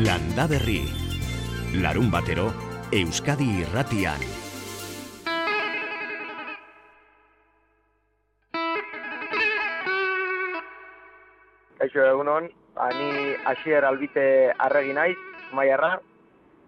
Landa 0.00 0.46
Berri. 0.48 0.80
Larun 1.76 2.06
batero, 2.08 2.46
Euskadi 2.88 3.44
irratian. 3.60 4.22
Kaixo 11.76 12.06
egunon, 12.06 12.46
ani 12.80 13.34
hasier 13.50 13.84
albite 13.84 14.24
arregi 14.56 14.94
naiz, 14.96 15.18
maiarra, 15.52 15.90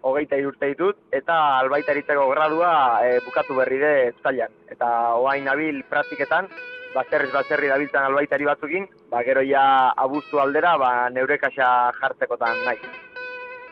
hogeita 0.05 0.37
urte 0.45 0.69
ditut, 0.75 0.99
eta 1.09 1.37
albaitaritzeko 1.63 2.27
gradua 2.35 2.73
e, 3.07 3.15
bukatu 3.25 3.57
berri 3.57 3.79
de 3.81 3.93
zailan. 4.21 4.53
Eta 4.69 4.91
oain 5.23 5.49
nabil 5.49 5.81
praktiketan, 5.89 6.51
bazerriz 6.93 7.31
bazerri 7.33 7.73
dabiltzen 7.73 8.11
albaitari 8.11 8.45
batzukin, 8.51 8.85
ba, 9.09 9.23
gero 9.25 9.41
ja 9.41 9.65
abuztu 10.05 10.43
aldera, 10.43 10.75
ba, 10.77 10.93
neure 11.09 11.39
kaxa 11.41 11.71
jartzekotan 11.97 12.61
nahi. 12.67 13.02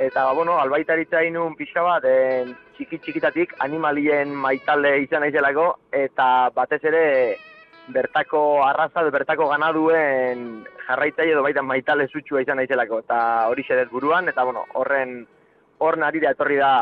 Eta, 0.01 0.23
ba, 0.25 0.33
bueno, 0.33 0.57
albaitaritza 0.57 1.19
inun 1.21 1.53
pixka 1.53 1.83
bat, 1.85 2.05
e, 2.09 2.47
txiki 2.73 2.97
txikitatik 3.03 3.51
animalien 3.61 4.31
maitale 4.33 4.95
izan 5.03 5.21
naizelako, 5.21 5.65
eta 5.93 6.49
batez 6.55 6.79
ere 6.89 7.03
bertako 7.93 8.63
arraza, 8.65 9.03
bertako 9.13 9.51
ganaduen 9.51 10.63
jarraitzaile 10.87 11.35
edo 11.35 11.43
baita 11.45 11.61
maitale 11.61 12.07
zutxua 12.09 12.41
izan 12.41 12.57
naizelako, 12.57 13.03
eta 13.05 13.19
hori 13.51 13.67
xedet 13.67 13.93
buruan, 13.93 14.31
eta, 14.33 14.47
bueno, 14.47 14.65
horren 14.81 15.19
hor 15.77 15.97
nari 16.02 16.21
da 16.25 16.33
etorri 16.33 16.57
da 16.57 16.73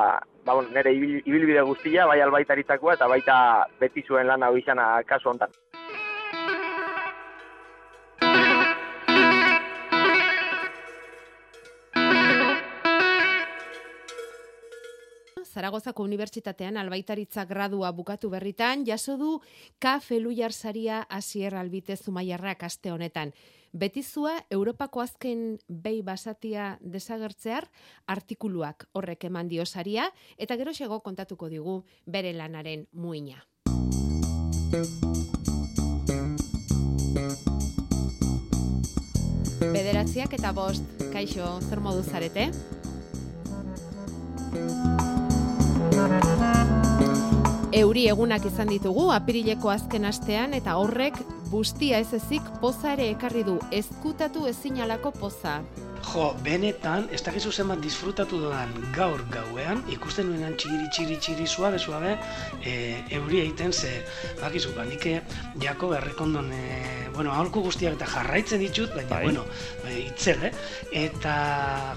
ba, 0.45 0.53
bueno, 0.53 0.69
nire 0.75 0.93
ibil, 0.95 1.19
ibilbide 1.25 1.67
guztia, 1.67 2.07
bai 2.07 2.21
albaitaritzakoa 2.23 2.95
eta 2.95 3.11
baita 3.11 3.35
beti 3.83 4.03
zuen 4.07 4.31
lan 4.31 4.47
hau 4.47 4.55
izana 4.57 4.93
kasu 5.07 5.33
hontan. 5.33 5.51
Zaragozako 15.59 16.05
Unibertsitatean 16.07 16.77
albaitaritza 16.79 17.43
gradua 17.43 17.89
bukatu 17.91 18.29
berritan, 18.31 18.85
jaso 18.87 19.17
du 19.19 19.41
K. 19.75 19.97
Felujar 19.99 20.53
saria 20.53 21.01
asier 21.09 21.55
albite 21.59 21.97
zumaiarrak 21.97 22.63
aste 22.63 22.93
honetan. 22.93 23.33
Betizua 23.73 24.37
Europako 24.49 25.03
azken 25.03 25.59
behi 25.67 25.99
basatia 26.01 26.77
desagertzear 26.79 27.67
artikuluak 28.07 28.87
horrek 28.93 29.27
eman 29.27 29.51
dio 29.51 29.65
saria 29.65 30.07
eta 30.37 30.55
gero 30.55 30.71
xego 30.71 31.01
kontatuko 31.03 31.51
digu 31.51 31.83
bere 32.05 32.31
lanaren 32.31 32.87
muina. 32.93 33.43
Bederatziak 39.59 40.39
eta 40.39 40.55
bost, 40.55 40.87
kaixo, 41.11 41.57
zer 41.67 41.83
modu 41.83 42.07
zarete? 42.07 42.47
Euri 47.79 48.07
egunak 48.11 48.45
izan 48.49 48.69
ditugu 48.71 49.09
apirileko 49.13 49.69
azken 49.73 50.05
astean 50.09 50.53
eta 50.57 50.75
horrek 50.81 51.19
bustia 51.51 51.99
ez 52.03 52.13
ezik 52.17 52.49
poza 52.61 52.93
ere 52.93 53.09
ekarri 53.13 53.43
du 53.47 53.59
ezkutatu 53.71 54.47
ezinalako 54.49 55.11
poza. 55.11 55.59
Jo, 55.99 56.29
benetan, 56.43 57.07
ez 57.13 57.19
dakizu 57.25 57.51
zenbat 57.51 57.81
disfrutatu 57.83 58.39
dudan 58.41 58.71
gaur 58.95 59.21
gauean, 59.33 59.81
ikusten 59.91 60.29
nuenan 60.29 60.55
txiri, 60.59 60.87
txiri, 60.95 61.17
txiri, 61.21 61.47
suabe, 61.47 61.79
suabe, 61.79 62.15
e, 62.63 62.73
euri 63.17 63.41
egiten 63.43 63.73
ze, 63.73 63.91
bakizu, 64.39 64.71
ba, 64.77 64.85
nike, 64.87 65.19
jako 65.59 65.91
berrekondon, 65.93 66.51
e, 66.55 67.09
bueno, 67.13 67.33
aholku 67.35 67.63
guztiak 67.67 67.97
eta 67.99 68.07
jarraitzen 68.09 68.63
ditut, 68.63 68.95
baina, 68.95 69.09
bai. 69.11 69.23
bueno, 69.27 69.45
e, 69.85 69.99
itzel, 70.07 70.49
eh? 70.49 70.53
Eta, 71.03 71.35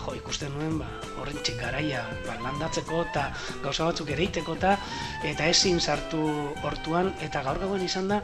jo, 0.05 0.17
ikusten 0.19 0.53
nuen, 0.58 0.78
ba, 0.83 0.91
horren 1.23 1.41
garaia, 1.61 2.05
ba, 2.27 2.39
landatzeko 2.42 3.05
eta 3.08 3.28
gauza 3.62 3.91
batzuk 3.91 4.11
ere 4.11 4.28
iteko 4.28 4.58
eta, 4.58 4.77
eta 5.24 5.48
ezin 5.48 5.80
sartu 5.80 6.23
hortuan, 6.62 7.14
eta 7.20 7.45
gaur 7.46 7.62
gauen 7.62 7.85
izan 7.86 8.08
da, 8.08 8.23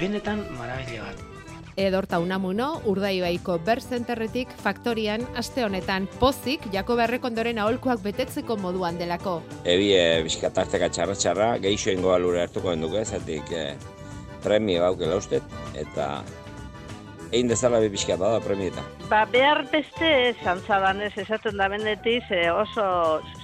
benetan 0.00 0.46
marabile 0.56 1.02
bat 1.04 1.37
edorta 1.78 2.18
unamuno, 2.18 2.68
urdaibaiko 2.90 3.58
berzenterretik 3.66 4.50
faktorian 4.62 5.24
aste 5.38 5.64
honetan 5.64 6.08
pozik 6.18 6.66
jako 6.72 6.96
berrekondoren 6.98 7.58
aholkuak 7.62 8.02
betetzeko 8.02 8.58
moduan 8.60 8.98
delako. 8.98 9.38
Ebie 9.64 10.24
bizkatarteka 10.26 10.90
txarra 10.94 11.16
txarra, 11.18 11.52
geixoen 11.62 12.02
goa 12.02 12.18
lure 12.18 12.42
hartuko 12.42 12.74
enduke, 12.74 13.04
zatik 13.04 13.52
eh, 13.54 13.76
premio 14.42 14.82
baukela 14.82 15.18
ustet, 15.20 15.58
eta 15.78 16.10
egin 17.32 17.48
dezala 17.50 17.80
bi 17.82 17.90
pixka 17.92 18.16
da 18.16 18.38
premieta. 18.40 18.82
Ba, 19.10 19.24
behar 19.32 19.64
beste 19.72 20.34
zantzaban 20.44 21.02
ez 21.04 21.12
esaten 21.20 21.56
da 21.60 21.68
bendetiz 21.68 22.24
oso 22.52 22.86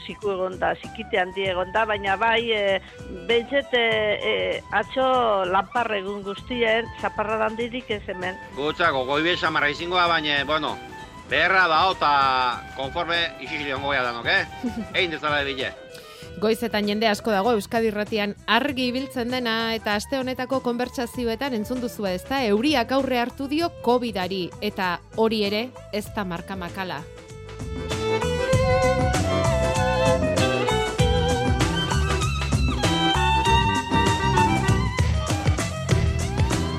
ziku 0.06 0.32
egon 0.34 0.58
da, 0.60 0.74
zikite 0.80 1.20
handi 1.20 1.48
egon 1.50 1.72
da, 1.74 1.84
baina 1.88 2.16
bai 2.20 2.40
e, 2.52 2.64
behitzet 3.28 3.76
e, 3.76 3.84
e, 4.32 4.34
atxo 4.72 5.06
lanparre 5.50 6.00
egun 6.02 6.22
guztien, 6.24 6.88
zaparra 7.00 7.40
handirik 7.46 7.90
ez 7.90 8.02
hemen. 8.08 8.36
Gutzako, 8.56 9.04
goi 9.08 9.22
besa 9.24 9.52
marra 9.52 9.70
izingoa, 9.72 10.08
baina, 10.08 10.42
bueno, 10.48 10.74
beharra 11.30 11.68
da, 11.68 11.80
eta 11.92 12.12
konforme 12.76 13.20
isizile 13.40 13.76
ongoia 13.76 14.04
da, 14.04 14.12
noke? 14.16 14.38
Egin 14.96 15.16
dezala 15.16 15.44
bile. 15.44 15.72
Goizetan 16.40 16.88
jende 16.90 17.06
asko 17.06 17.30
dago 17.30 17.52
Euskadi 17.54 17.88
Irratian 17.92 18.34
argi 18.50 18.88
ibiltzen 18.90 19.30
dena 19.30 19.74
eta 19.76 19.94
aste 20.00 20.18
honetako 20.18 20.60
konbertsazioetan 20.66 21.54
entzun 21.60 21.82
duzu 21.84 22.08
ez 22.10 22.22
da 22.28 22.42
euriak 22.48 22.92
aurre 22.96 23.20
hartu 23.22 23.46
dio 23.50 23.70
COVIDari 23.86 24.48
eta 24.60 24.96
hori 25.16 25.44
ere 25.46 25.68
ez 25.92 26.06
da 26.16 26.24
marka 26.24 26.58
makala. 26.58 27.02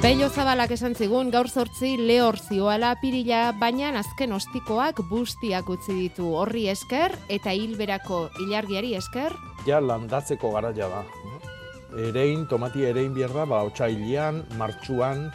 Bello 0.06 0.28
Zabalak 0.30 0.70
esan 0.70 0.94
zigun 0.94 1.32
gaur 1.34 1.48
zortzi 1.50 1.96
lehor 1.98 2.36
zioala 2.38 2.92
pirila, 3.02 3.40
baina 3.58 3.88
azken 3.98 4.36
ostikoak 4.36 5.00
bustiak 5.10 5.72
utzi 5.74 5.96
ditu 5.98 6.28
horri 6.38 6.68
esker 6.70 7.16
eta 7.38 7.50
hilberako 7.50 8.20
ilargiari 8.46 8.94
esker. 9.00 9.34
Ja 9.66 9.80
landatzeko 9.82 10.52
garaia 10.54 10.92
da. 10.94 11.02
Erein, 12.06 12.46
tomati 12.46 12.86
erein 12.86 13.18
bierda, 13.18 13.48
ba, 13.50 13.64
otxailian, 13.66 14.44
martxuan, 14.62 15.26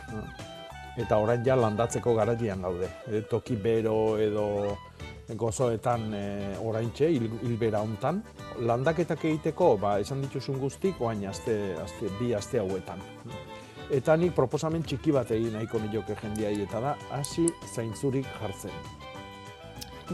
eta 1.03 1.19
orain 1.19 1.43
ja 1.43 1.59
landatzeko 1.59 2.15
garaian 2.15 2.63
gaude. 2.63 2.95
E, 3.11 3.27
toki 3.27 3.59
bero 3.59 4.21
edo 4.23 4.47
gozoetan 5.35 6.13
e, 6.15 6.27
oraintxe, 6.63 7.11
hilbera 7.11 7.83
hontan. 7.83 8.23
Landaketak 8.63 9.33
egiteko, 9.33 9.75
ba, 9.83 9.99
esan 9.99 10.23
dituzun 10.23 10.63
guztik, 10.63 11.03
oain 11.03 11.27
azte, 11.27 11.59
azte, 11.83 12.19
bi 12.23 12.37
aste 12.39 12.63
hauetan. 12.63 13.03
Eta 13.91 14.15
nik 14.15 14.37
proposamen 14.37 14.85
txiki 14.87 15.11
bat 15.11 15.31
egin 15.35 15.57
nahiko 15.57 15.81
nioke 15.83 16.15
jendiai 16.21 16.61
eta 16.63 16.79
da 16.81 16.93
hasi 17.11 17.49
zaintzurik 17.75 18.29
jartzen. 18.39 18.71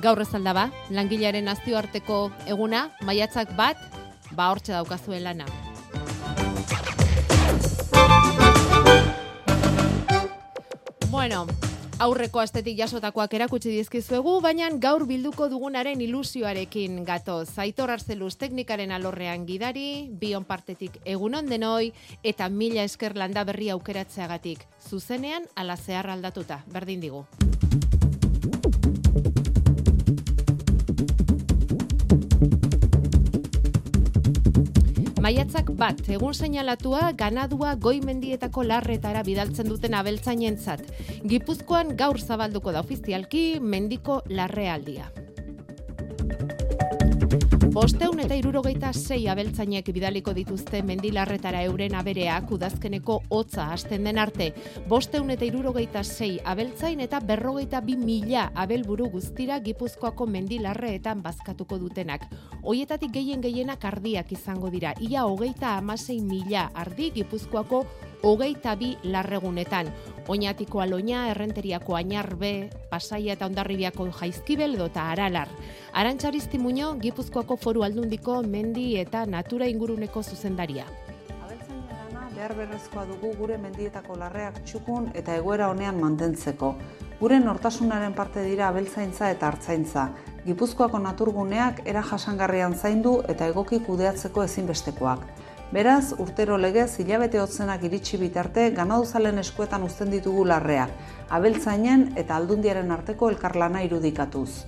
Gaur 0.00 0.20
ez 0.20 0.30
ba, 0.32 0.70
langilearen 0.90 1.44
nazioarteko 1.44 2.30
eguna, 2.46 2.90
maiatzak 3.02 3.52
bat, 3.56 3.76
ba 4.32 4.48
hortxe 4.50 4.72
daukazuen 4.72 5.24
lana. 5.24 5.46
Bueno, 11.10 11.46
aurreko 11.98 12.40
astetik 12.42 12.76
jasotakoak 12.76 13.34
erakutsi 13.38 13.70
dizkizuegu, 13.72 14.34
baina 14.44 14.68
gaur 14.82 15.06
bilduko 15.08 15.48
dugunaren 15.48 16.00
ilusioarekin 16.04 17.02
gato. 17.08 17.38
Zaitor 17.46 17.90
Arzeluz 17.94 18.34
teknikaren 18.36 18.92
alorrean 18.92 19.46
gidari, 19.48 20.08
bion 20.12 20.44
partetik 20.44 21.00
egunon 21.04 21.48
denoi, 21.48 21.92
eta 22.22 22.50
mila 22.52 22.84
esker 22.84 23.16
landa 23.16 23.44
berri 23.48 23.70
aukeratzeagatik. 23.72 24.66
Zuzenean, 24.90 25.48
ala 25.56 25.76
zehar 25.76 26.10
aldatuta, 26.12 26.64
berdin 26.72 27.00
digu. 27.00 27.24
Maiatzak 35.26 35.72
bat, 35.74 36.04
egun 36.14 36.36
seinalatua 36.38 37.08
ganadua 37.18 37.72
goi 37.86 37.96
mendietako 37.98 38.62
larretara 38.62 39.24
bidaltzen 39.26 39.66
duten 39.66 39.98
abeltzainentzat. 39.98 40.86
Gipuzkoan 41.26 41.96
gaur 41.98 42.22
zabalduko 42.22 42.70
da 42.70 42.86
ofizialki 42.86 43.46
mendiko 43.74 44.22
larrealdia. 44.30 45.10
Bosteun 47.26 48.20
eta 48.22 48.36
irurogeita 48.38 48.92
sei 48.94 49.24
abeltzainek 49.26 49.88
bidaliko 49.94 50.30
dituzte 50.36 50.82
mendilarretara 50.86 51.64
euren 51.66 51.96
abereak 51.98 52.52
udazkeneko 52.54 53.16
hotza 53.34 53.66
hasten 53.74 54.06
den 54.06 54.20
arte. 54.22 54.52
Bosteun 54.88 55.32
eta 55.34 55.44
irurogeita 55.48 56.04
sei 56.04 56.38
abeltzain 56.44 57.02
eta 57.02 57.18
berrogeita 57.20 57.80
bi 57.82 57.96
mila 57.98 58.46
abelburu 58.54 59.08
guztira 59.10 59.58
gipuzkoako 59.58 60.26
mendilarreetan 60.36 61.22
bazkatuko 61.22 61.80
dutenak. 61.82 62.28
Hoietatik 62.62 63.10
gehien 63.18 63.42
gehienak 63.42 63.84
ardiak 63.84 64.30
izango 64.32 64.70
dira. 64.70 64.94
Ia 65.00 65.26
hogeita 65.26 65.76
amasei 65.80 66.20
mila 66.20 66.70
ardi 66.74 67.10
gipuzkoako 67.18 67.86
hogeita 68.26 68.74
bi 68.74 68.96
larregunetan. 69.02 69.92
Oñatiko 70.26 70.80
aloina, 70.82 71.28
errenteriako 71.30 71.94
ainarbe, 71.94 72.70
pasaia 72.90 73.36
eta 73.36 73.46
ondarribiako 73.46 74.08
jaizkibel 74.18 74.74
edo 74.74 74.88
eta 74.90 75.10
aralar. 75.12 75.48
Arantxaristi 75.92 76.58
muño, 76.58 76.96
Gipuzkoako 76.98 77.56
foru 77.56 77.84
aldundiko 77.86 78.42
mendi 78.42 78.96
eta 78.98 79.26
natura 79.26 79.68
inguruneko 79.70 80.22
zuzendaria. 80.22 80.86
Behar 82.36 82.52
berrezkoa 82.52 83.06
dugu 83.08 83.30
gure 83.38 83.56
mendietako 83.56 84.18
larreak 84.20 84.58
txukun 84.66 85.06
eta 85.14 85.38
egoera 85.38 85.70
honean 85.70 85.96
mantentzeko. 86.02 86.74
Gure 87.20 87.38
nortasunaren 87.40 88.12
parte 88.12 88.42
dira 88.44 88.66
abeltzaintza 88.68 89.30
eta 89.32 89.48
hartzaintza. 89.48 90.10
Gipuzkoako 90.44 90.98
naturguneak 90.98 91.80
era 91.86 92.02
jasangarrian 92.02 92.74
zaindu 92.74 93.20
eta 93.28 93.48
egoki 93.54 93.80
kudeatzeko 93.86 94.44
ezinbestekoak. 94.44 95.24
Beraz, 95.74 96.14
urtero 96.22 96.54
legez, 96.62 97.00
hilabete 97.02 97.40
hotzenak 97.42 97.82
iritsi 97.88 98.20
bitarte, 98.20 98.68
ganaduzalen 98.70 99.40
eskuetan 99.42 99.82
uzten 99.82 100.12
ditugu 100.14 100.44
larreak, 100.46 100.92
abeltzainen 101.34 102.12
eta 102.22 102.36
aldundiaren 102.38 102.92
arteko 102.94 103.32
elkarlana 103.32 103.82
irudikatuz. 103.82 104.62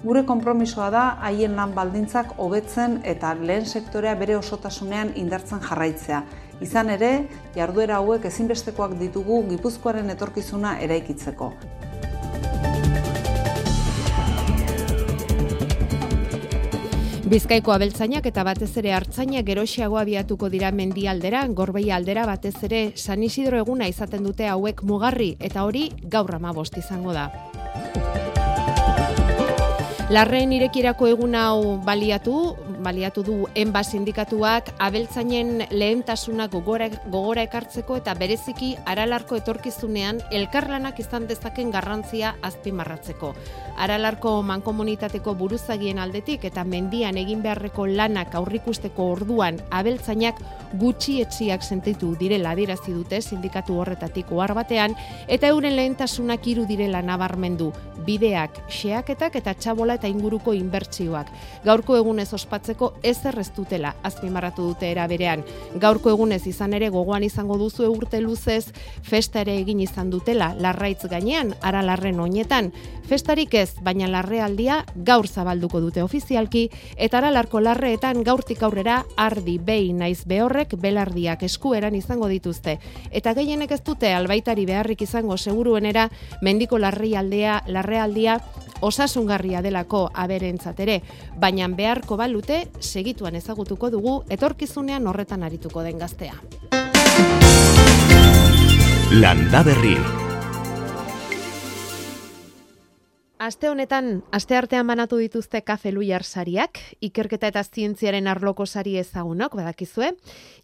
Gure 0.00 0.22
konpromisoa 0.24 0.88
da 0.94 1.04
haien 1.28 1.56
lan 1.58 1.74
baldintzak 1.76 2.32
hobetzen 2.40 3.00
eta 3.12 3.34
lehen 3.34 3.66
sektorea 3.66 4.14
bere 4.16 4.38
osotasunean 4.38 5.12
indartzen 5.20 5.60
jarraitzea. 5.68 6.22
Izan 6.64 6.94
ere, 6.96 7.12
jarduera 7.54 8.00
hauek 8.00 8.24
ezinbestekoak 8.30 8.96
ditugu 9.02 9.42
Gipuzkoaren 9.50 10.08
etorkizuna 10.16 10.78
eraikitzeko. 10.86 11.52
Bizkaiko 17.28 17.74
abeltzainak 17.74 18.24
eta 18.30 18.40
batez 18.46 18.70
ere 18.80 18.94
hartzainak 18.96 19.44
geroxiago 19.44 19.98
abiatuko 20.00 20.48
dira 20.48 20.70
mendialdera, 20.72 21.42
gorbei 21.58 21.90
aldera 21.92 22.22
batez 22.24 22.54
ere 22.64 22.80
San 22.96 23.22
Isidro 23.26 23.58
eguna 23.60 23.84
izaten 23.90 24.24
dute 24.24 24.46
hauek 24.48 24.80
mugarri 24.82 25.34
eta 25.38 25.66
hori 25.68 25.90
gaur 26.14 26.32
bost 26.54 26.78
izango 26.78 27.12
da. 27.12 27.26
Larren 30.08 30.52
irekirako 30.56 31.06
egun 31.06 31.34
hau 31.34 31.76
baliatu, 31.84 32.56
baliatu 32.88 33.22
du 33.22 33.36
enba 33.54 33.82
sindikatuak 33.84 34.70
abeltzainen 34.80 35.66
lehentasunak 35.70 36.52
gogora, 36.54 36.88
gogora 37.12 37.44
ekartzeko 37.44 37.98
eta 38.00 38.14
bereziki 38.16 38.70
aralarko 38.88 39.36
etorkizunean 39.42 40.22
elkarlanak 40.38 41.00
izan 41.02 41.26
dezaken 41.28 41.72
garrantzia 41.74 42.34
azpimarratzeko. 42.48 43.34
Aralarko 43.84 44.38
mankomunitateko 44.42 45.34
buruzagien 45.38 46.00
aldetik 46.00 46.46
eta 46.48 46.64
mendian 46.64 47.20
egin 47.20 47.44
beharreko 47.44 47.86
lanak 47.86 48.34
aurrikusteko 48.40 49.10
orduan 49.18 49.60
abeltzainak 49.70 50.40
gutxi 50.80 51.18
etxiak 51.24 51.62
sentitu 51.62 52.14
direla 52.20 52.54
adierazi 52.56 52.96
dute 52.96 53.20
sindikatu 53.20 53.76
horretatik 53.82 54.32
ohar 54.32 54.56
batean 54.56 54.96
eta 55.28 55.52
euren 55.52 55.76
lehentasunak 55.76 56.48
hiru 56.48 56.64
direla 56.68 57.04
nabarmendu 57.04 57.72
bideak, 58.08 58.62
xeaketak 58.72 59.36
eta 59.40 59.54
txabola 59.58 59.98
eta 59.98 60.08
inguruko 60.08 60.54
inbertsioak. 60.56 61.30
Gaurko 61.66 61.98
egunez 61.98 62.30
ospatzen 62.78 62.88
hartzeko 62.88 62.92
ez 63.02 63.26
erreztutela 63.26 63.94
azpimarratu 64.02 64.62
dute 64.62 64.90
era 64.90 65.06
berean. 65.08 65.42
Gaurko 65.80 66.10
egunez 66.10 66.46
izan 66.46 66.74
ere 66.74 66.90
gogoan 66.90 67.22
izango 67.22 67.56
duzu 67.58 67.90
urte 67.90 68.20
luzez 68.20 68.72
festa 69.02 69.40
ere 69.40 69.58
egin 69.58 69.80
izan 69.80 70.10
dutela 70.10 70.54
larraitz 70.58 71.06
gainean 71.08 71.54
aralarren 71.62 72.20
oinetan. 72.20 72.72
Festarik 73.08 73.54
ez, 73.54 73.74
baina 73.80 74.06
larrealdia 74.06 74.84
gaur 74.94 75.26
zabalduko 75.26 75.80
dute 75.80 76.02
ofizialki 76.02 76.68
eta 76.96 77.18
aralarko 77.18 77.60
larreetan 77.60 78.22
gaurtik 78.22 78.62
aurrera 78.62 79.04
ardi 79.16 79.58
behi 79.58 79.92
naiz 79.92 80.24
behorrek 80.26 80.76
belardiak 80.76 81.42
eskueran 81.42 81.94
izango 81.94 82.28
dituzte. 82.28 82.78
Eta 83.10 83.34
gehienek 83.34 83.72
ez 83.72 83.82
dute 83.82 84.12
albaitari 84.12 84.66
beharrik 84.66 85.02
izango 85.02 85.36
seguruenera 85.36 86.08
mendiko 86.42 86.78
larrialdea, 86.78 87.62
larrealdia 87.66 88.38
osasungarria 88.80 89.62
delako 89.62 90.08
aberentzat 90.14 90.80
ere, 90.80 91.00
baina 91.40 91.66
beharko 91.68 92.16
balute 92.16 92.57
segituan 92.80 93.36
ezagutuko 93.38 93.90
dugu 93.90 94.14
etorkizunean 94.30 95.06
horretan 95.06 95.42
arituko 95.42 95.82
den 95.82 95.98
gaztea. 95.98 96.34
Landa 99.10 99.62
berri. 99.64 100.27
Aste 103.38 103.68
honetan, 103.70 104.24
aste 104.34 104.56
artean 104.58 104.88
banatu 104.90 105.20
dituzte 105.22 105.60
kafe 105.62 105.92
luiar 105.94 106.24
sariak, 106.26 106.80
ikerketa 107.06 107.46
eta 107.52 107.62
zientziaren 107.62 108.26
arloko 108.26 108.64
sari 108.66 108.96
ezagunok, 108.98 109.52
badakizue, 109.54 110.08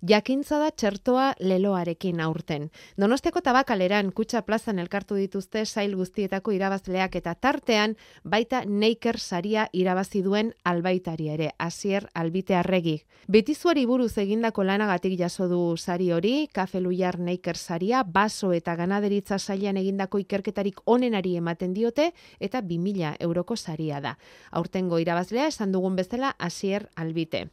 jakintza 0.03 0.59
da 0.59 0.73
txertoa 0.75 1.29
leloarekin 1.39 2.19
aurten. 2.21 2.65
Donostiako 2.99 3.45
tabakaleran 3.47 4.11
kutsa 4.11 4.43
plazan 4.43 4.83
elkartu 4.83 5.15
dituzte 5.15 5.63
sail 5.65 5.95
guztietako 5.95 6.51
irabazleak 6.57 7.15
eta 7.21 7.37
tartean 7.37 7.95
baita 8.25 8.65
neiker 8.67 9.21
saria 9.21 9.69
irabazi 9.73 10.25
duen 10.27 10.51
albaitari 10.65 11.31
ere, 11.37 11.53
asier 11.59 12.09
albite 12.13 12.59
arregi. 12.59 12.97
Betizuari 13.31 13.87
buruz 13.87 14.19
egindako 14.19 14.67
lanagatik 14.67 15.15
jaso 15.21 15.47
du 15.47 15.77
sari 15.77 16.11
hori, 16.11 16.49
kafe 16.53 16.83
luiar 16.83 17.21
neiker 17.21 17.57
saria, 17.57 18.03
baso 18.03 18.51
eta 18.53 18.75
ganaderitza 18.75 19.39
sailan 19.39 19.79
egindako 19.79 20.19
ikerketarik 20.27 20.83
onenari 20.85 21.37
ematen 21.39 21.73
diote, 21.73 22.11
eta 22.41 22.64
2000 22.65 23.17
euroko 23.21 23.57
saria 23.57 24.01
da. 24.01 24.17
Aurtengo 24.51 24.99
irabazlea 24.99 25.47
esan 25.53 25.73
dugun 25.73 25.97
bezala 25.97 26.35
asier 26.39 26.89
albite. 26.97 27.49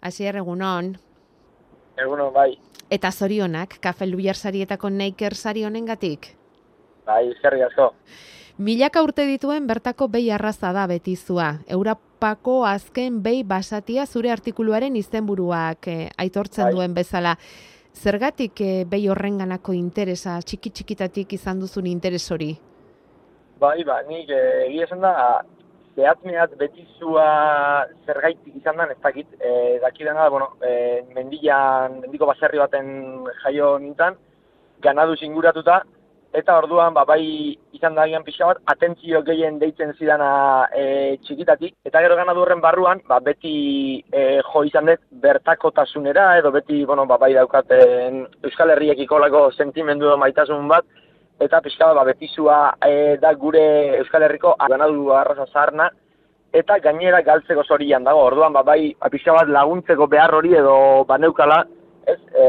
Asier 0.00 0.36
egunon, 0.36 0.96
Eguno, 2.00 2.30
bai. 2.32 2.54
Eta 2.90 3.10
zorionak, 3.12 3.76
kafe 3.80 4.06
luiar 4.08 4.36
sarietako 4.36 4.90
neiker 4.90 5.34
sari 5.34 5.64
honengatik? 5.64 6.32
Bai, 7.06 7.28
eskerri 7.30 7.62
asko. 7.66 7.92
Milaka 8.60 9.02
urte 9.04 9.24
dituen 9.28 9.66
bertako 9.68 10.08
behi 10.12 10.30
arraza 10.34 10.72
da 10.76 10.86
betizua. 10.90 11.50
Europako 11.68 12.60
azken 12.68 13.22
behi 13.22 13.44
basatia 13.44 14.06
zure 14.06 14.32
artikuluaren 14.32 14.96
izenburuak 14.96 15.88
eh, 15.88 16.08
aitortzen 16.18 16.66
Bai. 16.66 16.74
duen 16.74 16.96
bezala. 16.96 17.36
Zergatik 17.94 18.60
eh, 18.60 18.84
behi 18.88 19.08
horrenganako 19.08 19.72
interesa, 19.76 20.38
txiki 20.42 20.70
txikitatik 20.70 21.32
izan 21.38 21.60
duzun 21.60 21.86
interes 21.86 22.26
hori? 22.30 22.52
Bai, 23.60 23.84
ba, 23.84 23.98
nik 24.08 24.30
eh, 24.32 24.66
egia 24.70 24.86
esan 24.86 25.02
da, 25.04 25.12
zehat 25.92 26.22
mehat 26.24 26.52
betizua 26.56 27.26
zergaitik 28.06 28.54
izan 28.56 28.78
da, 28.80 28.86
ez 28.88 28.96
dakit, 29.04 29.28
e, 29.36 29.78
dakidana 29.82 30.24
da, 30.24 30.30
bueno, 30.32 30.46
e, 30.64 31.02
mendian, 31.12 31.98
mendiko 32.00 32.28
baserri 32.30 32.60
baten 32.62 32.86
jaio 33.42 33.74
nintan, 33.82 34.16
ganadu 34.80 35.18
inguratuta, 35.20 35.82
eta 36.32 36.56
orduan, 36.62 36.94
ba, 36.94 37.04
bai 37.04 37.20
izan 37.76 37.98
da 37.98 38.06
agian 38.06 38.24
pixka 38.24 38.48
bat, 38.48 38.62
atentzio 38.72 39.20
gehien 39.26 39.58
deitzen 39.60 39.92
zidana 39.98 40.30
e, 40.72 41.18
txikitatik, 41.26 41.74
eta 41.84 42.00
gero 42.06 42.16
ganadu 42.16 42.46
horren 42.46 42.64
barruan, 42.64 43.04
ba, 43.10 43.20
beti 43.20 43.54
e, 44.08 44.24
jo 44.46 44.64
izan 44.64 44.88
dut 44.88 45.04
bertakotasunera, 45.26 46.30
edo 46.40 46.54
beti, 46.54 46.80
bueno, 46.88 47.04
ba, 47.10 47.20
bai 47.20 47.34
daukaten 47.36 48.24
Euskal 48.40 48.72
Herriekiko 48.72 49.20
lako 49.20 49.50
sentimendu 49.52 50.16
maitasun 50.22 50.70
bat, 50.70 50.88
eta 51.40 51.60
pixka 51.64 51.88
bat, 51.88 51.96
ba, 51.96 52.04
betizua 52.04 52.58
e, 52.84 53.16
da 53.20 53.32
gure 53.34 53.64
Euskal 53.98 54.26
Herriko 54.26 54.54
ganadu 54.68 55.10
arraza 55.16 55.46
zaharna, 55.48 55.88
eta 56.52 56.78
gainera 56.84 57.22
galtzeko 57.24 57.64
zorian 57.64 58.04
dago. 58.04 58.26
Orduan, 58.28 58.52
ba, 58.52 58.62
bai, 58.66 58.92
ba, 59.00 59.08
pixka 59.12 59.34
bat 59.38 59.48
laguntzeko 59.48 60.06
behar 60.12 60.34
hori 60.36 60.54
edo 60.58 60.76
baneukala, 61.08 61.62
ez, 62.06 62.18
e, 62.34 62.46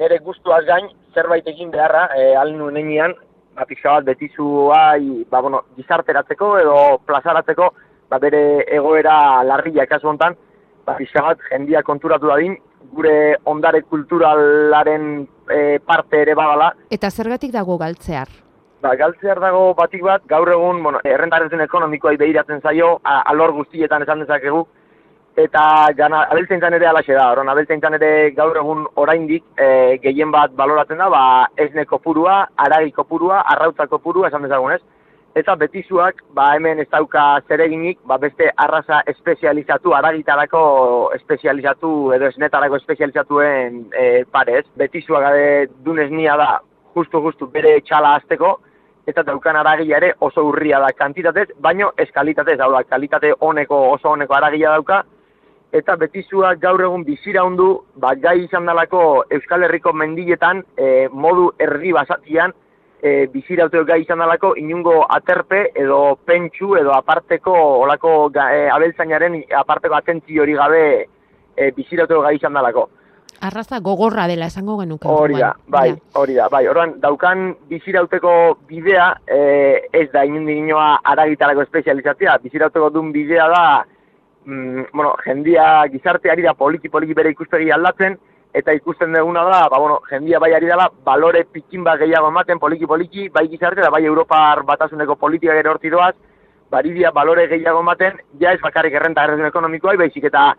nire 0.00 0.18
guztuaz 0.24 0.64
gain, 0.66 0.90
zerbait 1.14 1.46
egin 1.46 1.70
beharra, 1.70 2.08
e, 2.18 2.34
alin 2.36 2.58
nuen 2.58 2.80
enean, 2.82 3.14
ba, 3.54 3.66
pixka 3.68 3.98
bat 3.98 4.10
betizua, 4.10 4.82
ba, 5.30 5.40
bueno, 5.40 5.62
gizarteratzeko 5.78 6.56
edo 6.64 6.76
plazaratzeko, 7.06 7.70
ba, 8.10 8.18
bere 8.22 8.42
egoera 8.74 9.44
larria 9.46 9.86
kasu 9.86 10.10
hontan, 10.10 10.34
ba, 10.86 10.98
pixka 10.98 11.22
bat 11.28 11.46
jendia 11.50 11.86
konturatu 11.86 12.32
dadin, 12.32 12.58
gure 12.92 13.36
ondare 13.44 13.82
kulturalaren 13.82 15.26
e, 15.50 15.78
parte 15.84 16.22
ere 16.22 16.34
badala, 16.34 16.72
Eta 16.90 17.10
zergatik 17.10 17.52
dago 17.52 17.78
galtzear? 17.78 18.28
Ba, 18.82 18.94
galtzear 18.94 19.40
dago 19.40 19.74
batik 19.74 20.02
bat, 20.04 20.24
gaur 20.28 20.50
egun, 20.52 20.82
bueno, 20.82 21.00
errentaren 21.04 21.64
ekonomikoai 21.64 22.16
behiratzen 22.20 22.60
zaio, 22.60 22.98
a, 23.02 23.22
alor 23.32 23.54
guztietan 23.56 24.04
esan 24.04 24.20
dezakegu, 24.22 24.66
eta 25.36 25.62
gana, 25.96 26.22
abeltzaintzan 26.32 26.74
ere 26.78 26.88
alaxe 26.88 27.14
da, 27.16 27.30
oron, 27.32 27.48
abeltzaintzan 27.52 27.96
ere 27.98 28.10
gaur 28.36 28.56
egun 28.56 28.84
oraindik 29.02 29.44
e, 29.60 29.98
gehien 30.02 30.30
bat 30.32 30.52
baloratzen 30.56 31.00
da, 31.00 31.08
ba, 31.12 31.22
esne 31.56 31.84
kopurua, 31.88 32.42
aragi 32.66 32.92
kopurua, 32.96 33.42
arrautza 33.54 33.88
kopurua, 33.90 34.28
esan 34.28 34.46
dezagun 34.48 34.76
ez, 34.76 34.82
eta 35.36 35.54
betizuak, 35.60 36.22
ba, 36.32 36.46
hemen 36.56 36.80
ez 36.80 36.86
dauka 36.88 37.22
zereginik, 37.48 37.98
ba, 38.08 38.16
beste 38.16 38.48
arraza 38.56 39.02
espezializatu, 39.12 39.92
aragitarako 39.92 40.62
espezializatu, 41.18 41.90
edo 42.16 42.30
esnetarako 42.32 42.78
espezializatuen 42.80 43.82
e, 43.92 44.06
pare 44.32 44.62
ez, 44.62 44.64
betizuak 44.80 45.26
gabe 45.26 45.50
dunez 45.84 46.08
nia 46.10 46.38
da, 46.40 46.48
justu 46.96 47.20
justu 47.26 47.50
bere 47.52 47.74
txala 47.84 48.14
azteko, 48.16 48.54
eta 49.06 49.22
daukan 49.28 49.60
aragia 49.60 50.00
ere 50.00 50.14
oso 50.24 50.46
urria 50.48 50.80
da 50.80 50.88
kantitatez, 50.96 51.50
baino 51.60 51.92
ez 52.00 52.08
kalitatez, 52.14 52.56
hau 52.64 52.72
da, 52.72 52.86
kalitate 52.88 53.34
honeko, 53.38 53.82
oso 53.92 54.16
honeko 54.16 54.40
aragia 54.40 54.72
dauka, 54.72 55.02
eta 55.76 55.98
betizua 56.00 56.54
gaur 56.56 56.80
egun 56.80 57.04
bizira 57.04 57.44
hundu, 57.44 57.74
ba, 58.00 58.16
gai 58.16 58.38
izan 58.46 58.64
dalako 58.64 59.26
Euskal 59.36 59.68
Herriko 59.68 59.92
mendiletan, 59.92 60.64
e, 60.80 61.10
modu 61.12 61.50
erdi 61.60 61.92
basatian, 61.92 62.56
e, 63.02 63.26
bizirauteko 63.32 63.84
gai 63.84 64.00
izan 64.02 64.22
dalako, 64.22 64.54
inungo 64.56 64.98
aterpe 65.08 65.70
edo 65.74 66.18
pentsu 66.24 66.76
edo 66.80 66.94
aparteko 66.96 67.54
olako 67.82 68.30
e, 68.30 68.68
abeltzainaren 68.72 69.42
aparteko 69.62 69.98
atentzi 69.98 70.38
hori 70.38 70.54
gabe 70.58 70.84
e, 71.56 71.70
bizirauteko 71.76 72.22
gai 72.26 72.36
izan 72.36 72.56
dalako. 72.56 72.88
Arraza 73.46 73.80
gogorra 73.84 74.26
dela 74.26 74.46
esango 74.48 74.78
genuke. 74.80 75.08
Hori 75.08 75.36
da, 75.36 75.50
bai, 75.68 75.90
hori 76.16 76.34
da, 76.38 76.46
bai. 76.48 76.62
Orduan, 76.70 76.94
daukan 77.02 77.50
bizirauteko 77.68 78.32
bidea, 78.68 79.10
e, 79.28 79.40
ez 79.92 80.06
da 80.14 80.24
inundik 80.24 80.62
inoa 80.62 81.02
aragitarako 81.04 81.66
espezializatzea, 81.66 82.38
bizirauteko 82.44 82.88
duen 82.94 83.12
bidea 83.12 83.48
da, 83.52 83.66
mm, 84.46 84.86
bueno, 84.94 85.12
jendia 85.26 85.66
gizarteari 85.92 86.46
da 86.48 86.54
poliki-poliki 86.54 87.14
bere 87.18 87.34
ikuspegi 87.36 87.70
aldatzen, 87.76 88.16
eta 88.56 88.72
ikusten 88.72 89.12
duguna 89.12 89.42
da, 89.44 89.66
ba, 89.68 89.78
bueno, 89.78 89.98
jendia 90.08 90.38
bai 90.40 90.52
ari 90.56 90.68
dela, 90.70 90.88
balore 91.04 91.44
pikin 91.52 91.84
bat 91.84 92.00
gehiago 92.00 92.30
ematen 92.32 92.60
poliki-poliki, 92.62 93.28
bai 93.34 93.46
gizarte 93.52 93.82
eta 93.82 93.90
bai 93.92 94.04
Europar 94.08 94.62
batasuneko 94.64 95.18
politika 95.20 95.56
gero 95.58 95.74
horti 95.74 95.92
doaz, 95.92 96.14
baridia 96.72 97.10
balore 97.12 97.46
gehiago 97.50 97.82
ematen, 97.84 98.16
ja 98.40 98.54
ez 98.56 98.60
bakarrik 98.62 98.96
errenta 98.96 99.26
errezen 99.28 99.50
ekonomikoa, 99.50 99.96
baizik 100.00 100.24
eta 100.30 100.54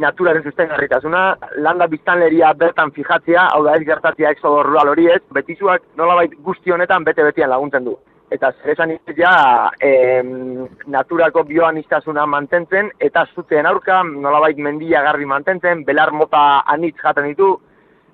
naturaren 0.00 0.46
sustengarritasuna, 0.46 1.24
landa 1.66 1.90
biztanleria 1.90 2.52
bertan 2.60 2.94
fijatzea, 2.96 3.48
hau 3.54 3.64
da 3.66 3.74
ez 3.76 3.84
gertatzea 3.88 4.30
exodo 4.36 4.62
rural 4.62 4.94
hori 4.94 5.10
ez, 5.12 5.20
betizuak 5.34 5.82
nolabait 5.98 6.38
guzti 6.46 6.72
honetan 6.72 7.04
bete-betian 7.04 7.50
laguntzen 7.50 7.84
du. 7.84 7.98
Eta 8.30 8.52
zer 8.52 8.70
esan 8.76 8.92
ja, 9.18 9.70
em, 9.82 10.68
naturako 10.86 11.42
bioanistasuna 11.48 12.26
mantentzen, 12.26 12.92
eta 13.00 13.24
zuteen 13.34 13.66
aurka, 13.66 14.04
nolabait 14.04 14.56
mendia 14.56 15.02
garbi 15.02 15.26
mantentzen, 15.26 15.82
belar 15.84 16.12
mota 16.12 16.62
anitz 16.66 16.94
jaten 17.02 17.26
ditu, 17.26 17.56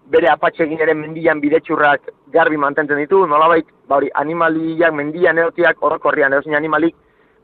bere 0.09 0.31
apatxegin 0.33 0.81
ere 0.81 0.95
mendian 0.95 1.41
bidetxurrak 1.43 2.09
garbi 2.33 2.57
mantentzen 2.57 3.03
ditu, 3.03 3.27
nolabait, 3.27 3.69
ba 3.89 4.01
hori, 4.01 4.09
animaliak, 4.15 4.95
mendian 4.95 5.39
eotiak, 5.39 5.83
orokorrian 5.85 6.33
edozein 6.33 6.57
animalik, 6.57 6.97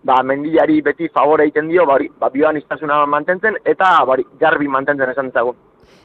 ba, 0.02 0.23
mendiari 0.23 0.81
beti 0.83 1.09
favore 1.12 1.45
egiten 1.45 1.69
dio, 1.69 1.85
ba, 1.87 1.99
hori, 2.00 2.09
ba, 2.19 2.31
bioanistasuna 2.33 3.05
mantentzen, 3.07 3.61
eta 3.64 3.99
ba, 4.00 4.17
hori, 4.17 4.26
garbi 4.41 4.69
mantentzen 4.69 5.12
esan 5.12 5.29
dezagun. 5.29 5.59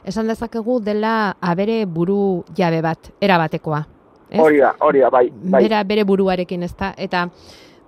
Esan 0.04 0.28
dezakegu 0.28 0.80
dela 0.84 1.34
abere 1.40 1.86
buru 1.86 2.44
jabe 2.56 2.82
bat, 2.84 3.14
erabatekoa. 3.20 3.86
Ez? 4.30 4.40
Hori 4.40 4.58
da, 4.60 4.74
hori 4.80 5.00
da, 5.00 5.10
bai, 5.10 5.28
bai. 5.32 5.62
Bera 5.64 5.82
bere 5.84 6.04
buruarekin, 6.04 6.62
ezta? 6.62 6.92
Eta 6.96 7.28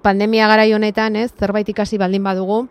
pandemia 0.03 0.49
garai 0.49 0.73
honetan, 0.73 1.17
ez, 1.17 1.31
zerbait 1.39 1.69
ikasi 1.69 1.99
baldin 1.99 2.25
badugu, 2.25 2.63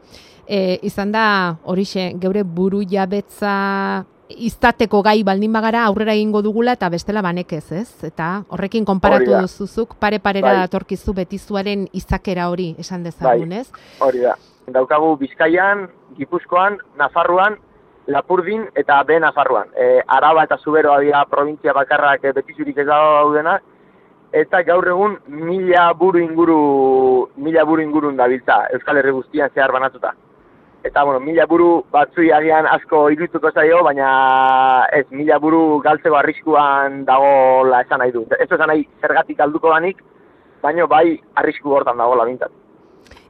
e, 0.48 0.80
izan 0.84 1.12
da 1.14 1.58
horixe 1.64 2.12
geure 2.22 2.44
buru 2.44 2.82
jabetza 2.90 4.06
iztateko 4.30 5.02
gai 5.06 5.22
baldin 5.26 5.54
bagara 5.54 5.84
aurrera 5.88 6.14
egingo 6.14 6.42
dugula 6.46 6.76
eta 6.78 6.90
bestela 6.94 7.22
banekez, 7.26 7.72
ez? 7.74 8.04
Eta 8.06 8.44
horrekin 8.50 8.86
konparatu 8.86 9.32
da. 9.32 9.42
duzuzuk 9.46 9.96
pare-parera 10.00 10.52
Bai. 10.54 10.60
datorkizu 10.68 11.16
betizuaren 11.18 11.88
izakera 11.94 12.50
hori 12.50 12.76
esan 12.78 13.04
dezagun, 13.04 13.54
ez? 13.54 13.68
Hori 14.00 14.22
da. 14.26 14.36
Daukagu 14.70 15.16
Bizkaian, 15.18 15.88
Gipuzkoan, 16.18 16.78
Nafarroan, 16.98 17.58
Lapurdin 18.10 18.66
eta 18.76 19.04
B 19.04 19.20
Nafarroan. 19.22 19.70
E, 19.78 20.02
Araba 20.08 20.44
eta 20.48 20.58
Zuberoa 20.58 21.00
dira 21.00 21.26
provintzia 21.30 21.74
bakarrak 21.78 22.24
e, 22.26 22.34
betizurik 22.34 22.78
ez 22.82 22.88
daudenak, 22.88 23.62
eta 24.34 24.64
gaur 24.66 24.88
egun 24.88 25.18
mila 25.28 25.92
buru 25.98 26.22
inguru, 26.22 26.58
mila 27.38 27.66
buru 27.66 27.86
ingurun 27.86 28.18
dabiltza 28.18 28.64
Euskal 28.74 28.98
Herri 28.98 29.14
guztian 29.14 29.54
zehar 29.54 29.72
banatuta. 29.72 30.16
Eta, 30.84 31.04
bueno, 31.04 31.20
mila 31.20 31.46
buru 31.46 31.84
batzui 31.92 32.32
agian 32.32 32.66
asko 32.72 33.10
irutuko 33.12 33.52
zaio, 33.52 33.82
baina 33.84 34.86
ez, 34.96 35.04
mila 35.12 35.38
buru 35.44 35.82
galtzeko 35.84 36.16
arriskuan 36.16 37.04
dagola 37.06 37.82
esan 37.84 38.00
nahi 38.00 38.16
du. 38.16 38.24
Ez 38.40 38.48
esan 38.48 38.72
nahi 38.72 38.88
zergatik 39.02 39.44
alduko 39.44 39.74
danik, 39.76 40.02
baina 40.64 40.88
bai 40.88 41.20
arrisku 41.36 41.76
hortan 41.76 42.00
dagoela 42.00 42.26
bintzat. 42.32 42.56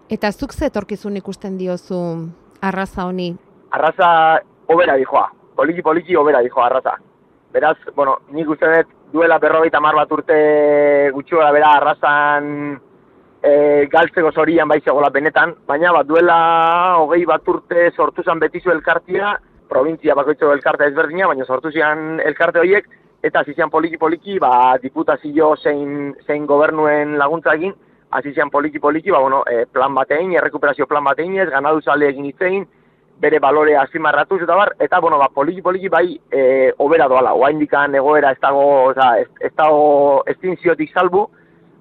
Eta 0.09 0.31
zuk 0.31 0.53
ze 0.53 0.69
etorkizun 0.69 1.17
ikusten 1.17 1.57
diozu 1.57 1.99
arraza 2.61 3.05
honi? 3.09 3.33
arraza 3.71 4.41
obera 4.69 4.95
dijoa, 4.95 5.27
poliki 5.55 5.81
poliki 5.81 6.15
obera 6.15 6.41
dijoa 6.45 6.67
arraza. 6.67 6.95
Beraz, 7.53 7.77
bueno, 7.95 8.19
nik 8.29 8.49
uste 8.49 8.69
dut 8.69 8.95
duela 9.13 9.39
berrogeita 9.41 9.79
hamar 9.79 9.95
bat 9.97 10.11
urte 10.13 10.37
gutxi 11.15 11.35
gora 11.35 11.51
bera 11.51 11.71
arrazan 11.79 12.77
e, 13.41 13.87
galtzeko 13.89 14.31
zorian 14.31 14.67
bai 14.67 14.81
benetan, 15.11 15.55
baina 15.65 15.91
bat 15.91 16.05
duela 16.05 16.97
hogei 16.99 17.25
bat 17.25 17.47
urte 17.47 17.91
sortu 17.95 18.23
zen 18.23 18.39
betizu 18.39 18.69
elkartia, 18.71 19.39
provintzia 19.69 20.15
bakoitzeko 20.15 20.53
elkarte 20.53 20.85
ezberdina, 20.85 21.27
baina 21.27 21.45
sortu 21.45 21.71
zian 21.71 22.19
elkarte 22.19 22.59
horiek, 22.59 22.85
eta 23.23 23.39
hasi 23.39 23.53
zian 23.53 23.69
poliki 23.69 23.97
poliki, 23.97 24.39
ba, 24.39 24.77
diputazio 24.81 25.55
zein, 25.57 26.15
zein 26.27 26.45
gobernuen 26.45 27.17
laguntza 27.17 27.53
egin, 27.53 27.73
hasi 28.11 28.33
zian 28.33 28.49
poliki 28.49 28.79
poliki, 28.79 29.11
ba, 29.11 29.19
bueno, 29.19 29.43
e, 29.49 29.65
plan 29.65 29.93
batein, 29.93 30.33
errekuperazio 30.33 30.87
plan 30.87 31.03
batein 31.03 31.37
ez, 31.39 31.49
ganadu 31.49 31.81
zale 31.81 32.09
egin 32.09 32.25
itzein, 32.25 32.67
bere 33.19 33.39
balore 33.39 33.75
azimarratuz 33.77 34.41
eta 34.43 34.55
bar, 34.55 34.73
eta, 34.79 34.99
bueno, 34.99 35.17
ba, 35.19 35.27
poliki 35.33 35.61
poliki 35.61 35.89
bai 35.91 36.19
e, 36.31 36.71
obera 36.77 37.07
doala, 37.11 37.33
oa 37.35 37.51
indikan 37.51 37.95
egoera 37.95 38.31
ez 38.31 38.39
dago, 38.41 38.63
oza, 38.91 39.11
ez, 39.19 39.51
dago 39.57 40.23
estinziotik 40.31 40.93
salbu, 40.93 41.25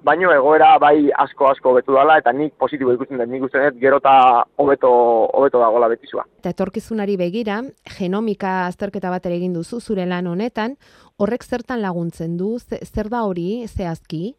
baino 0.02 0.30
egoera 0.32 0.72
bai 0.78 1.10
asko 1.24 1.48
asko 1.50 1.72
hobetu 1.72 1.92
dala 1.92 2.18
eta 2.18 2.32
nik 2.32 2.54
positibo 2.58 2.92
ikusten 2.94 3.18
dut, 3.18 3.28
nik 3.28 3.42
uste 3.44 3.62
dut 3.64 3.78
gero 3.82 3.98
eta 4.02 4.14
hobeto 4.56 4.90
hobeto 5.34 5.60
dagoela 5.62 5.88
betizua. 5.92 6.24
Eta 6.40 6.54
etorkizunari 6.54 7.16
begira, 7.20 7.60
genomika 7.98 8.66
azterketa 8.66 9.10
bat 9.10 9.26
ere 9.26 9.36
egin 9.40 9.54
duzu 9.54 9.80
zure 9.80 10.06
lan 10.06 10.26
honetan, 10.26 10.76
horrek 11.18 11.44
zertan 11.44 11.82
laguntzen 11.82 12.36
du, 12.38 12.58
Ze- 12.58 12.84
zer 12.86 13.10
da 13.10 13.24
hori? 13.26 13.66
Zehazki? 13.68 14.36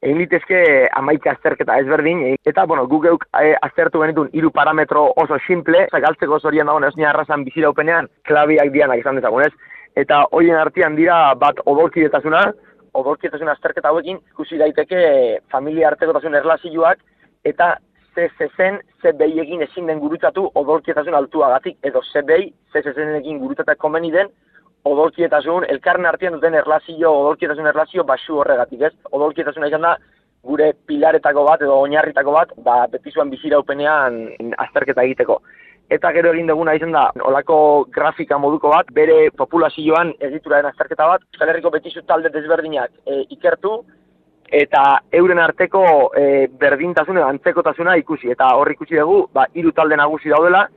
Egin 0.00 0.16
litezke 0.16 0.60
amaika 0.96 1.34
azterketa 1.34 1.74
ezberdin, 1.82 2.22
e, 2.24 2.36
eta, 2.48 2.64
bueno, 2.64 2.86
guk 2.88 3.02
geuk 3.04 3.26
e, 3.36 3.50
aztertu 3.66 4.00
genitun 4.00 4.30
hiru 4.32 4.48
parametro 4.54 5.02
oso 5.22 5.36
simple, 5.46 5.82
oza, 5.90 6.00
galtzeko 6.06 6.38
zorian 6.40 6.70
dagoen 6.70 6.86
esnia 6.88 7.10
arrazan 7.10 7.44
biziraupenean, 7.44 8.08
klabiak 8.24 8.72
dianak 8.72 9.02
izan 9.02 9.20
dezagun 9.20 9.44
ez, 9.44 9.52
eta 10.00 10.22
hoien 10.32 10.56
artean 10.56 10.96
dira 10.96 11.18
bat 11.42 11.60
odolkidetasuna, 11.66 12.46
odolkidetasuna 12.96 13.52
azterketa 13.58 13.92
hauekin 13.92 14.16
ikusi 14.32 14.56
daiteke 14.62 15.02
familia 15.52 15.90
artekotasun 15.92 16.38
erlazioak, 16.40 17.04
eta 17.44 17.74
ze 18.14 18.30
zezen, 18.38 18.80
ze 19.02 19.12
behiekin 19.12 19.62
ezin 19.68 19.86
den 19.86 20.00
gurutzatu 20.00 20.48
odolkietasun 20.54 21.14
altuagatik, 21.14 21.76
edo 21.82 22.00
ze 22.02 22.22
behi, 22.22 22.54
ze 22.72 22.82
zezenekin 22.82 23.38
gurutzatak 23.38 23.78
komeni 23.78 24.10
den, 24.16 24.32
odolkietasun, 24.84 25.66
elkarren 25.68 26.06
artean 26.08 26.36
duten 26.36 26.54
erlazio, 26.54 27.12
odolkietasun 27.24 27.66
erlazio 27.66 28.04
basu 28.04 28.40
horregatik, 28.40 28.82
ez? 28.88 28.92
Odolkietasuna 29.12 29.68
izan 29.68 29.84
da, 29.86 29.96
gure 30.44 30.72
pilaretako 30.88 31.44
bat 31.44 31.62
edo 31.62 31.76
oinarritako 31.84 32.32
bat, 32.32 32.52
ba, 32.64 32.86
betizuan 32.92 33.30
biziraupenean 33.32 34.20
azterketa 34.64 35.04
egiteko. 35.04 35.40
Eta 35.90 36.12
gero 36.14 36.30
egin 36.32 36.48
duguna 36.48 36.76
izan 36.78 36.94
da, 36.94 37.08
olako 37.26 37.86
grafika 37.92 38.38
moduko 38.38 38.70
bat, 38.72 38.92
bere 38.94 39.30
populazioan 39.36 40.14
egituraren 40.20 40.70
azterketa 40.70 41.08
bat, 41.10 41.24
Euskal 41.32 41.50
Herriko 41.50 41.72
betizu 41.74 42.04
talde 42.06 42.30
desberdinak 42.32 42.92
e, 43.04 43.24
ikertu, 43.36 43.80
eta 44.50 44.84
euren 45.14 45.38
arteko 45.42 45.82
e, 46.16 46.46
berdintasun 46.60 47.18
edo 47.18 47.26
antzekotasuna 47.26 47.96
ikusi. 48.00 48.30
Eta 48.30 48.52
hor 48.56 48.70
ikusi 48.72 48.98
dugu, 48.98 49.24
ba, 49.34 49.48
hiru 49.54 49.74
talde 49.74 49.98
nagusi 49.98 50.32
daudela, 50.32 50.68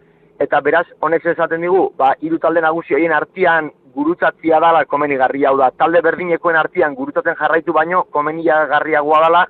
eta 0.42 0.60
beraz, 0.62 0.86
honek 1.02 1.26
esaten 1.26 1.62
digu, 1.62 1.90
ba, 1.98 2.14
hiru 2.22 2.40
talde 2.42 2.62
nagusi 2.62 2.96
horien 2.96 3.14
artean 3.14 3.70
gurutzatzia 3.94 4.60
dala 4.60 4.86
komenigarria 4.90 5.52
hau 5.52 5.58
da. 5.58 5.70
Talde 5.78 6.02
berdinekoen 6.02 6.58
artean 6.58 6.96
gurutzatzen 6.98 7.38
jarraitu 7.40 7.74
baino 7.74 8.04
komenigarriagoa 8.12 9.22
dala 9.28 9.46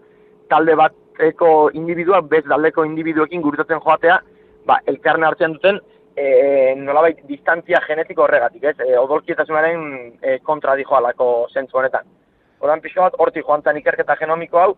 talde 0.52 0.76
bateko 0.76 1.72
individuak 1.74 2.28
bez 2.30 2.44
taldeko 2.50 2.86
individuekin 2.86 3.42
gurutzatzen 3.42 3.82
joatea, 3.86 4.20
ba, 4.68 4.80
elkarren 4.88 5.28
artean 5.30 5.56
duten 5.56 5.80
e, 6.16 6.76
nolabait 6.78 7.24
distantzia 7.30 7.82
genetiko 7.88 8.26
horregatik, 8.26 8.64
ez? 8.64 8.76
E, 8.84 8.98
odolkietasunaren 9.00 9.86
e, 10.22 10.38
kontra 10.44 10.76
dijoalako 10.80 11.48
zentzu 11.54 11.80
honetan. 11.80 12.06
Horan 12.64 12.84
pixka 12.84 13.08
bat, 13.08 13.16
hortik 13.20 13.48
joan 13.48 13.64
zen 13.64 13.80
ikerketa 13.80 14.16
genomiko 14.20 14.60
hau, 14.60 14.74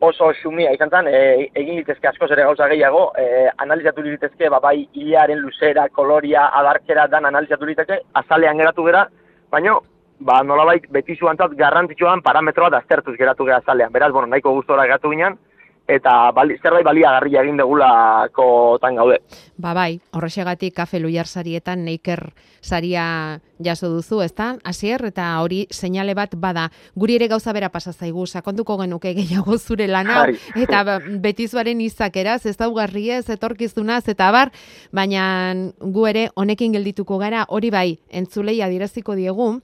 oso 0.00 0.32
xumia 0.40 0.72
izan 0.72 0.90
zen, 0.90 1.08
e, 1.08 1.50
egin 1.54 1.76
litezke 1.78 2.08
askoz 2.08 2.30
ere 2.32 2.46
gauza 2.48 2.68
gehiago, 2.72 3.10
e, 3.20 3.48
analizatu 3.64 4.02
litezke, 4.04 4.48
ba, 4.48 4.60
bai, 4.64 4.88
hilaren 4.96 5.42
luzera, 5.44 5.86
koloria, 5.92 6.46
adarkera 6.60 7.06
dan 7.12 7.28
analizatu 7.28 7.68
liteke, 7.68 8.00
azalean 8.22 8.58
geratu 8.58 8.86
gera, 8.88 9.04
baino, 9.52 9.80
ba, 10.20 10.40
nolabait 10.42 10.88
betizu 10.92 11.28
antzat 11.28 11.52
garrantzitsuan 11.60 12.24
parametro 12.24 12.68
bat 12.68 12.80
aztertuz 12.80 13.16
geratu 13.18 13.44
gera 13.48 13.60
azalean. 13.60 13.92
Beraz, 13.92 14.10
bueno, 14.12 14.32
nahiko 14.32 14.54
gustora 14.56 14.88
geratu 14.88 15.12
ginen, 15.12 15.36
eta 15.90 16.30
bali, 16.36 16.56
zerbait 16.62 16.86
baliagarria 16.86 17.42
egin 17.42 17.58
degulakotan 17.60 19.00
gaude. 19.00 19.20
Ba 19.60 19.74
bai, 19.74 20.00
horrexegatik 20.16 20.74
kafe 20.74 21.00
luiar 21.00 21.26
sarietan 21.26 21.84
neiker 21.84 22.30
saria 22.60 23.40
jaso 23.62 23.88
duzu, 23.88 24.22
ezta? 24.22 24.56
Hasier 24.64 25.04
eta 25.08 25.40
hori 25.40 25.66
seinale 25.70 26.14
bat 26.14 26.34
bada. 26.36 26.70
Guri 26.94 27.14
ere 27.16 27.28
gauza 27.28 27.52
bera 27.52 27.68
pasa 27.68 27.92
zaigu, 27.92 28.26
sakonduko 28.26 28.76
genuke 28.80 29.14
gehiago 29.14 29.58
zure 29.58 29.86
lana 29.88 30.26
Bai. 30.26 30.38
eta 30.62 30.84
ba, 30.84 30.98
betizuaren 31.00 31.80
izakeraz, 31.80 32.46
ez 32.46 32.56
daugarriez, 32.56 33.30
etorkizunaz 33.30 34.08
eta 34.08 34.30
bar, 34.32 34.50
baina 34.92 35.54
gu 35.80 36.06
ere 36.06 36.30
honekin 36.34 36.72
geldituko 36.76 37.18
gara, 37.18 37.44
hori 37.48 37.70
bai, 37.70 37.98
entzulei 38.08 38.62
adieraziko 38.62 39.14
diegu, 39.18 39.60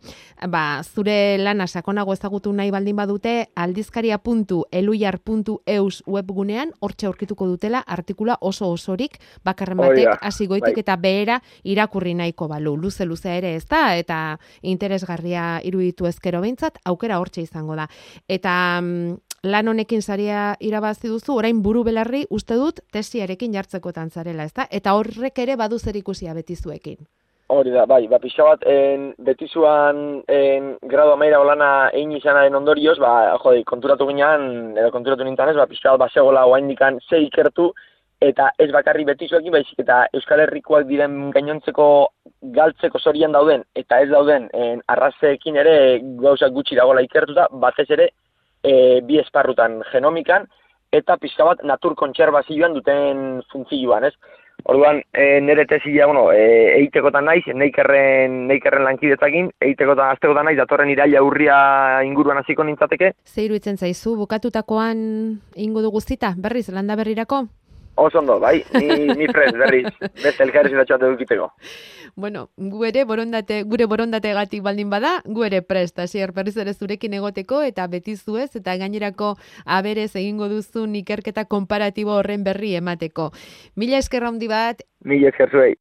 ba, 0.49 0.83
zure 0.85 1.39
lana 1.39 1.67
sakonago 1.67 2.13
ezagutu 2.13 2.53
nahi 2.53 2.71
baldin 2.71 2.97
badute, 2.97 3.49
aldizkaria.eluiar.eus 3.55 6.03
webgunean, 6.17 6.73
hortxe 6.81 7.07
aurkituko 7.09 7.47
dutela, 7.51 7.83
artikula 7.87 8.39
oso 8.41 8.71
osorik, 8.73 9.19
bakarren 9.45 9.81
da, 9.81 9.91
batek, 9.91 10.25
hasi 10.27 10.49
goitik 10.51 10.75
bai. 10.75 10.85
eta 10.85 10.97
behera 11.01 11.41
irakurri 11.65 12.15
nahiko 12.19 12.49
balu, 12.51 12.77
luze 12.77 13.07
luze 13.07 13.37
ere 13.37 13.55
ez 13.57 13.67
da, 13.69 13.97
eta 13.97 14.39
interesgarria 14.63 15.61
iruditu 15.65 16.09
ezkero 16.11 16.43
behintzat, 16.45 16.81
aukera 16.85 17.21
hortxe 17.23 17.45
izango 17.47 17.77
da. 17.79 17.89
Eta 18.29 18.57
mm, 18.81 19.17
lan 19.47 19.69
honekin 19.69 20.03
saria 20.03 20.57
irabazi 20.61 21.09
duzu, 21.09 21.37
orain 21.37 21.63
buru 21.63 21.85
belarri 21.87 22.25
uste 22.31 22.59
dut 22.59 22.81
tesiarekin 22.93 23.55
jartzekotan 23.55 24.11
zarela, 24.11 24.49
ezta? 24.49 24.67
Eta 24.71 24.97
horrek 24.99 25.39
ere 25.45 25.57
badu 25.57 25.79
zer 25.79 25.97
ikusia 25.97 26.35
betizuekin. 26.35 27.07
Hori 27.49 27.71
da, 27.71 27.85
bai, 27.87 28.09
ba, 28.11 28.19
pixka 28.19 28.43
bat, 28.43 28.65
en, 28.67 29.13
betizuan 29.23 29.99
en, 30.27 30.73
grado 30.91 31.13
amaira 31.15 31.39
olana 31.39 31.69
egin 31.95 32.17
izanaren 32.17 32.57
ondorioz, 32.59 32.97
ba, 32.99 33.37
jode, 33.45 33.61
konturatu 33.69 34.09
ginean, 34.09 34.73
edo 34.75 34.89
konturatu 34.91 35.23
nintzen 35.23 35.53
ez, 35.53 35.55
ba, 35.59 35.69
pixka 35.71 35.93
bat, 35.93 36.09
basegola 36.09 36.43
oaindikan 36.51 36.99
ze 37.07 37.21
ikertu, 37.23 37.69
eta 38.27 38.49
ez 38.59 38.67
bakarri 38.75 39.07
betizuekin, 39.07 39.55
baizik 39.55 39.79
eta 39.85 40.01
Euskal 40.19 40.43
Herrikoak 40.43 40.89
diren 40.89 41.31
gainontzeko 41.37 41.87
galtzeko 42.57 42.99
zorian 42.99 43.37
dauden, 43.37 43.63
eta 43.79 44.01
ez 44.03 44.09
dauden 44.11 44.49
en, 44.51 44.83
arrazeekin 44.91 45.61
ere 45.63 45.77
gauzak 46.23 46.51
gutxi 46.57 46.75
dagoela 46.75 47.05
ikertuta, 47.07 47.47
batez 47.63 47.87
ere 47.95 48.09
e, 48.65 48.73
bi 49.07 49.21
esparrutan 49.23 49.85
genomikan, 49.93 50.49
eta 50.91 51.15
pixka 51.23 51.47
bat 51.47 51.63
natur 51.63 51.95
kontserbazioan 51.95 52.75
duten 52.75 53.23
funtzioan, 53.53 54.11
ez? 54.11 54.43
Orduan, 54.69 54.99
e, 55.13 55.41
nire 55.41 55.65
tesia, 55.71 56.07
bueno, 56.07 56.33
e, 56.33 56.81
eitekotan 56.81 57.29
naiz, 57.29 57.45
neikerren, 57.55 58.49
neikerren 58.49 58.83
lankidetzakin, 58.89 59.53
eitekotan, 59.63 60.11
aztekotan 60.17 60.49
naiz, 60.49 60.57
datorren 60.59 60.91
iraila 60.91 61.23
urria 61.23 61.59
inguruan 62.03 62.43
hasiko 62.43 62.67
nintzateke. 62.67 63.13
Ze 63.23 63.45
iruditzen 63.47 63.79
zaizu, 63.79 64.17
bukatutakoan 64.19 64.99
ingo 65.55 65.87
du 65.87 65.95
guztita, 65.95 66.35
berriz, 66.37 66.67
landa 66.75 66.99
berrirako? 66.99 67.45
Oso 67.97 68.19
ondo, 68.19 68.39
bai, 68.39 68.63
ni, 68.75 69.07
ni 69.17 69.27
prez, 69.27 69.53
berriz, 69.57 69.89
beste 70.23 70.45
elkarrezitatxoa 70.45 70.99
edukiteko. 71.09 71.49
Bueno, 72.15 72.51
gu 72.57 72.85
ere 72.89 73.05
borondate, 73.09 73.63
gure 73.69 73.87
borondategatik 73.89 74.63
baldin 74.65 74.91
bada, 74.93 75.23
gu 75.25 75.47
ere 75.49 75.63
prest, 75.63 75.99
hasier 76.05 76.33
berriz 76.37 76.57
ere 76.61 76.75
zurekin 76.75 77.17
egoteko 77.17 77.63
eta 77.65 77.87
beti 77.93 78.17
zuez 78.17 78.51
eta 78.57 78.77
gainerako 78.77 79.35
aberez 79.65 80.11
egingo 80.15 80.49
duzun 80.53 80.95
ikerketa 81.01 81.45
konparatibo 81.45 82.17
horren 82.21 82.45
berri 82.45 82.75
emateko. 82.77 83.31
Mila 83.77 84.05
eskerra 84.05 84.29
handi 84.33 84.49
bat, 84.53 84.85
Mila 85.05 85.29
esker 85.29 85.53
zuei. 85.53 85.75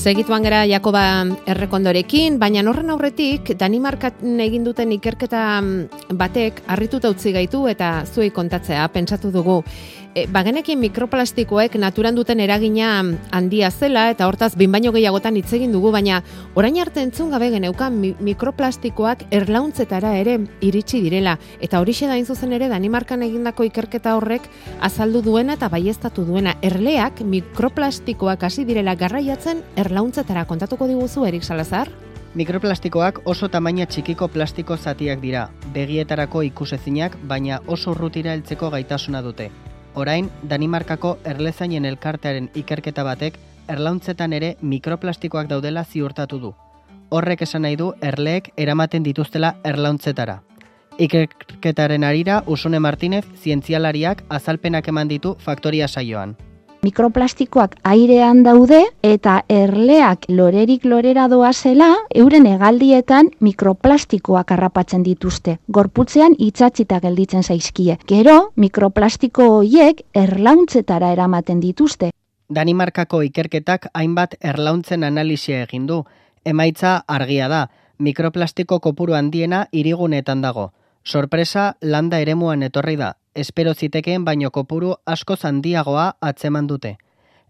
Segituan 0.00 0.40
gara 0.40 0.62
Jakoba 0.64 1.02
errekondorekin, 1.44 2.38
baina 2.40 2.62
horren 2.70 2.88
aurretik 2.88 3.50
Danimarkan 3.60 4.40
egin 4.40 4.64
duten 4.64 4.94
ikerketa 4.96 5.42
batek 6.16 6.62
harrituta 6.72 7.10
utzi 7.12 7.34
gaitu 7.36 7.66
eta 7.68 8.06
zuei 8.08 8.30
kontatzea 8.32 8.86
pentsatu 8.94 9.28
dugu. 9.34 9.58
E, 10.10 10.24
bagenekin 10.26 10.80
mikroplastikoek 10.82 11.76
naturan 11.78 12.16
duten 12.18 12.40
eragina 12.42 12.96
handia 13.30 13.68
zela 13.70 14.08
eta 14.10 14.26
hortaz 14.26 14.56
bin 14.58 14.72
baino 14.74 14.90
gehiagotan 14.90 15.36
hitz 15.38 15.52
egin 15.54 15.70
dugu, 15.70 15.92
baina 15.94 16.16
orain 16.58 16.80
arte 16.82 17.04
entzun 17.06 17.30
gabe 17.30 17.52
geneukan 17.54 17.94
mi- 17.94 18.16
mikroplastikoak 18.18 19.22
erlauntzetara 19.30 20.16
ere 20.18 20.34
iritsi 20.66 20.98
direla. 21.04 21.36
Eta 21.62 21.78
horixe 21.78 22.10
da 22.10 22.18
zuzen 22.24 22.52
ere 22.52 22.66
Danimarkan 22.68 23.22
egindako 23.22 23.68
ikerketa 23.70 24.16
horrek 24.16 24.50
azaldu 24.80 25.22
duena 25.22 25.54
eta 25.54 25.68
baieztatu 25.68 26.24
duena. 26.26 26.56
Erleak 26.60 27.22
mikroplastikoak 27.22 28.42
hasi 28.42 28.64
direla 28.64 28.96
garraiatzen 28.96 29.62
erlauntzetara 29.76 30.44
kontatuko 30.44 30.88
diguzu 30.90 31.24
Erik 31.24 31.44
Salazar? 31.44 31.86
Mikroplastikoak 32.34 33.22
oso 33.30 33.46
tamaina 33.48 33.86
txikiko 33.86 34.26
plastiko 34.28 34.76
zatiak 34.76 35.20
dira, 35.20 35.48
begietarako 35.72 36.42
ikusezinak, 36.50 37.16
baina 37.22 37.60
oso 37.66 37.92
urrutira 37.92 38.34
heltzeko 38.34 38.70
gaitasuna 38.70 39.22
dute. 39.22 39.50
Orain, 39.94 40.30
Danimarkako 40.48 41.18
erlezainen 41.24 41.84
elkartearen 41.84 42.50
ikerketa 42.54 43.04
batek 43.04 43.38
erlauntzetan 43.68 44.32
ere 44.32 44.54
mikroplastikoak 44.62 45.48
daudela 45.50 45.84
ziurtatu 45.84 46.38
du. 46.38 46.52
Horrek 47.10 47.42
esan 47.42 47.62
nahi 47.66 47.76
du 47.76 47.92
erleek 48.00 48.52
eramaten 48.56 49.02
dituztela 49.02 49.56
erlauntzetara. 49.64 50.40
Ikerketaren 50.98 52.04
arira, 52.04 52.42
Usune 52.46 52.78
Martinez, 52.78 53.24
zientzialariak 53.42 54.22
azalpenak 54.28 54.88
eman 54.88 55.08
ditu 55.08 55.34
faktoria 55.40 55.88
saioan. 55.88 56.36
Mikroplastikoak 56.82 57.74
airean 57.84 58.42
daude 58.44 58.80
eta 59.04 59.40
erleak 59.48 60.24
lorerik 60.28 60.84
lorera 60.88 61.26
doazela 61.28 61.88
euren 62.14 62.46
hegaldietan 62.48 63.30
mikroplastikoak 63.40 64.52
harrapatzen 64.56 65.04
dituzte. 65.04 65.58
Gorputzean 65.72 66.36
itsatzita 66.38 67.00
gelditzen 67.00 67.42
zaizkie. 67.42 67.98
Gero, 68.08 68.52
mikroplastiko 68.56 69.50
hoiek 69.58 70.02
erlauntzetara 70.14 71.12
eramaten 71.12 71.60
dituzte. 71.60 72.10
Danimarkako 72.50 73.22
ikerketak 73.28 73.86
hainbat 73.94 74.34
erlauntzen 74.40 75.04
analisia 75.04 75.62
egin 75.68 75.86
du. 75.86 76.02
Emaitza 76.44 77.02
argia 77.06 77.48
da, 77.48 77.66
mikroplastiko 77.98 78.80
kopuru 78.80 79.14
handiena 79.14 79.66
irigunetan 79.72 80.40
dago. 80.42 80.70
Sorpresa 81.04 81.74
landa 81.82 82.18
eremuan 82.20 82.62
etorri 82.62 82.96
da, 82.96 83.14
espero 83.34 83.74
zitekeen 83.74 84.24
baino 84.24 84.50
kopuru 84.50 84.94
askoz 85.06 85.44
handiagoa 85.44 86.12
atzeman 86.20 86.66
dute. 86.66 86.96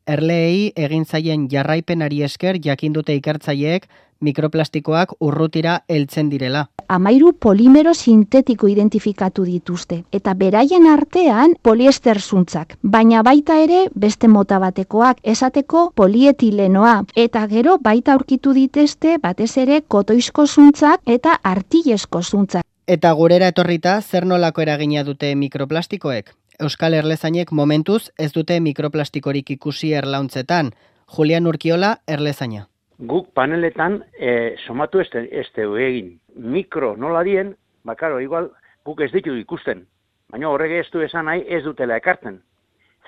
Erleei 0.07 0.73
egin 0.77 1.05
zaien 1.05 1.49
jarraipenari 1.51 2.23
esker 2.23 2.59
jakin 2.65 2.93
dute 2.93 3.15
ikertzaileek 3.15 3.87
mikroplastikoak 4.21 5.13
urrutira 5.21 5.81
heltzen 5.89 6.31
direla. 6.31 6.67
Amairu 6.89 7.33
polimero 7.33 7.93
sintetiko 7.95 8.69
identifikatu 8.69 9.45
dituzte 9.47 10.03
eta 10.13 10.35
beraien 10.35 10.89
artean 10.91 11.55
poliester 11.63 12.21
zuntzak, 12.21 12.77
baina 12.83 13.23
baita 13.23 13.59
ere 13.63 13.85
beste 13.95 14.29
mota 14.29 14.59
batekoak, 14.59 15.21
esateko 15.23 15.91
polietilenoa 15.95 16.97
eta 17.17 17.47
gero 17.47 17.79
baita 17.79 18.17
aurkitu 18.19 18.53
ditezte 18.57 19.19
batez 19.23 19.57
ere 19.57 19.83
kotoizko 19.89 20.47
zuntzak 20.47 21.01
eta 21.07 21.39
artillesko 21.55 22.23
zuntzak. 22.23 22.70
Eta 22.87 23.13
gurera 23.13 23.49
etorrita, 23.53 24.01
zer 24.01 24.25
nolako 24.27 24.63
eragina 24.63 25.05
dute 25.05 25.35
mikroplastikoek? 25.37 26.33
Euskal 26.61 26.95
Erlezainek 26.95 27.53
momentuz 27.53 28.11
ez 28.19 28.33
dute 28.33 28.59
mikroplastikorik 28.61 29.51
ikusi 29.51 29.93
erlauntzetan. 29.95 30.73
Julian 31.17 31.47
Urkiola, 31.47 31.97
Erlezaina. 32.07 32.67
Guk 32.99 33.31
paneletan 33.35 34.03
e, 34.19 34.57
somatu 34.67 35.01
ez 35.01 35.09
dugu 35.57 35.77
egin. 35.77 36.19
Mikro 36.35 36.97
nola 36.97 37.23
dien, 37.23 37.55
bakaro, 37.85 38.21
igual 38.21 38.51
guk 38.85 39.01
ez 39.01 39.11
ditu 39.13 39.35
ikusten. 39.37 39.87
Baina 40.31 40.49
horrek 40.49 40.73
ez 40.81 40.91
du 40.93 41.01
esan 41.01 41.25
nahi 41.25 41.45
ez 41.49 41.63
dutela 41.65 41.97
ekartzen. 41.97 42.41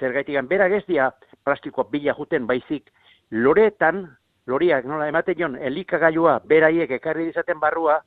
Zergaitik 0.00 0.40
berak 0.48 0.72
ez 0.72 0.84
dia 0.86 1.10
plastikoa 1.44 1.88
bila 1.90 2.14
juten 2.18 2.46
baizik 2.46 2.90
loretan, 3.30 4.06
loriak 4.46 4.84
nola 4.84 5.08
ematen 5.08 5.38
jon, 5.38 5.56
elikagailua 5.56 6.40
beraiek 6.46 6.90
ekarri 6.90 7.26
dizaten 7.26 7.60
barrua 7.60 8.00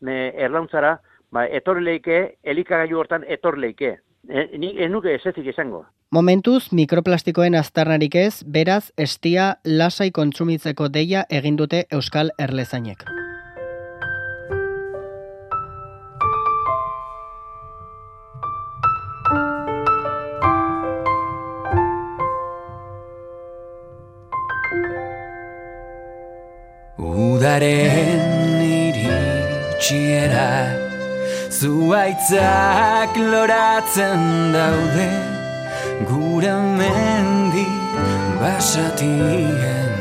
ne, 0.00 0.32
erlauntzara, 0.36 0.98
ba, 1.32 1.46
etorri 1.48 1.84
leike, 1.84 2.22
elikagailu 2.44 3.00
hortan 3.00 3.24
etorri 3.28 3.66
leike. 3.66 3.96
E, 4.28 4.46
ni 4.58 4.74
ez 4.78 4.90
nuke 4.90 5.14
ez 5.16 5.24
ezik 5.26 5.48
izango. 5.50 5.84
Momentuz, 6.12 6.72
mikroplastikoen 6.76 7.56
aztarnarik 7.58 8.14
ez, 8.20 8.44
beraz, 8.44 8.92
estia 8.96 9.56
lasai 9.64 10.10
kontsumitzeko 10.12 10.88
deia 10.92 11.24
egin 11.30 11.56
dute 11.56 11.86
Euskal 11.90 12.30
Erlezainek. 12.38 13.08
Udaren 27.02 28.60
iritsiera 28.62 30.48
Zuaitzak 31.52 33.12
loratzen 33.30 34.22
daude 34.54 35.08
Gure 36.08 36.54
mendi 36.78 37.66
basatien 38.40 39.92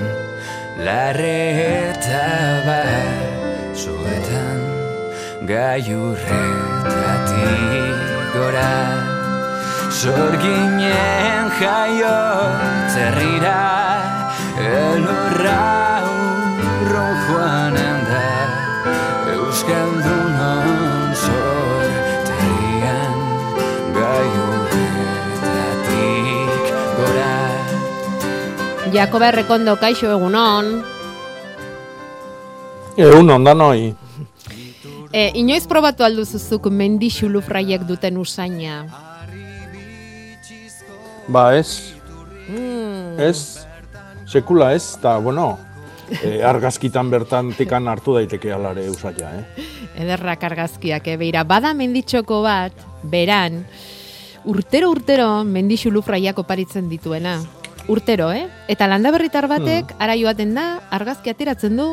larreta 0.86 2.28
bat 2.68 3.76
zuetan 3.76 4.62
gaiurretatik 5.52 8.00
gora. 8.34 8.74
Zorginen 9.92 11.46
jaio 11.60 12.20
zerrira 12.96 13.62
elurra 14.72 15.62
Jakoba 28.92 29.30
Errekondo, 29.32 29.78
kaixo 29.80 30.10
egunon. 30.12 30.72
Egun 33.00 33.30
ondan 33.32 33.62
hoi. 33.64 33.92
E, 35.12 35.30
inoiz 35.40 35.64
probatu 35.68 36.04
alduzuzuk 36.04 36.68
mendi 36.72 37.10
xulufraiek 37.12 37.86
duten 37.88 38.18
usaina. 38.20 38.84
Ba 41.32 41.56
ez, 41.56 41.94
Mm. 42.52 43.20
ez, 43.20 43.64
sekula 44.28 44.74
ez, 44.76 44.98
eta 44.98 45.18
bueno, 45.20 45.58
e, 46.10 46.42
argazkitan 46.52 47.10
bertan 47.10 47.54
tikan 47.56 47.88
hartu 47.88 48.18
daiteke 48.18 48.52
alare 48.52 48.90
usaia, 48.90 49.30
eh? 49.40 49.70
Ederrak 49.96 50.44
argazkiak, 50.44 51.08
eh? 51.08 51.16
Beira, 51.18 51.46
bada 51.48 51.72
menditxoko 51.74 52.42
bat, 52.44 52.74
beran, 53.04 53.64
urtero-urtero 54.44 55.46
mendi 55.46 55.78
xulufraiak 55.78 56.40
oparitzen 56.44 56.90
dituena. 56.90 57.38
Urtero, 57.88 58.32
eh? 58.32 58.48
Eta 58.68 58.88
landa 58.88 59.12
berritar 59.12 59.48
batek, 59.50 59.96
ara 60.00 60.16
joaten 60.16 60.54
da, 60.56 60.80
argazki 60.94 61.30
ateratzen 61.34 61.76
du, 61.78 61.88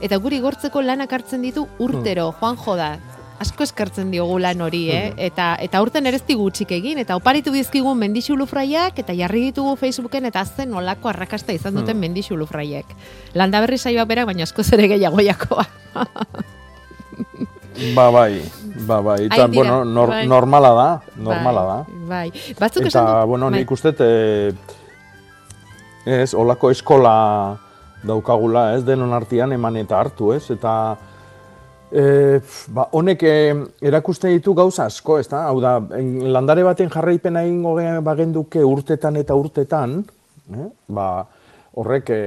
eta 0.00 0.16
guri 0.22 0.38
gortzeko 0.40 0.80
lanak 0.82 1.12
hartzen 1.12 1.42
ditu 1.42 1.66
urtero, 1.78 2.30
joan 2.40 2.56
joda. 2.56 2.94
Asko 3.42 3.64
eskartzen 3.66 4.12
diogu 4.14 4.38
lan 4.38 4.60
hori, 4.62 4.84
eh? 4.94 5.12
Eta, 5.26 5.56
eta 5.60 5.80
urten 5.82 6.06
ere 6.06 6.16
ez 6.20 6.24
digu 6.24 6.46
txik 6.54 6.70
egin, 6.76 7.00
eta 7.02 7.16
oparitu 7.18 7.50
dizkigun 7.52 7.98
mendixulufraiak, 7.98 8.98
eta 9.02 9.12
jarri 9.18 9.48
ditugu 9.50 9.74
Facebooken, 9.76 10.30
eta 10.30 10.44
zen 10.46 10.72
olako 10.72 11.10
arrakasta 11.10 11.52
izan 11.52 11.74
duten 11.74 11.96
Hmm. 11.96 12.00
mendixulufraiek. 12.06 12.86
Landa 13.34 13.60
berri 13.60 13.76
saioak 13.78 14.06
berak, 14.08 14.26
baina 14.30 14.44
askoz 14.46 14.72
ere 14.72 14.86
gehiago 14.88 15.18
jakoa. 15.20 15.66
Ba 17.94 18.06
bai, 18.10 18.38
ba 18.86 19.00
bai, 19.02 19.24
eta 19.26 19.48
bueno, 19.48 19.84
nor, 19.84 20.08
bai. 20.08 20.26
normala 20.30 20.70
da, 20.78 21.02
normala 21.18 21.62
da. 21.66 21.78
Bai, 22.06 22.30
batzuk 22.58 22.82
Eta, 22.86 22.88
esan 22.88 23.06
dut, 23.06 23.26
bueno, 23.32 23.50
bai. 23.50 23.60
nik 23.60 23.70
uste, 23.74 23.90
e, 23.98 24.52
ez, 26.06 26.34
olako 26.34 26.70
eskola 26.70 27.56
daukagula, 28.04 28.74
ez, 28.76 28.84
denon 28.84 29.12
artean 29.16 29.52
eman 29.56 29.76
eta 29.80 29.98
hartu, 30.00 30.32
ez, 30.36 30.44
eta 30.52 30.74
e, 31.90 32.40
ba, 32.74 32.88
honek 32.92 33.22
e, 33.24 33.36
erakusten 33.88 34.34
ditu 34.36 34.54
gauza 34.56 34.88
asko, 34.90 35.18
ez 35.22 35.28
da, 35.30 35.46
hau 35.48 35.60
da, 35.64 35.78
landare 36.36 36.64
baten 36.66 36.92
jarraipena 36.92 37.44
egingo 37.46 37.76
ge- 37.78 38.02
bagenduke 38.04 38.64
urtetan 38.64 39.16
eta 39.22 39.36
urtetan, 39.38 40.02
eh? 40.52 40.68
ba, 40.92 41.08
horrek 41.80 42.12
e, 42.12 42.20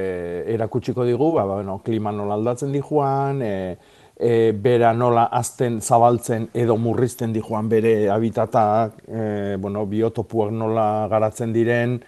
erakutsiko 0.55 1.05
digu, 1.07 1.31
ba, 1.37 1.45
ba, 1.45 1.61
bueno, 1.61 1.79
klima 1.85 2.11
nola 2.11 2.35
aldatzen 2.39 2.73
dijuan, 2.73 3.41
e, 3.45 3.77
e, 4.17 4.51
bera 4.51 4.93
nola 4.97 5.27
azten 5.31 5.79
zabaltzen 5.81 6.49
edo 6.57 6.77
murrizten 6.81 7.33
dijuan 7.35 7.69
bere 7.69 8.09
habitatak, 8.09 9.03
e, 9.07 9.55
bueno, 9.61 9.85
biotopuak 9.85 10.51
nola 10.51 11.07
garatzen 11.11 11.53
diren, 11.53 11.99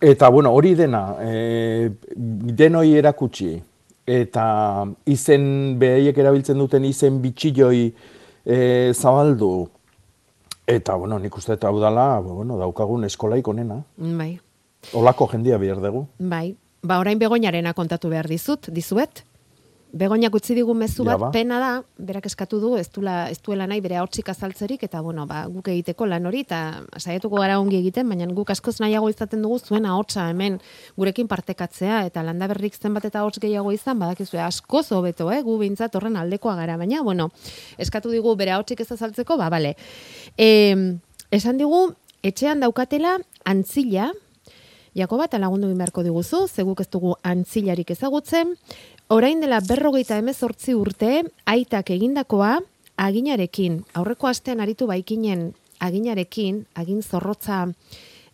eta 0.00 0.28
bueno, 0.28 0.52
hori 0.52 0.74
dena, 0.74 1.16
e, 1.20 1.90
denoi 2.16 2.94
erakutsi, 2.98 3.54
eta 4.06 4.44
izen 5.06 5.78
behaiek 5.78 6.18
erabiltzen 6.18 6.58
duten 6.58 6.84
izen 6.84 7.20
bitxilloi 7.22 7.82
e, 8.44 8.58
zabaldu, 8.94 9.68
eta 10.66 10.94
bueno, 10.94 11.18
nik 11.18 11.36
uste 11.36 11.54
eta 11.58 11.68
hau 11.68 11.80
dala, 11.80 12.20
bueno, 12.24 12.58
daukagun 12.58 13.04
eskolaik 13.04 13.48
onena. 13.48 13.82
Bai, 13.96 14.38
Olako 14.96 15.26
jendia 15.28 15.58
behar 15.58 15.80
dugu. 15.80 16.06
bai. 16.18 16.56
Ba, 16.82 16.96
orain 16.98 17.18
begoinarena 17.20 17.74
kontatu 17.76 18.08
behar 18.08 18.26
dizut, 18.26 18.70
dizuet. 18.72 19.20
Begoinak 19.90 20.34
utzi 20.38 20.54
digu 20.54 20.70
mezu 20.78 21.02
bat, 21.02 21.18
ba. 21.18 21.28
pena 21.34 21.56
da, 21.58 21.70
berak 21.98 22.28
eskatu 22.28 22.60
du, 22.62 22.68
ez, 22.78 22.86
dula, 22.94 23.24
ez 23.32 23.40
duela 23.42 23.66
nahi 23.66 23.80
bere 23.82 23.96
hautsik 23.98 24.28
azaltzerik, 24.30 24.84
eta 24.86 25.00
bueno, 25.02 25.24
ba, 25.26 25.40
guk 25.50 25.66
egiteko 25.72 26.06
lan 26.06 26.28
hori, 26.30 26.44
eta 26.46 26.60
saiatuko 27.00 27.40
gara 27.42 27.56
ongi 27.58 27.80
egiten, 27.80 28.06
baina 28.08 28.28
guk 28.30 28.52
askoz 28.54 28.76
nahiago 28.78 29.10
izaten 29.10 29.42
dugu 29.42 29.58
zuen 29.58 29.88
ahotsa 29.90 30.28
hemen 30.30 30.60
gurekin 30.94 31.26
partekatzea, 31.30 32.04
eta 32.06 32.22
landa 32.22 32.46
berrik 32.52 32.78
zenbat 32.78 33.08
eta 33.10 33.24
ahots 33.24 33.42
gehiago 33.42 33.74
izan, 33.74 33.98
badakizu 33.98 34.38
askoz 34.44 34.86
hobeto, 34.94 35.26
eh? 35.34 35.42
gu 35.42 35.58
bintzat 35.58 35.98
horren 35.98 36.20
aldekoa 36.22 36.54
gara, 36.62 36.78
baina, 36.78 37.02
bueno, 37.02 37.30
eskatu 37.78 38.14
digu 38.14 38.36
bere 38.38 38.54
ahotsik 38.54 38.86
ez 38.86 38.92
azaltzeko, 38.94 39.40
ba, 39.42 39.50
bale. 39.50 39.74
E, 40.38 40.76
esan 41.34 41.58
digu, 41.58 41.88
etxean 42.22 42.62
daukatela 42.62 43.18
antzila, 43.42 44.12
Jakoba 44.90 45.28
eta 45.28 45.38
lagundu 45.38 45.68
beharko 45.70 46.02
diguzu, 46.02 46.48
zeguk 46.50 46.80
ez 46.82 46.88
dugu 46.90 47.12
antzilarik 47.22 47.92
ezagutzen. 47.94 48.56
Orain 49.10 49.40
dela 49.42 49.58
berrogeita 49.66 50.20
hemezortzi 50.20 50.74
urte, 50.78 51.24
aitak 51.50 51.88
egindakoa 51.90 52.60
aginarekin, 53.00 53.80
aurreko 53.98 54.28
astean 54.30 54.60
aritu 54.62 54.86
baikinen 54.86 55.48
aginarekin, 55.82 56.60
agin 56.78 57.00
zorrotza, 57.02 57.64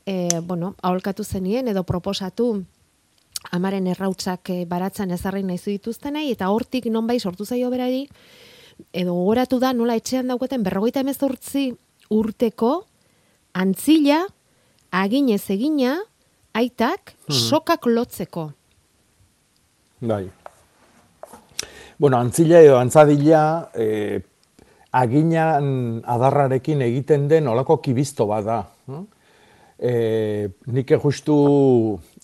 e, 0.05 0.29
bueno, 0.45 0.75
aholkatu 0.83 1.25
zenien 1.25 1.69
edo 1.73 1.85
proposatu 1.89 2.51
amaren 3.57 3.87
errautzak 3.87 4.51
e, 4.53 4.59
baratzen 4.69 5.15
ezarri 5.17 5.45
nahi 5.47 5.57
dituztenei, 5.65 6.29
eta 6.35 6.51
hortik 6.53 6.91
nonbait 6.93 7.23
sortu 7.23 7.47
zaio 7.47 7.71
berari, 7.73 8.05
edo 8.93 9.15
gogoratu 9.15 9.59
da 9.63 9.73
nola 9.73 9.97
etxean 9.97 10.29
daukaten 10.29 10.63
berrogeita 10.67 11.01
hemezortzi 11.01 11.71
urteko 12.13 12.83
antzila, 13.55 14.27
aginez 14.93 15.45
egina, 15.51 16.03
aitak 16.53 17.15
Mhm. 17.29 17.35
sokak 17.49 17.87
lotzeko. 17.87 18.51
Bai. 20.01 20.29
Bueno, 21.99 22.19
antzila 22.19 22.61
edo 22.61 22.77
antzadila 22.77 23.71
e, 23.73 24.21
aginan 24.93 26.03
adarrarekin 26.05 26.83
egiten 26.85 27.25
den 27.29 27.49
olako 27.49 27.79
kibisto 27.81 28.27
bat 28.29 28.45
da. 28.45 28.59
E, 29.81 29.93
nik 30.77 30.93
justu 31.01 31.37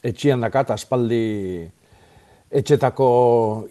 etxian 0.04 0.44
dakat 0.44 0.74
aspaldi 0.76 1.22
etxetako 2.52 3.08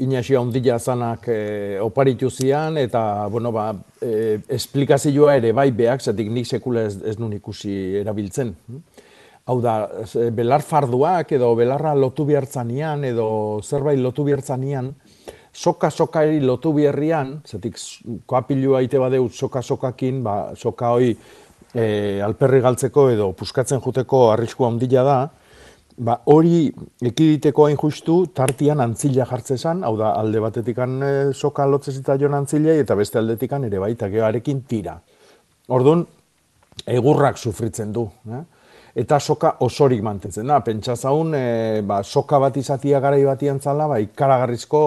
inaxio 0.02 0.42
ondila 0.42 0.80
zanak 0.80 1.30
e, 1.30 1.78
oparitu 1.86 2.32
zian, 2.34 2.82
eta, 2.82 3.28
bueno, 3.30 3.54
ba, 3.54 3.70
e, 4.02 4.40
esplikazioa 4.58 5.38
ere 5.38 5.54
bai 5.54 5.70
beak, 5.70 6.02
zetik 6.02 6.34
nik 6.34 6.50
sekula 6.50 6.88
ez, 6.90 6.96
ez 7.14 7.20
nun 7.22 7.38
ikusi 7.38 7.78
erabiltzen. 8.02 8.56
Hau 9.46 9.62
da, 9.62 9.78
belar 10.34 10.66
farduak 10.66 11.38
edo 11.38 11.54
belarra 11.58 11.94
lotu 11.94 12.26
bihartzanian 12.26 13.06
edo 13.06 13.28
zerbait 13.62 14.02
lotu 14.02 14.26
bihartzanian, 14.26 14.96
soka-sokari 15.52 16.40
lotu 16.40 16.74
biherrian, 16.74 17.42
zetik 17.46 17.78
koapilua 18.26 18.82
ite 18.86 19.00
badeu 19.00 19.28
soka-sokakin, 19.30 20.24
ba, 20.24 20.36
soka 20.56 20.94
hoi 20.96 21.12
e, 21.12 21.86
alperri 22.24 22.62
galtzeko 22.64 23.10
edo 23.12 23.32
puskatzen 23.38 23.82
juteko 23.84 24.30
arriskua 24.32 24.70
ondila 24.72 25.04
da, 25.04 25.18
ba, 25.98 26.18
hori 26.32 26.70
ekiditeko 27.04 27.68
hain 27.68 27.78
justu 27.80 28.22
tartian 28.36 28.82
antzila 28.84 29.28
jartzezan, 29.28 29.84
hau 29.88 29.96
da, 30.00 30.14
alde 30.20 30.40
batetikan 30.44 30.98
e, 31.04 31.12
soka 31.34 31.68
lotzen 31.68 32.00
zitzaion 32.00 32.40
antzilei 32.40 32.80
eta 32.86 32.96
beste 32.96 33.20
aldetikan 33.20 33.68
ere 33.68 33.84
baita, 33.84 34.10
geoarekin 34.12 34.64
tira. 34.70 34.96
Orduan, 35.72 36.06
egurrak 36.88 37.38
sufritzen 37.38 37.92
du. 37.94 38.08
Eh? 38.32 38.42
Eta 39.04 39.20
soka 39.24 39.54
osorik 39.64 40.02
mantentzen 40.04 40.50
da. 40.52 40.60
Pentsa 40.64 40.96
zaun, 40.96 41.36
e, 41.36 41.82
ba, 41.88 42.02
soka 42.04 42.40
bat 42.40 42.58
izatia 42.58 43.00
garai 43.04 43.24
batian 43.28 43.60
zala, 43.60 43.88
ba, 43.92 44.00
ikaragarrizko 44.04 44.82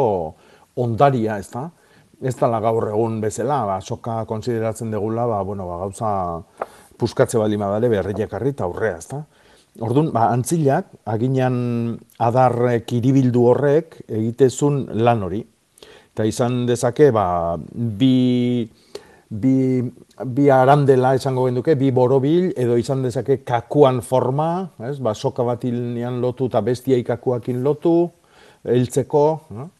ondaria, 0.77 1.39
ez 1.39 1.49
da? 1.53 1.69
Ez 2.25 2.35
dala 2.39 2.61
gaur 2.63 2.89
egun 2.89 3.21
bezala, 3.23 3.65
ba, 3.69 3.81
soka 3.81 4.23
konsideratzen 4.29 4.93
degula, 4.95 5.27
ba, 5.29 5.43
bueno, 5.45 5.67
ba, 5.69 5.79
gauza 5.85 6.11
puskatze 6.99 7.39
bali 7.39 7.59
madale 7.59 7.91
berriak 7.91 8.33
harri 8.35 8.55
eta 8.55 8.65
aurrea, 8.69 8.99
ez 8.99 9.09
da? 9.11 9.25
Orduan, 9.83 10.13
ba, 10.15 10.29
antzilak, 10.31 10.93
aginan 11.11 11.57
adar 12.23 12.55
kiribildu 12.87 13.49
horrek 13.51 13.99
egitezun 14.07 14.85
lan 15.03 15.25
hori. 15.27 15.43
Eta 16.15 16.27
izan 16.31 16.63
dezake, 16.69 17.11
ba, 17.11 17.57
bi, 17.59 18.63
bi, 19.29 19.83
bi 20.31 20.45
arandela 20.55 21.17
esango 21.19 21.49
genduke, 21.49 21.75
bi 21.75 21.91
borobil, 21.91 22.53
edo 22.55 22.79
izan 22.79 23.03
dezake 23.03 23.41
kakuan 23.43 23.99
forma, 24.07 24.69
ez? 24.87 25.01
Ba, 25.03 25.15
soka 25.15 25.43
bat 25.43 25.67
lotu 25.67 26.47
eta 26.47 26.63
bestia 26.63 26.97
ikakuakin 27.03 27.65
lotu, 27.67 28.13
heltzeko. 28.63 29.27
No? 29.51 29.71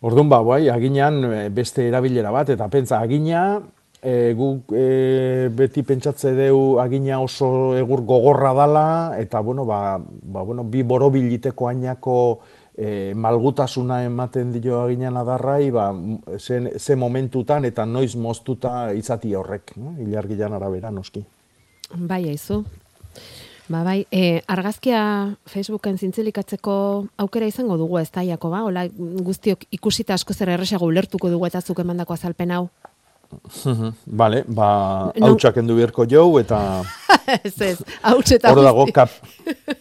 Orduan, 0.00 0.30
ba, 0.32 0.40
bai, 0.40 0.68
aginan 0.72 1.20
eh, 1.28 1.48
beste 1.52 1.84
erabilera 1.88 2.30
bat, 2.32 2.48
eta 2.48 2.68
pentsa, 2.72 3.02
agina 3.04 3.60
e, 4.02 4.32
guk 4.36 4.72
e, 4.72 5.48
beti 5.52 5.82
pentsatze 5.84 6.32
deu 6.36 6.78
agina 6.80 7.20
oso 7.20 7.76
egur 7.76 8.02
gogorra 8.08 8.54
dala, 8.56 8.86
eta 9.20 9.42
bueno, 9.44 9.66
ba, 9.68 9.98
ba, 10.00 10.42
bueno, 10.42 10.64
bi 10.64 10.82
borobiliteko 10.82 11.68
ainako 11.68 12.16
e, 12.76 13.12
malgutasuna 13.14 14.02
ematen 14.06 14.54
dio 14.56 14.80
aginan 14.86 15.20
adarrai, 15.20 15.70
ba, 15.70 15.90
ze, 16.38 16.62
ze 16.78 16.96
momentutan 16.96 17.68
eta 17.68 17.84
noiz 17.84 18.14
moztuta 18.16 18.94
izati 18.96 19.34
horrek, 19.36 19.76
no? 19.76 19.98
ilargilan 20.00 20.56
arabera 20.56 20.90
noski. 20.90 21.24
Bai, 21.92 22.24
aizu. 22.30 22.62
Ba, 23.70 23.84
bai, 23.86 24.00
e, 24.10 24.42
argazkia 24.50 25.00
Facebooken 25.46 25.94
zintzilikatzeko 25.94 26.72
aukera 27.22 27.46
izango 27.46 27.76
dugu 27.78 28.00
ez 28.00 28.08
da, 28.10 28.24
Jakoba? 28.26 28.64
Hola, 28.66 28.82
guztiok 29.28 29.62
ikusita 29.76 30.16
asko 30.18 30.34
zer 30.34 30.50
erresago 30.56 30.88
ulertuko 30.90 31.30
dugu 31.30 31.46
eta 31.46 31.60
zuk 31.62 31.78
emandako 31.84 32.16
azalpen 32.16 32.50
hau. 32.50 32.64
Vale, 34.20 34.44
ba, 34.48 35.12
No. 35.16 35.26
hautsak 35.30 35.56
endu 35.62 35.76
beharko 35.76 36.06
jau, 36.10 36.38
eta 36.40 36.58
ez 37.44 37.54
ez, 37.62 37.76
hauts 38.02 38.32
eta 38.32 38.50
hor 38.52 38.62
dago 38.64 38.86
kap, 38.94 39.10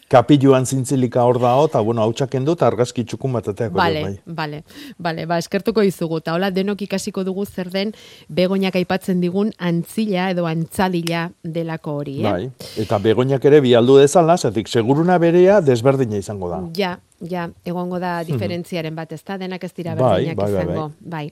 kapiluan 0.10 0.66
zintzilika 0.66 1.24
hor 1.26 1.40
dago, 1.42 1.66
eta 1.70 1.82
bueno, 1.86 2.02
hautsak 2.06 2.34
endu 2.40 2.54
eta 2.58 2.68
argazki 2.68 3.04
txukun 3.06 3.34
bat 3.38 3.48
ateako 3.52 3.76
jau, 3.78 3.82
Bale, 3.84 4.04
bai. 4.04 4.14
bale, 4.26 4.62
bale, 4.98 5.26
ba, 5.30 5.38
eskertuko 5.42 5.84
izugu. 5.86 6.20
Eta 6.24 6.34
hola, 6.38 6.50
denok 6.54 6.82
ikasiko 6.88 7.24
dugu 7.28 7.46
zer 7.46 7.70
den 7.74 7.94
begoñak 8.30 8.76
aipatzen 8.80 9.22
digun 9.22 9.52
antzila 9.58 10.30
edo 10.34 10.46
antzadila 10.50 11.30
delako 11.44 11.98
hori, 12.02 12.18
eh? 12.22 12.30
Bai, 12.30 12.50
eta 12.86 13.00
begoñak 13.00 13.46
ere 13.46 13.62
bialdu 13.66 13.98
dezala, 14.02 14.38
zetik 14.38 14.68
seguruna 14.68 15.18
berea 15.22 15.62
desberdina 15.62 16.18
izango 16.18 16.50
da. 16.50 16.62
Ja, 16.78 16.98
ja, 17.22 17.50
egongo 17.68 18.00
da 18.00 18.20
diferentziaren 18.28 18.96
bat, 18.96 19.12
ez 19.12 19.22
da? 19.26 19.38
Denak 19.38 19.64
ez 19.64 19.72
dira 19.76 19.96
Bai, 19.96 20.26
berdinak 20.26 20.38
bai, 20.38 20.52
bai, 20.52 20.64
izango. 20.64 20.92
Bai. 21.00 21.26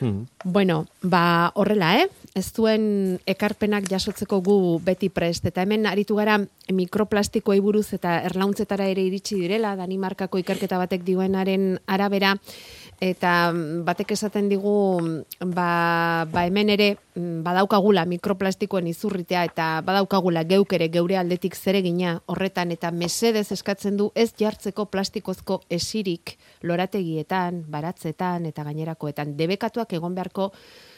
Hmm. 0.00 0.26
Bueno, 0.44 0.86
ba, 1.02 1.52
horrela, 1.54 1.94
eh? 2.00 2.08
Ez 2.36 2.50
duen 2.56 3.18
ekarpenak 3.26 3.88
jasotzeko 3.90 4.40
gu 4.44 4.58
beti 4.84 5.08
prest. 5.08 5.46
Eta 5.46 5.62
hemen 5.62 5.86
aritu 5.86 6.18
gara 6.18 6.38
mikroplastikoei 6.72 7.60
buruz 7.60 7.92
eta 7.96 8.20
erlauntzetara 8.28 8.88
ere 8.90 9.04
iritsi 9.06 9.38
direla, 9.40 9.76
Danimarkako 9.78 10.42
ikerketa 10.42 10.78
batek 10.82 11.06
dioenaren 11.06 11.76
arabera, 11.86 12.34
eta 13.00 13.52
mm, 13.52 13.84
batek 13.84 14.14
esaten 14.16 14.48
digu 14.48 15.00
mm, 15.00 15.52
ba, 15.52 16.24
ba 16.32 16.46
hemen 16.46 16.70
ere 16.72 16.88
mm, 17.14 17.42
badaukagula 17.44 18.06
mikroplastikoen 18.08 18.88
izurritea 18.88 19.44
eta 19.50 19.68
badaukagula 19.84 20.44
geuk 20.48 20.72
ere 20.72 20.88
geure 20.88 21.18
aldetik 21.20 21.56
zeregina 21.56 22.16
horretan 22.26 22.72
eta 22.72 22.90
mesedez 22.90 23.50
eskatzen 23.52 23.96
du 23.96 24.10
ez 24.14 24.32
jartzeko 24.38 24.86
plastikozko 24.86 25.60
esirik 25.68 26.36
lorategietan, 26.62 27.64
baratzetan 27.68 28.46
eta 28.46 28.64
gainerakoetan. 28.64 29.36
Debekatuak 29.36 29.92
egon 29.92 30.14
beharko 30.14 30.52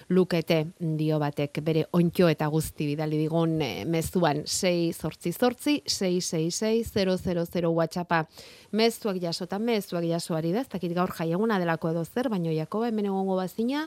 lukete 0.09 0.63
dio 0.79 1.19
batek 1.21 1.61
bere 1.65 1.85
ontio 1.93 2.29
eta 2.29 2.47
guzti 2.49 2.87
bidali 2.89 3.19
digun 3.21 3.61
e, 3.63 3.85
mezuan. 3.85 4.45
6 4.47 5.03
zortzi 5.03 5.33
zortzi 5.33 5.83
666 5.87 7.69
whatsappa. 7.69 8.25
Mezuak 8.73 9.21
jasota 9.21 9.59
mezuak 9.59 10.05
jasoari 10.05 10.53
da 10.53 10.61
ez 10.61 10.69
dakit 10.69 10.95
gaur 10.95 11.13
jaieguna 11.13 11.59
delako 11.59 11.91
edo 11.91 12.05
zer 12.05 12.29
baino 12.29 12.53
Jakoba 12.53 12.89
hemen 12.89 13.07
egongo 13.07 13.37
bazina 13.37 13.87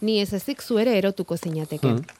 ni 0.00 0.20
ez 0.20 0.32
ezik 0.32 0.62
zu 0.62 0.78
ere 0.78 0.96
erotuko 0.98 1.36
zinateke. 1.36 1.88
Hmm. 1.88 2.17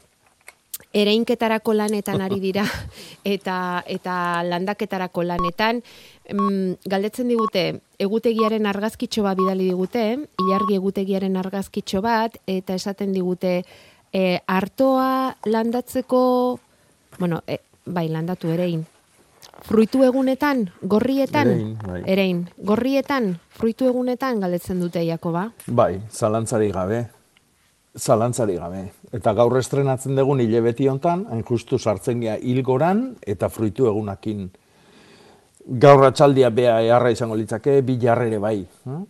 Ereinketarako 0.93 1.73
lanetan 1.73 2.21
ari 2.21 2.39
dira 2.39 2.65
eta 3.35 3.83
eta 3.87 4.43
landaketarako 4.47 5.23
lanetan 5.23 5.83
mm, 6.31 6.89
galdetzen 6.89 7.27
digute 7.29 7.81
egutegiaren 7.99 8.65
argazkitxo 8.65 9.23
bat 9.23 9.37
bidali 9.37 9.69
digute, 9.69 10.05
ilargi 10.39 10.77
egutegiaren 10.79 11.35
argazkitxo 11.37 12.01
bat 12.01 12.37
eta 12.47 12.73
esaten 12.79 13.11
digute 13.13 13.63
e, 14.13 14.39
artoa 14.47 15.35
landatzeko 15.45 16.59
bueno, 17.19 17.41
e, 17.47 17.59
bai 17.85 18.07
landatu 18.09 18.49
erein. 18.53 18.85
Fruitu 19.67 20.05
egunetan, 20.07 20.69
gorrietan, 20.87 21.49
Erein, 21.51 21.71
bai. 21.83 22.01
erein, 22.07 22.37
gorrietan, 22.63 23.33
fruitu 23.49 23.89
egunetan 23.89 24.39
galdetzen 24.39 24.79
dute 24.79 25.03
Jakoba. 25.03 25.49
Bai, 25.67 25.99
zalantzari 26.09 26.71
gabe. 26.71 27.01
Zalantzari 27.97 28.55
gabe. 28.55 28.83
Eta 29.11 29.33
gaur 29.33 29.57
estrenatzen 29.57 30.15
dugun 30.15 30.41
hile 30.43 30.61
beti 30.61 30.87
hontan, 30.87 31.25
hain 31.29 31.43
justu 31.43 31.79
sartzen 31.79 32.21
gea 32.21 32.37
hilgoran 32.37 33.15
eta 33.25 33.49
fruitu 33.49 33.87
egunakin. 33.89 34.49
Gaur 35.81 36.05
atxaldia 36.05 36.49
bea 36.49 36.79
eharra 36.81 37.11
izango 37.11 37.35
litzake, 37.35 37.81
bilar 37.81 38.21
ere 38.27 38.39
bai. 38.39 38.67
hm? 38.85 39.03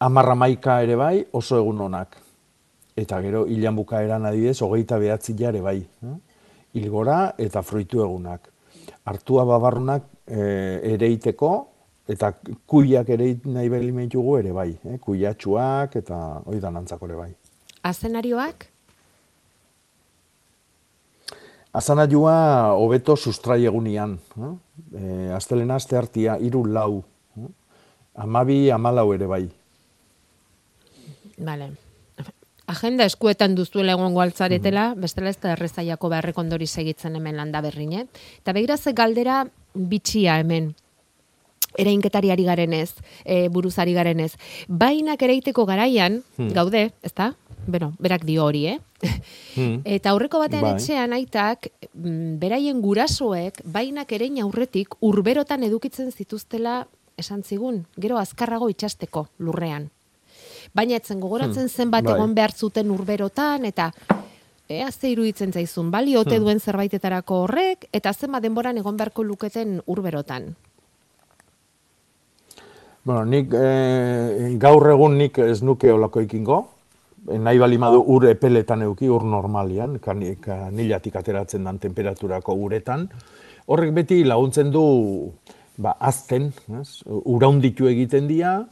Amarra 0.00 0.34
maika 0.34 0.80
ere 0.82 0.96
bai, 0.96 1.24
oso 1.32 1.58
egun 1.58 1.80
onak. 1.80 2.16
Eta 2.96 3.20
gero 3.22 3.46
hilan 3.46 3.76
bukaeran 3.76 4.26
adibidez, 4.26 4.62
hogeita 4.62 4.98
behatzi 4.98 5.34
ere 5.44 5.60
bai. 5.60 5.86
hm? 6.00 6.14
Hilgora 6.74 7.34
eta 7.38 7.62
fruitu 7.62 8.02
egunak. 8.02 8.48
Artua 9.04 9.44
babarrunak 9.44 10.04
e, 10.26 10.40
ereiteko, 10.94 11.68
eta 12.08 12.32
kuiak 12.66 13.08
ere 13.08 13.36
nahi 13.44 13.68
behar 13.68 14.38
ere 14.38 14.52
bai. 14.52 14.78
Eh? 14.84 14.98
Kuiatxuak 14.98 15.96
eta 15.96 16.42
oidan 16.46 16.76
antzako 16.76 17.06
ere 17.06 17.14
bai. 17.14 17.34
Azenarioak? 17.82 18.66
Azanaiua 21.72 22.72
hobeto 22.80 23.16
sustrai 23.16 23.64
egunian. 23.68 24.16
Eh? 24.40 24.52
E, 24.98 25.32
astelena 25.36 25.76
aste 25.76 25.96
hartia, 25.98 26.38
iru 26.40 26.64
lau. 26.66 27.02
Eh? 27.36 27.50
Amabi, 28.24 28.70
amalau 28.74 29.12
ere 29.14 29.26
bai. 29.30 29.44
Vale. 31.38 31.70
Agenda 32.68 33.06
eskuetan 33.08 33.54
duzuela 33.56 33.94
egongo 33.94 34.20
altzaretela, 34.20 34.90
bestela 34.98 35.30
ez 35.32 35.38
da 35.40 35.54
errezaiako 35.54 36.10
beharrek 36.12 36.36
ondori 36.38 36.66
segitzen 36.66 37.14
hemen 37.16 37.38
landa 37.38 37.62
berrin, 37.64 37.94
eh? 37.96 38.04
Eta 38.42 38.52
begira 38.52 38.76
ze 38.76 38.92
galdera 38.92 39.44
bitxia 39.74 40.34
hemen 40.42 40.74
erainketari 41.78 42.32
ari 42.34 42.44
garenez, 42.44 42.90
e, 43.24 43.48
buruzari 43.48 43.94
garenez. 43.94 44.32
Bainak 44.68 45.22
ereiteko 45.22 45.64
garaian, 45.64 46.22
Hmm. 46.36 46.52
gaude, 46.52 46.90
ezta? 47.02 47.34
Beno, 47.68 47.90
berak 48.00 48.22
dio 48.24 48.46
hori, 48.48 48.62
eh? 48.72 48.78
Hmm. 49.54 49.82
Eta 49.84 50.14
aurreko 50.14 50.38
batean 50.40 50.62
Bai. 50.64 50.70
etxean 50.78 51.12
aitak, 51.12 51.66
mm, 51.92 52.38
beraien 52.40 52.80
gurasoek, 52.80 53.60
bainak 53.68 54.12
erein 54.16 54.38
aurretik, 54.40 54.94
urberotan 55.04 55.62
edukitzen 55.66 56.08
zituztela 56.10 56.86
esan 57.20 57.42
zigun, 57.44 57.82
gero 58.00 58.16
azkarrago 58.18 58.70
itxasteko 58.72 59.26
lurrean. 59.38 59.90
Baina 60.74 60.96
etzen 60.96 61.20
gogoratzen 61.20 61.66
Hmm, 61.66 61.68
zenbat 61.68 62.04
bai. 62.04 62.14
egon 62.14 62.34
behar 62.34 62.52
zuten 62.52 62.90
urberotan, 62.90 63.64
eta 63.66 63.92
ea 64.68 64.90
ze 64.92 65.10
iruditzen 65.10 65.52
zaizun, 65.52 65.90
bali 65.90 66.16
ote 66.16 66.36
Hmm. 66.38 66.44
duen 66.44 66.60
zerbaitetarako 66.60 67.42
horrek, 67.44 67.88
eta 67.92 68.12
zenbat 68.14 68.42
denboran 68.42 68.78
egon 68.78 68.96
beharko 68.96 69.22
luketen 69.24 69.82
urberotan. 69.86 70.54
Bueno, 73.04 73.24
nik 73.24 73.52
e, 73.52 74.56
gaur 74.58 74.90
egun 74.90 75.16
nik 75.18 75.38
ez 75.38 75.62
nuke 75.62 75.92
olako 75.92 76.20
ikingo. 76.20 76.68
Nahi 77.28 77.58
bali 77.60 77.76
madu 77.76 78.00
ur 78.08 78.24
epeletan 78.30 78.82
euki, 78.86 79.08
ur 79.12 79.24
normalian, 79.24 79.98
kani- 80.00 80.36
kanilatik 80.40 81.16
ateratzen 81.16 81.64
dan 81.64 81.78
temperaturako 81.78 82.54
uretan. 82.54 83.08
Horrek 83.68 83.92
beti 83.92 84.22
laguntzen 84.24 84.70
du 84.72 85.32
ba, 85.76 85.96
azten, 86.00 86.52
ez? 86.80 87.02
uraunditu 87.06 87.88
egiten 87.90 88.28
dira, 88.28 88.62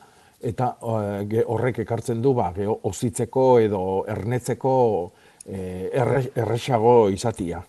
eta 0.40 0.76
horrek 0.80 1.82
ekartzen 1.84 2.22
du 2.22 2.32
ba, 2.34 2.50
geho, 2.56 2.78
ozitzeko 2.88 3.58
edo 3.60 3.82
ernetzeko 4.08 4.74
e, 5.44 5.90
erre, 5.92 6.24
erresago 6.34 7.08
izatia. 7.12 7.62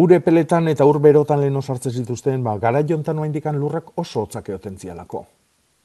Ure 0.00 0.20
peletan 0.24 0.70
eta 0.72 0.86
ur 0.88 1.02
berotan 1.04 1.42
lehen 1.42 1.60
sartzen 1.60 1.92
zituzten, 1.92 2.42
ba, 2.42 2.56
gara 2.58 2.80
jontan 2.80 3.18
oaindikan 3.18 3.58
lurrak 3.60 3.92
oso 4.00 4.24
hotzak 4.24 4.48
egoten 4.48 4.78
zialako. 4.78 5.26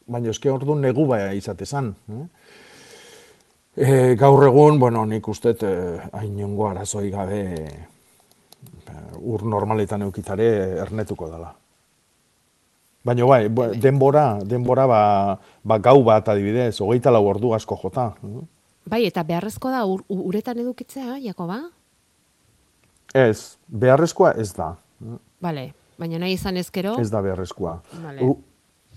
Baina 0.08 0.32
eske 0.32 0.48
ordu 0.48 0.76
negu 0.80 1.04
bai 1.10 1.36
izate 1.36 1.66
zan. 1.66 1.92
Eh? 2.08 2.24
E, 3.78 4.16
gaur 4.18 4.42
egun, 4.48 4.80
bueno, 4.82 5.04
nik 5.06 5.28
uste 5.30 5.54
eh, 5.62 6.00
hainongo 6.18 6.66
arazoi 6.72 7.12
gabe 7.14 7.42
ba, 8.88 8.96
ur 9.22 9.44
normaletan 9.46 10.02
eukitare 10.08 10.48
ernetuko 10.82 11.28
dela. 11.30 11.52
Baina 13.06 13.28
bai, 13.30 13.44
bo- 13.54 13.70
denbora, 13.78 14.40
denbora 14.44 14.88
ba, 14.90 15.02
ba 15.64 15.78
gau 15.80 16.02
bat 16.04 16.28
adibidez, 16.34 16.80
hogeita 16.82 17.14
lau 17.14 17.22
ordu 17.30 17.54
asko 17.54 17.78
jota. 17.84 18.08
eh? 18.26 18.42
Bai, 18.88 19.04
eta 19.06 19.22
beharrezko 19.28 19.70
da 19.70 19.84
ur, 19.86 20.02
uretan 20.10 20.58
edukitzea, 20.64 21.20
Jakoba? 21.22 21.62
Ez, 23.14 23.58
beharrezkoa 23.68 24.34
ez 24.42 24.50
da. 24.58 24.72
Bale, 25.44 25.70
baina 26.00 26.18
nahi 26.24 26.34
izan 26.34 26.58
ezkero. 26.58 26.96
Ez 27.00 27.12
da 27.14 27.22
beharrezkoa. 27.22 27.78
Vale. 28.04 28.34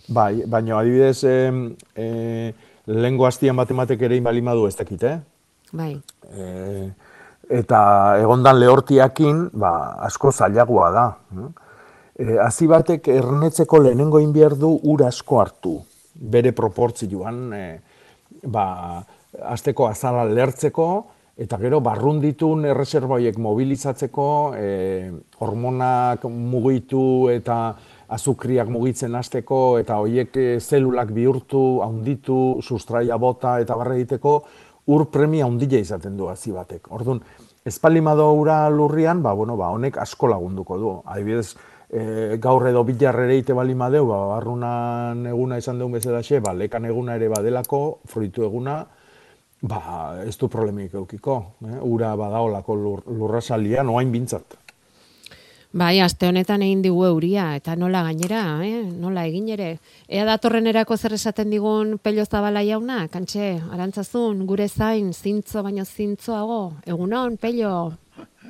Bai, 0.09 0.43
baina 0.49 0.79
adibidez, 0.81 1.21
em, 1.29 1.61
e, 1.95 2.55
lehengo 2.91 3.27
hastian 3.29 3.57
matematek 3.59 4.03
ere 4.09 4.19
inbalimadu 4.19 4.67
ez 4.69 4.75
dakit, 4.79 5.05
eh? 5.07 5.19
Bai. 5.77 5.93
E, 6.35 6.89
eta 7.61 7.81
egondan 8.23 8.59
lehortiakin, 8.59 9.47
ba, 9.63 9.73
asko 10.07 10.33
zailagoa 10.33 10.91
da. 10.95 11.07
E, 12.19 12.35
hazi 12.43 12.67
batek 12.71 13.09
ernetzeko 13.15 13.81
lehenengo 13.87 14.21
inbier 14.23 14.57
du 14.59 14.75
ur 14.83 15.07
asko 15.07 15.41
hartu, 15.41 15.79
bere 16.15 16.53
proportzioan, 16.57 17.41
e, 17.55 17.65
ba, 18.51 18.67
azteko 19.55 19.89
azala 19.91 20.27
lertzeko, 20.29 20.91
Eta 21.41 21.57
gero, 21.57 21.79
barrun 21.81 22.19
ditun 22.21 22.67
erreserboiek 22.69 23.39
mobilizatzeko, 23.41 24.25
e, 24.61 24.67
hormonak 25.41 26.27
mugitu 26.29 27.31
eta 27.33 27.57
azukriak 28.11 28.69
mugitzen 28.71 29.15
hasteko 29.15 29.79
eta 29.81 30.01
hoiek 30.03 30.37
e, 30.37 30.49
zelulak 30.61 31.13
bihurtu, 31.15 31.81
haunditu, 31.85 32.59
sustraia 32.63 33.19
bota 33.19 33.59
eta 33.63 33.77
barra 33.79 33.97
egiteko, 33.99 34.35
ur 34.91 35.07
premia 35.13 35.47
handia 35.47 35.79
izaten 35.79 36.17
du 36.19 36.29
hazi 36.29 36.53
batek. 36.53 36.91
Orduan, 36.91 37.21
espaldimado 37.65 38.31
ura 38.35 38.63
lurrian, 38.71 39.23
ba, 39.23 39.35
bueno, 39.39 39.57
ba, 39.57 39.71
honek 39.71 40.01
asko 40.03 40.31
lagunduko 40.33 40.79
du. 40.79 40.95
Adibidez, 41.07 41.55
e, 41.91 42.39
gaur 42.43 42.67
edo 42.69 42.83
bilarrere 42.85 43.37
ite 43.39 43.55
bali 43.55 43.75
madeu, 43.75 44.07
ba, 44.09 44.23
barrunan 44.35 45.27
eguna 45.31 45.61
izan 45.61 45.79
deun 45.79 45.93
bezala 45.99 46.23
xe, 46.27 46.41
ba, 46.41 46.55
lekan 46.55 46.89
eguna 46.91 47.19
ere 47.21 47.29
badelako, 47.31 48.01
fruitu 48.11 48.47
eguna, 48.47 48.81
ba, 49.63 49.83
ez 50.25 50.37
du 50.41 50.49
problemik 50.49 50.95
eukiko. 50.99 51.37
Eh? 51.67 51.79
Ura 51.87 52.15
badaolako 52.17 52.75
lur, 52.75 53.05
lurra 53.07 53.41
oain 53.87 54.13
bintzat. 54.13 54.57
Bai, 55.71 56.01
aste 56.03 56.27
honetan 56.27 56.65
egin 56.67 56.81
digu 56.83 57.05
euria, 57.07 57.45
eta 57.55 57.77
nola 57.79 58.01
gainera, 58.03 58.41
eh? 58.67 58.83
nola 58.91 59.23
egin 59.29 59.53
ere. 59.55 59.69
Ea 60.11 60.25
datorren 60.27 60.67
erako 60.67 60.97
zer 60.99 61.15
esaten 61.15 61.51
digun 61.55 61.93
pello 62.03 62.25
zabala 62.27 62.65
jauna, 62.67 63.05
kantxe, 63.13 63.53
arantzazun, 63.71 64.43
gure 64.51 64.67
zain, 64.67 65.13
zintzo 65.15 65.63
baino 65.63 65.87
zintzoago, 65.87 66.61
egunon, 66.91 67.39
pello. 67.39 67.93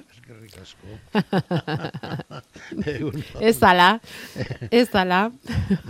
Eskerrik 0.01 0.57
asko. 0.65 0.89
Ez 3.53 3.59
ala, 3.69 3.93
ez 4.71 4.89
ala. 4.95 5.23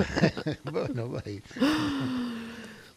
bueno, 0.75 1.09
bai. 1.15 1.39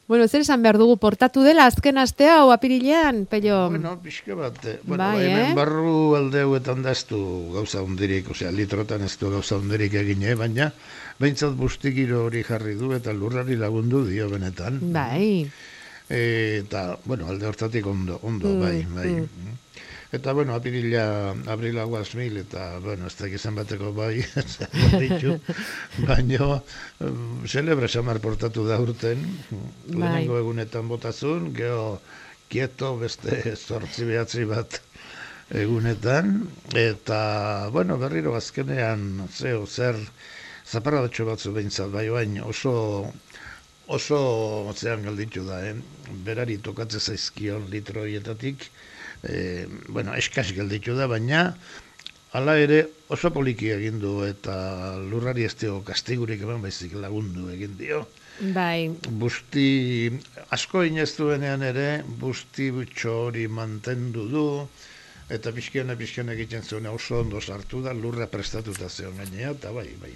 Bueno, 0.07 0.27
zer 0.27 0.41
esan 0.43 0.61
behar 0.61 0.77
dugu 0.77 0.97
portatu 0.99 1.43
dela 1.47 1.65
azken 1.65 1.97
astea 1.97 2.41
hau 2.41 2.49
apirilean, 2.51 3.23
pello? 3.25 3.69
Bueno, 3.71 3.95
pixka 4.03 4.35
bat, 4.35 4.57
eh, 4.67 4.79
bueno, 4.83 4.99
Bai, 5.05 5.23
hemen 5.23 5.51
eh? 5.51 5.53
barru 5.55 6.15
aldeuetan 6.19 6.83
da 6.83 6.91
ez 6.91 7.05
du 7.07 7.21
gauza 7.55 7.81
hundirik, 7.81 8.27
osea, 8.35 8.51
litrotan 8.51 9.01
ez 9.07 9.15
du 9.17 9.31
gauza 9.31 9.55
hundirik 9.61 9.95
egin, 10.03 10.25
eh? 10.27 10.35
baina 10.35 10.73
behintzat 11.23 11.55
bustigiro 11.55 12.25
hori 12.25 12.43
jarri 12.43 12.75
du 12.75 12.91
eta 12.97 13.13
lurrari 13.15 13.55
lagundu 13.55 14.03
dio 14.09 14.27
benetan. 14.29 14.81
Bai. 14.91 15.47
E, 16.09 16.19
eta, 16.65 16.97
bueno, 17.05 17.29
alde 17.31 17.47
hortatik 17.47 17.87
ondo, 17.87 18.19
ondo, 18.23 18.49
Mm, 18.51 18.59
bai, 18.59 18.85
bai. 18.95 19.11
mm. 19.23 19.59
Eta, 20.13 20.31
bueno, 20.31 20.53
apirila, 20.53 21.33
abrila 21.49 21.83
guaz 21.89 22.13
mil, 22.13 22.35
eta, 22.37 22.77
bueno, 22.77 23.07
ez 23.09 23.15
dakit 23.17 23.45
bateko 23.57 23.93
bai, 23.97 24.21
ditu, 25.01 25.39
baino, 26.07 26.61
um, 27.01 27.41
celebre 27.49 27.89
samar 27.89 28.19
portatu 28.21 28.67
da 28.67 28.77
urten, 28.77 29.23
Bai. 29.49 29.95
lehenengo 29.95 30.37
egunetan 30.37 30.87
botazun, 30.87 31.49
geho, 31.57 31.97
kieto 32.47 32.91
beste 33.01 33.55
zortzi 33.55 34.05
behatzi 34.05 34.45
bat 34.45 34.77
egunetan, 35.63 36.45
eta, 36.77 37.19
bueno, 37.73 37.97
berriro 37.97 38.37
azkenean, 38.37 39.25
zeo, 39.33 39.65
zer, 39.65 39.97
zaparradatxo 40.69 41.25
batzu 41.31 41.57
behintzat, 41.57 41.89
bai, 41.89 42.05
bain, 42.13 42.37
oso, 42.45 42.75
oso 43.87 44.21
zean 44.77 45.09
galditu 45.09 45.49
da, 45.49 45.63
eh? 45.65 45.73
berari 46.29 46.61
tokatze 46.61 47.01
zaizkion 47.01 47.65
litro 47.73 48.05
horietatik, 48.05 48.69
e, 49.23 49.67
bueno, 49.87 50.13
eskas 50.15 50.51
gelditu 50.53 50.95
da, 50.97 51.07
baina 51.07 51.55
hala 52.33 52.57
ere 52.57 52.83
oso 53.13 53.29
poliki 53.33 53.69
egin 53.73 53.99
du 54.01 54.23
eta 54.25 54.97
lurrari 54.97 55.45
ez 55.45 55.53
dio 55.59 55.81
kastigurik 55.85 56.41
eman 56.41 56.61
baizik 56.61 56.95
lagundu 56.97 57.49
egin 57.53 57.77
dio. 57.77 58.05
Bai, 58.53 58.89
Busti 59.21 60.09
asko 60.55 60.81
ineztuenean 60.87 61.61
ere, 61.61 62.01
busti 62.03 62.71
butxo 62.73 63.13
hori 63.27 63.45
mantendu 63.47 64.25
du, 64.31 64.45
eta 65.29 65.53
pixkiana 65.53 65.95
pixkiana 65.99 66.33
egiten 66.33 66.65
zuen 66.65 66.89
oso 66.89 67.19
ondo 67.21 67.41
sartu 67.41 67.83
da, 67.85 67.93
lurra 67.93 68.25
prestatuta 68.31 68.89
zeon 68.89 69.21
gainea, 69.21 69.53
eta 69.53 69.71
bai, 69.71 69.87
bai. 70.01 70.15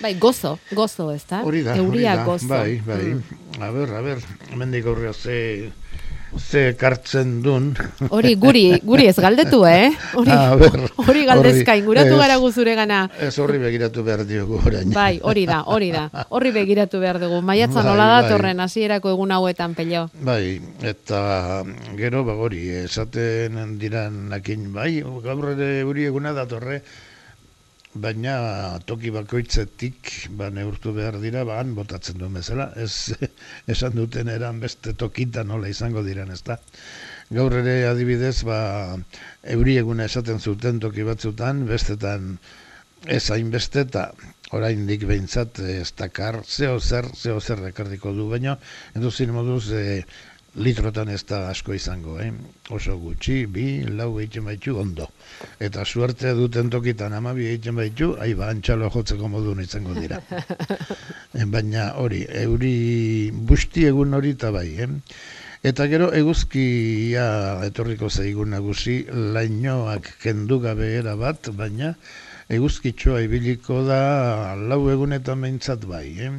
bai, 0.00 0.14
gozo, 0.16 0.56
gozo, 0.72 1.10
ez 1.12 1.26
da? 1.28 1.42
Hori 1.44 1.62
da, 1.66 1.76
hori 1.76 1.84
Euria 1.84 2.16
da, 2.16 2.24
gozo. 2.24 2.48
bai, 2.48 2.80
bai. 2.86 3.04
Mm. 3.12 3.60
A 3.60 3.70
ber, 3.76 3.94
a 4.00 4.02
ber, 4.02 4.24
hemendik 4.48 4.88
aurrera 4.88 5.12
ze, 5.12 5.70
ze 6.36 6.74
kartzen 6.76 7.40
dun. 7.42 7.70
Hori, 8.10 8.34
guri, 8.36 8.64
guri 8.84 9.06
ez 9.08 9.16
galdetu, 9.16 9.62
eh? 9.66 9.90
Hori, 10.14 10.36
ber, 10.60 10.76
hori 11.06 11.24
galdezka, 11.28 11.76
inguratu 11.80 12.14
ez, 12.14 12.20
gara 12.20 12.36
guzure 12.42 12.74
gana. 12.78 13.00
Ez 13.20 13.32
horri 13.38 13.58
begiratu 13.62 14.04
behar 14.04 14.24
diogu 14.28 14.60
orain. 14.64 14.92
Bai, 14.92 15.20
hori 15.22 15.46
da, 15.48 15.62
hori 15.66 15.90
da. 15.94 16.08
Horri 16.28 16.52
begiratu 16.52 17.00
behar 17.00 17.18
dugu. 17.22 17.40
Maiatza 17.42 17.80
Bai, 17.82 17.88
nola 17.90 18.08
da 18.12 18.20
bai. 18.22 18.30
torren 18.30 18.60
hasierako 18.60 19.12
egun 19.16 19.32
hauetan 19.32 19.74
pello. 19.78 20.08
Bai, 20.20 20.60
eta 20.82 21.64
gero 21.96 22.24
ba 22.28 22.36
hori, 22.36 22.68
esaten 22.84 23.78
diran 23.78 24.28
nakin, 24.34 24.72
bai, 24.72 25.00
gaur 25.24 25.52
ere 25.56 25.82
huri 25.88 26.08
eguna 26.10 26.34
datorre, 26.36 26.82
baina 27.94 28.78
toki 28.86 29.10
bakoitzetik 29.10 30.28
ba 30.36 30.50
neurtu 30.50 30.92
behar 30.92 31.18
dira, 31.20 31.44
ba 31.44 31.58
han 31.58 31.74
botatzen 31.74 32.18
duen 32.18 32.34
bezala, 32.36 32.70
ez 32.76 33.14
esan 33.74 33.96
duten 33.96 34.28
eran 34.28 34.60
beste 34.60 34.92
tokitan 34.92 35.48
nola 35.48 35.68
izango 35.68 36.02
diran, 36.04 36.30
ezta. 36.30 36.58
Gaur 37.30 37.52
ere 37.60 37.86
adibidez, 37.88 38.42
ba, 38.44 38.96
euri 39.56 39.76
eguna 39.78 40.04
esaten 40.04 40.40
zuten 40.40 40.80
toki 40.80 41.04
batzutan, 41.04 41.66
bestetan 41.68 42.36
ez 43.06 43.24
hainbeste 43.30 43.84
eta 43.86 44.08
oraindik 44.56 45.04
behintzat 45.08 45.60
eh, 45.62 45.80
ez 45.82 45.92
dakar 45.96 46.40
zeo 46.44 46.78
zer, 46.80 47.06
zeo 47.14 47.40
zer 47.40 47.60
rekardiko 47.62 48.12
du, 48.16 48.28
baina 48.30 48.56
eduzin 48.96 49.32
moduz 49.36 49.70
e, 49.72 50.02
litrotan 50.56 51.08
ez 51.12 51.22
da 51.28 51.48
asko 51.50 51.74
izango, 51.74 52.18
eh? 52.20 52.30
oso 52.70 52.96
gutxi, 52.98 53.46
bi, 53.46 53.66
lau 53.84 54.08
egiten 54.20 54.46
baitu 54.48 54.76
ondo. 54.80 55.08
Eta 55.60 55.84
suerte 55.84 56.32
duten 56.34 56.70
tokitan 56.70 57.12
amabi 57.12 57.46
egiten 57.50 57.76
baitu, 57.76 58.14
ai 58.20 58.32
ba, 58.34 58.48
antxalo 58.50 58.90
jotzeko 58.94 59.28
modun 59.28 59.62
izango 59.64 59.94
dira. 59.98 60.22
Eh, 61.38 61.44
Baina 61.44 61.82
hori, 62.00 62.22
euri 62.40 63.30
busti 63.30 63.84
egun 63.86 64.16
hori 64.16 64.32
eta 64.34 64.48
bai, 64.50 64.68
eh? 64.80 64.88
Eta 65.68 65.84
gero 65.90 66.08
eguzkia 66.16 67.26
etorriko 67.66 68.08
zaigun 68.08 68.54
nagusi, 68.54 69.02
lainoak 69.36 70.08
kendu 70.22 70.58
gabe 70.64 70.88
era 70.98 71.14
bat, 71.20 71.50
baina 71.54 71.92
eguzkitxoa 72.48 73.20
ibiliko 73.26 73.82
da 73.86 74.54
lau 74.56 74.80
egunetan 74.90 75.44
behintzat 75.44 75.84
bai, 75.90 76.06
eh? 76.26 76.32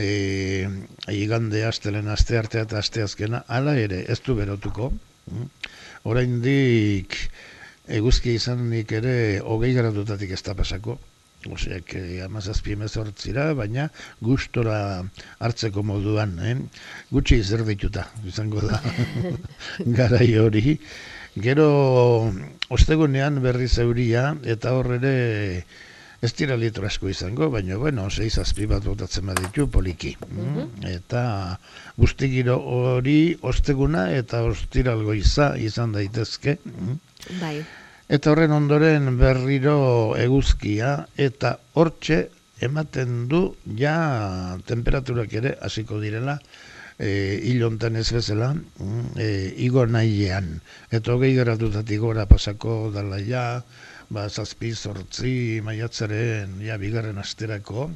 E, 0.00 0.68
igande 1.12 1.64
astelen 1.68 2.08
aste 2.08 2.38
artea 2.40 2.64
eta 2.64 2.78
aste 2.80 3.04
azkena, 3.04 3.44
hala 3.48 3.76
ere 3.76 4.04
ez 4.08 4.20
du 4.24 4.36
berotuko. 4.38 4.92
mm. 5.30 5.46
Oraindik 6.08 7.16
eguzki 7.90 8.36
izanik 8.38 8.92
ere 8.96 9.14
hogei 9.44 9.74
gradutatik 9.76 10.32
ez 10.36 10.42
da 10.46 10.54
pasako. 10.54 10.98
Oseak, 11.48 11.94
eh, 11.96 12.20
amazazpi 12.20 12.74
emezortzira, 12.76 13.46
baina 13.56 13.86
gustora 14.20 15.00
hartzeko 15.40 15.82
moduan, 15.82 16.34
eh? 16.44 16.56
gutxi 17.08 17.38
zer 17.42 17.64
dituta, 17.64 18.04
izango 18.28 18.60
da, 18.60 18.80
garai 20.00 20.28
hori. 20.36 20.76
Gero, 21.40 21.70
ostegunean 22.68 23.40
berriz 23.40 23.72
euria, 23.80 24.34
eta 24.44 24.74
hor 24.76 24.98
ere 24.98 25.14
ez 26.20 26.32
dira 26.36 26.56
litro 26.60 26.86
asko 26.86 27.08
izango, 27.08 27.48
baina, 27.52 27.76
bueno, 27.80 28.08
seiz 28.10 28.36
azpi 28.42 28.66
bat 28.68 28.84
botatzen 28.84 29.30
baditu 29.30 29.66
poliki. 29.72 30.14
Mm? 30.28 30.66
Eta 30.90 31.22
guztigiro 31.96 32.58
hori 32.60 33.36
osteguna 33.40 34.10
eta 34.16 34.42
ostiralgo 34.48 35.16
iza 35.16 35.54
izan 35.56 35.96
daitezke. 35.96 36.58
Mm? 36.64 36.98
Bai. 37.40 37.54
Eta 38.10 38.32
horren 38.32 38.52
ondoren 38.52 39.14
berriro 39.16 39.78
eguzkia 40.18 40.96
eta 41.16 41.54
hortxe 41.78 42.24
ematen 42.60 43.28
du 43.30 43.44
ja 43.78 44.58
temperaturak 44.68 45.32
ere 45.40 45.54
hasiko 45.64 46.00
direla 46.02 46.36
e, 46.98 47.40
hilontan 47.48 47.96
ez 47.96 48.08
bezala 48.12 48.50
mm, 48.54 49.04
e, 49.16 49.28
igo 49.64 49.86
nahiean. 49.86 50.58
Eta 50.92 51.14
hogei 51.14 51.32
gradutatik 51.38 52.02
gora 52.02 52.26
pasako 52.28 52.90
dala 52.94 53.22
ja, 53.24 53.44
ba, 54.10 54.28
zazpi, 54.28 54.72
zortzi, 54.74 55.60
maiatzaren, 55.64 56.58
ja, 56.66 56.76
bigarren 56.82 57.18
asterako, 57.22 57.88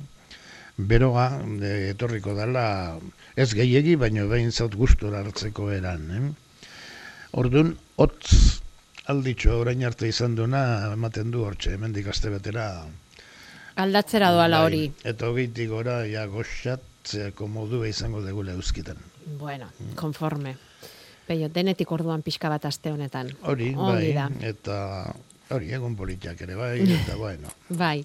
beroa 0.76 1.28
e, 1.62 1.72
etorriko 1.92 2.34
dala 2.38 2.66
ez 3.36 3.50
gehiegi, 3.54 3.96
baino 3.98 4.26
behin 4.30 4.52
zaut 4.52 4.74
gustora 4.78 5.22
hartzeko 5.22 5.70
eran. 5.74 6.06
Eh? 6.10 6.24
Orduan, 7.42 7.74
hotz 7.98 8.60
alditxo 9.10 9.58
orain 9.60 9.82
arte 9.84 10.08
izan 10.08 10.36
duena 10.38 10.92
ematen 10.94 11.34
du 11.34 11.44
hortxe, 11.44 11.74
hemendik 11.74 12.08
aste 12.08 12.30
betera. 12.32 12.68
Aldatzera 13.82 14.30
doala 14.30 14.62
Bai, 14.62 14.66
hori. 14.66 14.82
Eta 15.02 15.28
hogeitik 15.32 15.68
gora, 15.72 16.04
ja, 16.06 16.28
goxatzeako 16.30 17.50
modua 17.50 17.90
izango 17.90 18.22
degula 18.22 18.54
euskitan. 18.54 19.02
Bueno, 19.40 19.66
konforme. 19.98 20.54
Peio, 21.26 21.48
denetik 21.48 21.90
orduan 21.90 22.22
pixka 22.22 22.50
bat 22.52 22.66
aste 22.68 22.92
honetan. 22.92 23.30
Hori, 23.48 23.72
Ongi 23.74 24.12
bai, 24.12 24.14
da. 24.14 24.28
eta 24.44 24.76
hori, 25.50 25.72
egun 25.72 25.96
politiak 25.96 26.40
ere 26.40 26.54
bai, 26.54 26.80
eta 26.82 27.16
bueno. 27.16 27.48
Bai. 27.68 28.04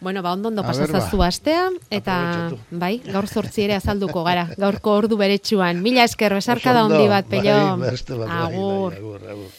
Bueno, 0.00 0.22
ba, 0.22 0.32
ondo 0.32 0.48
ondo 0.48 0.62
ber, 0.62 0.72
ba. 0.72 0.76
pasazazu 0.76 1.22
astea, 1.22 1.70
eta 1.90 2.16
Aprobetxatu. 2.46 2.78
bai, 2.78 2.98
gaur 3.12 3.26
zortzi 3.28 3.62
ere 3.64 3.74
azalduko 3.78 4.24
gara, 4.24 4.48
gaurko 4.60 4.92
ordu 4.92 5.16
beretsuan. 5.16 5.80
Mila 5.82 6.04
esker, 6.04 6.34
besarkada 6.34 6.82
Oso 6.84 6.86
ondo, 6.92 6.96
handi 6.96 7.08
bat, 7.08 7.26
pello. 7.26 7.54
bai, 7.78 7.90
bat, 7.90 8.08
bai, 8.08 8.18
bai, 8.18 8.42
Agur. 8.42 8.94
agur, 8.94 9.28
agur. 9.30 9.50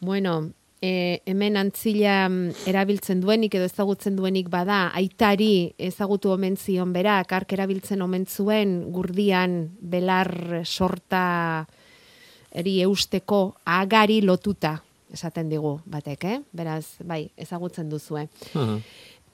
Bueno, 0.00 0.50
e, 0.80 1.22
hemen 1.26 1.56
antzila 1.56 2.28
mm, 2.28 2.66
erabiltzen 2.70 3.20
duenik 3.24 3.54
edo 3.58 3.64
ezagutzen 3.66 4.14
duenik 4.16 4.50
bada, 4.52 4.90
aitari 4.94 5.74
ezagutu 5.78 6.30
omen 6.30 6.56
zion 6.56 6.92
berak, 6.92 7.32
ark 7.32 7.52
erabiltzen 7.56 8.02
omen 8.04 8.26
zuen 8.26 8.92
gurdian 8.92 9.70
belar 9.80 10.62
sorta 10.64 11.66
eri 12.52 12.80
eusteko 12.84 13.56
agari 13.64 14.20
lotuta, 14.22 14.76
esaten 15.12 15.48
digu 15.48 15.80
batek, 15.86 16.24
eh? 16.24 16.40
Beraz, 16.52 16.96
bai, 17.04 17.30
ezagutzen 17.36 17.88
duzue. 17.88 18.28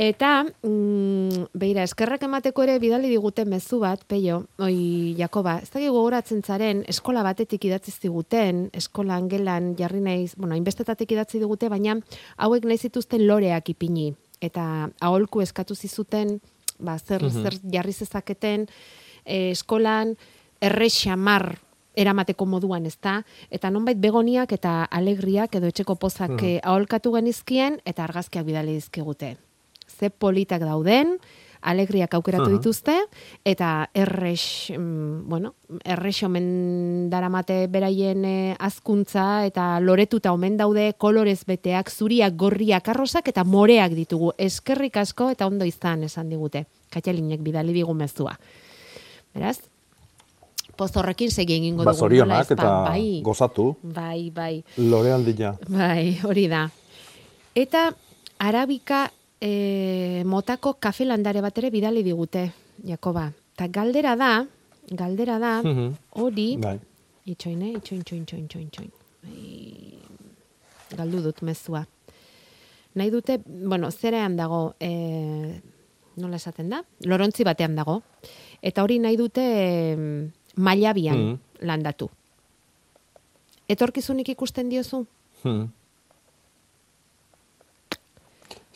Eta, 0.01 0.45
mm, 0.63 1.51
beira, 1.53 1.83
eskerrak 1.85 2.23
emateko 2.25 2.63
ere 2.65 2.79
bidali 2.81 3.11
digute 3.13 3.45
mezu 3.45 3.81
bat, 3.83 4.01
peio, 4.09 4.47
oi, 4.59 5.15
Jakoba, 5.19 5.59
ez 5.61 5.69
dakik 5.69 5.91
gogoratzen 5.93 6.41
zaren, 6.43 6.85
eskola 6.89 7.23
batetik 7.23 7.67
idatzi 7.69 7.93
ziguten, 7.93 8.71
eskolan 8.73 9.29
gelan 9.29 9.75
jarri 9.77 10.01
naiz, 10.01 10.37
bueno, 10.37 10.55
hainbestetatik 10.55 11.13
idatzi 11.13 11.39
digute, 11.39 11.69
baina 11.69 11.99
hauek 12.39 12.65
nahi 12.65 12.79
zituzten 12.79 13.27
loreak 13.27 13.69
ipini. 13.75 14.15
Eta 14.41 14.89
aholku 15.01 15.43
eskatu 15.45 15.75
zizuten, 15.77 16.41
ba, 16.79 16.99
zer, 16.99 17.23
Mhm. 17.23 17.43
zer 17.43 17.55
jarri 17.71 17.93
zezaketen, 17.93 18.69
eh, 19.27 19.51
eskolan 19.51 20.17
errexamar 20.63 21.59
eramateko 22.01 22.47
moduan, 22.49 22.87
ezta? 22.89 23.21
Eta 23.51 23.71
nonbait 23.71 24.01
begoniak 24.01 24.53
eta 24.57 24.81
alegriak 24.91 25.55
edo 25.61 25.69
etxeko 25.71 25.99
pozak 26.01 26.41
eh, 26.43 26.57
aholkatu 26.63 27.13
genizkien 27.19 27.81
eta 27.85 28.05
argazkiak 28.09 28.49
bidali 28.49 28.79
dizkigute. 28.79 29.37
Ze 29.91 30.11
politak 30.11 30.65
dauden, 30.65 31.19
alegriak 31.61 32.15
aukeratu 32.15 32.49
Mhm. 32.49 32.57
dituzte, 32.57 32.95
eta 33.45 33.91
errex, 33.95 34.71
mm, 34.71 35.29
bueno, 35.29 35.55
errex 35.85 36.23
omen 36.25 37.11
daramate 37.11 37.67
beraien 37.67 38.25
eh, 38.25 38.57
azkuntza, 38.59 39.45
eta 39.45 39.79
loretuta 39.81 40.33
omen 40.33 40.57
daude 40.57 40.95
kolorez 40.97 41.45
beteak, 41.45 41.91
zuriak, 41.91 42.35
gorriak, 42.37 42.89
arrosak, 42.89 43.29
eta 43.29 43.45
moreak 43.45 43.93
ditugu. 43.93 44.33
Eskerrik 44.39 44.97
asko 44.97 45.31
eta 45.31 45.47
ondo 45.47 45.65
izan 45.65 46.05
esan 46.05 46.29
digute. 46.31 46.67
Katxalinek 46.91 47.41
bidali 47.43 47.73
digu 47.73 47.95
mezua. 47.95 48.39
Beraz, 49.35 49.61
poz 50.81 50.95
horrekin 50.97 51.31
segi 51.31 51.59
egingo 51.59 51.85
Ba, 51.85 51.93
dugu. 51.93 52.01
zorionak 52.07 52.49
ba, 52.49 52.55
eta 52.55 52.69
bai, 52.89 53.21
gozatu. 53.23 53.75
bai, 53.83 54.31
bai. 54.33 54.65
Lore 54.79 55.13
aldia. 55.13 55.53
Bai, 55.69 56.17
hori 56.25 56.47
da. 56.49 56.63
Eta 57.55 57.91
arabika 58.39 59.03
e, 59.41 60.23
motako 60.25 60.75
kafe 60.81 61.05
landare 61.05 61.41
bat 61.45 61.59
ere 61.59 61.71
bidali 61.71 62.03
digute, 62.03 62.47
Jakoba. 62.85 63.27
Ta 63.57 63.69
galdera 63.69 64.15
da, 64.17 64.47
galdera 64.91 65.39
da, 65.39 65.61
Mhm. 65.63 65.93
hori, 66.17 66.57
Bai. 66.57 66.79
itxoin, 67.27 67.61
eh? 67.63 67.73
itxoin, 67.77 68.01
itxoin, 68.01 68.23
itxoin, 68.25 68.45
itxoin, 68.47 68.67
itxoin. 68.67 68.91
Galdu 70.97 71.21
dut 71.23 71.43
mezua. 71.43 71.85
Nahi 72.95 73.11
dute, 73.11 73.39
bueno, 73.47 73.91
zerean 73.91 74.35
dago, 74.37 74.75
e, 74.81 75.61
nola 76.17 76.37
esaten 76.41 76.69
da? 76.73 76.81
Lorontzi 77.07 77.45
batean 77.47 77.77
dago. 77.79 78.01
Eta 78.63 78.83
hori 78.83 78.99
nahi 78.99 79.17
dute 79.17 79.45
e, 79.45 79.97
mailabian 80.61 81.19
Mhm. 81.19 81.67
landatu. 81.69 82.09
Etorkizunik 83.71 84.29
ikusten 84.35 84.69
diozu? 84.71 85.05
Hmm. 85.43 85.69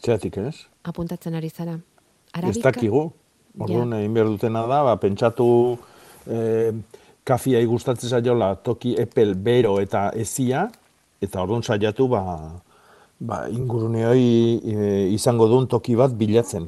Zeratik 0.04 0.36
ez? 0.36 0.66
apuntatzen 0.84 1.34
ari 1.34 1.48
zara. 1.50 1.74
Ez 1.74 2.38
Arabika? 2.42 2.70
dakigu. 2.72 3.12
Orduan, 3.58 3.92
egin 3.96 4.14
behar 4.14 4.26
dutena 4.28 4.66
da, 4.66 4.82
ba, 4.84 4.96
pentsatu 5.00 5.78
eh, 6.26 6.72
kafiai 7.24 7.64
gustatzen 7.70 8.10
zaiola 8.10 8.54
toki 8.56 8.94
epel, 9.00 9.34
bero 9.34 9.76
eta 9.80 10.10
ezia, 10.18 10.66
eta 11.22 11.40
orduan 11.42 11.62
saiatu 11.62 12.08
ba, 12.10 12.20
ba, 13.20 13.44
inguruneoi 13.48 14.60
eh, 14.74 15.14
izango 15.14 15.46
duen 15.48 15.66
toki 15.70 15.94
bat 15.96 16.12
bilatzen. 16.18 16.66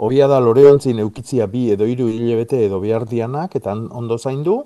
Hobia 0.00 0.26
da 0.30 0.38
loreontzin 0.40 1.00
eukitzia 1.02 1.46
bi 1.50 1.66
edo 1.74 1.84
hiru 1.84 2.06
hilabete 2.08 2.62
edo 2.64 2.78
behar 2.80 3.04
dianak, 3.08 3.56
eta 3.58 3.74
ondo 3.76 4.16
zaindu, 4.16 4.62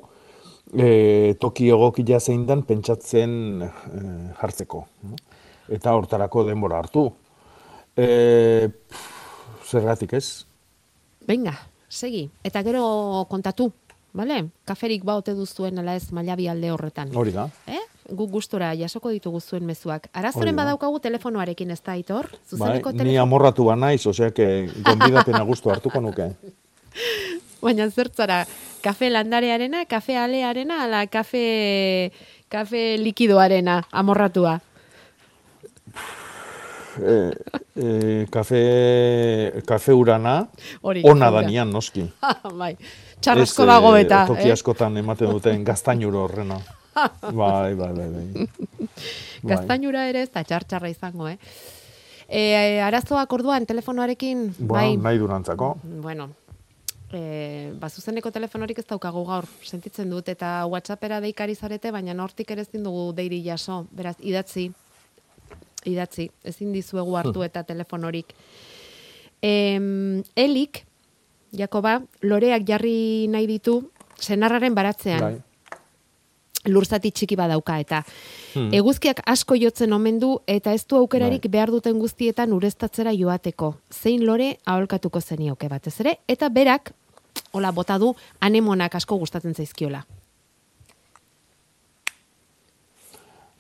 e, 0.71 1.35
toki 1.43 1.73
egokia 1.75 2.21
zein 2.21 2.45
den 2.47 2.63
pentsatzen 2.69 3.65
e, 3.67 3.71
jartzeko. 4.39 4.85
Eta 5.75 5.95
hortarako 5.99 6.45
denbora 6.47 6.79
hartu. 6.79 7.09
E, 7.97 8.07
pff, 8.69 9.11
zergatik 9.71 10.15
ez? 10.15 10.45
Venga, 11.27 11.57
segi. 11.89 12.29
Eta 12.45 12.63
gero 12.63 12.85
kontatu, 13.31 13.71
bale? 14.15 14.45
Kaferik 14.65 15.05
baote 15.05 15.35
duzuen 15.35 15.79
ala 15.83 15.97
ez 15.99 16.07
mailabi 16.13 16.49
alde 16.49 16.71
horretan. 16.73 17.11
Hori 17.15 17.33
da. 17.35 17.49
Eh? 17.67 17.81
Guk 18.13 18.31
gustora 18.31 18.73
jasoko 18.77 19.11
ditugu 19.11 19.41
zuen 19.41 19.65
mezuak. 19.65 20.09
Arazoren 20.13 20.57
badaukagu 20.57 20.99
telefonoarekin 21.01 21.71
ez 21.73 21.81
da, 21.83 21.93
Aitor? 21.97 22.29
Bai, 22.31 22.41
Zuzeneko 22.51 22.93
ni 22.93 22.99
telefono. 22.99 23.23
amorratu 23.23 23.65
ba 23.65 23.77
naiz, 23.77 24.07
osea, 24.07 24.31
que 24.31 24.69
gonbidapena 24.85 25.43
gustu 25.51 25.71
hartuko 25.73 26.01
nuke. 26.05 26.31
Baina 27.65 27.89
zertzara, 27.89 28.43
kafe 28.85 29.09
landarearena, 29.11 29.87
kafe 29.89 30.19
alearena, 30.21 30.83
ala 30.85 31.07
kafe, 31.07 32.13
kafe 32.49 32.99
likidoarena, 33.01 33.83
amorratua. 33.91 34.61
E, 36.95 37.33
e, 37.75 38.27
kafe, 38.31 39.63
kafe 39.67 39.93
urana, 39.93 40.47
Hori, 40.83 41.03
ona 41.05 41.31
danian 41.31 41.73
noski. 41.73 42.05
bai, 42.61 42.77
txarrasko 43.21 43.63
Ez, 43.63 43.69
dago 43.69 43.95
eh, 43.97 44.03
eta. 44.05 44.25
Toki 44.31 44.49
eh? 44.49 44.55
askotan 44.55 44.97
ematen 44.97 45.31
duten 45.31 45.65
gaztainuro 45.65 46.25
horrena. 46.25 46.59
Bai, 47.41 47.75
bai, 47.75 47.93
bai, 47.93 48.09
bai. 48.09 48.27
Bai. 48.35 48.49
Gaztainura 49.51 50.05
ere 50.09 50.23
ez 50.23 50.31
da 50.31 50.45
txartxarra 50.47 50.89
izango, 50.89 51.27
eh? 51.27 51.39
E, 52.29 52.81
arazoak 52.81 53.33
orduan 53.35 53.67
telefonoarekin, 53.67 54.47
bai, 54.61 54.95
Bueno, 54.95 55.03
nahi 55.03 55.19
durantzako. 55.19 55.75
bueno, 55.83 56.29
e, 57.13 57.73
ba, 57.81 57.91
zuzeneko 57.91 58.31
telefonorik 58.31 58.79
ez 58.79 58.87
daukagu 58.87 59.25
gaur, 59.27 59.47
sentitzen 59.63 60.11
dut, 60.11 60.29
eta 60.33 60.65
WhatsAppera 60.71 61.21
deikari 61.21 61.55
zarete, 61.55 61.93
baina 61.95 62.15
nortik 62.15 62.51
ere 62.51 62.63
ezin 62.63 62.87
dugu 62.87 63.13
deiri 63.13 63.43
jaso, 63.45 63.85
beraz, 63.93 64.17
idatzi, 64.21 64.71
idatzi, 65.85 66.31
ezin 66.45 66.73
dizuegu 66.73 67.17
hartu 67.21 67.45
eta 67.45 67.63
telefonorik. 67.67 68.33
Em, 69.45 70.23
elik, 70.37 70.85
Jakoba, 71.57 72.01
loreak 72.23 72.65
jarri 72.67 73.27
nahi 73.29 73.47
ditu, 73.47 73.91
senarraren 74.19 74.75
baratzean 74.75 75.21
Bai. 75.21 75.35
lurzati 76.67 77.11
txiki 77.13 77.37
badauka 77.37 77.79
eta 77.79 78.03
Hmm. 78.55 78.71
eguzkiak 78.73 79.21
asko 79.27 79.55
jotzen 79.59 79.93
omen 79.93 80.19
du 80.21 80.39
eta 80.47 80.73
ez 80.73 80.87
du 80.87 80.97
aukerarik 80.97 81.49
behar 81.51 81.71
duten 81.71 81.99
guztietan 81.99 82.53
ureztatzera 82.53 83.13
joateko. 83.13 83.75
Zein 83.93 84.25
lore 84.27 84.59
aholkatuko 84.65 85.21
zenioke 85.21 85.69
batez 85.69 85.99
ere 86.01 86.19
eta 86.29 86.49
berak 86.49 86.93
hola 87.53 87.73
bota 87.73 87.99
du 87.99 88.15
anemonak 88.41 88.95
asko 88.95 89.17
gustatzen 89.19 89.55
zaizkiola. 89.55 90.05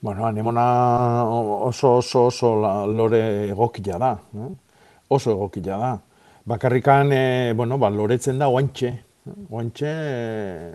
Bueno, 0.00 0.26
anemona 0.26 1.24
oso 1.24 1.96
oso 1.96 2.26
oso 2.26 2.60
la, 2.60 2.86
lore 2.86 3.48
egokia 3.50 3.98
da. 3.98 4.18
Eh? 4.36 4.50
Oso 5.08 5.30
egokia 5.32 5.78
da. 5.80 5.92
Bakarrikan, 6.44 7.12
e, 7.12 7.52
bueno, 7.56 7.78
ba, 7.78 7.88
loretzen 7.90 8.38
da 8.38 8.48
oantxe. 8.52 8.92
Oantxe, 9.48 9.88
e, 9.88 10.74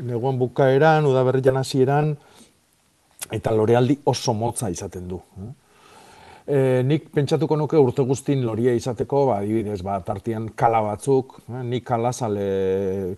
neguan 0.00 0.38
bukaeran, 0.40 1.04
udaberrian 1.04 1.60
hasieran, 1.60 2.14
eta 3.30 3.52
lorealdi 3.52 3.98
oso 4.08 4.32
motza 4.32 4.70
izaten 4.72 5.08
du. 5.08 5.18
Eh? 5.20 5.50
E, 6.50 6.60
nik 6.82 7.10
pentsatuko 7.12 7.58
nuke 7.60 7.76
urte 7.76 8.02
guztin 8.08 8.40
loria 8.46 8.72
izateko, 8.72 9.26
ba, 9.28 9.42
adibidez, 9.44 9.82
ba, 9.84 9.98
tartian 10.06 10.48
kala 10.56 10.80
batzuk, 10.88 11.36
eh? 11.50 11.60
nik 11.74 11.84
kalazale, 11.84 12.48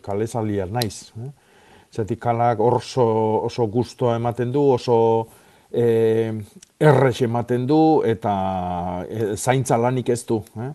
kalezaliar 0.02 0.74
naiz. 0.74 1.12
Eh? 1.14 1.30
Zetik 1.92 2.18
kalak 2.24 2.58
oso, 2.58 3.06
oso 3.46 3.68
gustoa 3.70 4.16
ematen 4.18 4.50
du, 4.50 4.64
oso 4.74 4.96
e, 5.72 6.32
errex 6.80 7.22
ematen 7.24 7.66
du, 7.66 8.02
eta 8.04 8.32
e, 9.08 9.34
zaintza 9.36 9.78
lanik 9.80 10.12
ez 10.12 10.22
du. 10.28 10.42
Eh? 10.60 10.70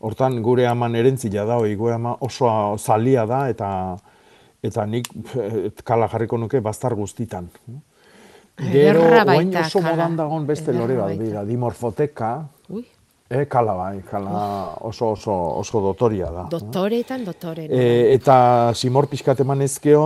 Hortan 0.00 0.40
gure 0.42 0.66
aman 0.66 0.96
erentzila 0.96 1.44
da, 1.44 1.58
hoi, 1.60 1.74
gure 1.76 1.94
ama 1.94 2.16
oso 2.24 2.50
zalia 2.78 3.26
da, 3.28 3.46
eta 3.52 3.70
eta 4.62 4.84
nik 4.86 5.08
eh, 5.40 5.70
kala 5.84 6.08
jarriko 6.12 6.38
nuke 6.40 6.60
baztar 6.60 6.94
guztitan. 6.94 7.48
Gero, 8.60 9.06
oain 9.08 9.54
oso 9.56 9.80
kala. 9.80 9.94
modan 9.94 10.16
dagoen 10.18 10.46
beste 10.48 10.68
Ederra 10.70 10.82
lore 10.82 10.96
bat, 10.98 11.14
bera, 11.16 11.44
dimorfoteka, 11.48 12.30
Ui. 12.76 12.84
eh, 13.30 13.46
kala 13.48 13.76
bai, 13.78 14.02
kala 14.10 14.44
oso, 14.84 15.14
oso, 15.14 15.36
oso 15.62 15.80
dotoria 15.80 16.28
da. 16.34 16.46
Dotoreetan 16.52 17.24
dotore. 17.24 17.66
E, 17.72 18.12
eta 18.18 18.36
simor 18.76 19.08
pixkat 19.08 19.40
emanezkeo, 19.46 20.04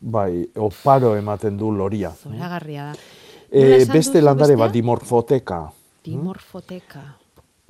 bai, 0.00 0.46
oparo 0.56 1.14
ematen 1.18 1.60
du 1.60 1.72
loria. 1.76 2.14
Zoragarria 2.16 2.92
da. 2.94 3.19
E, 3.50 3.84
beste 3.90 4.20
landare 4.22 4.54
bat, 4.56 4.70
dimorfoteka. 4.70 5.64
Dimorfoteka. 6.04 7.00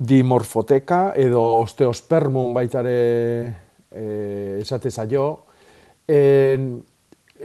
dimorfoteka 0.01 1.13
edo 1.17 1.41
osteospermun 1.61 2.53
baitare 2.53 2.93
e, 3.91 4.05
esate 4.61 4.89
zaio. 4.89 5.25
En, 6.07 6.71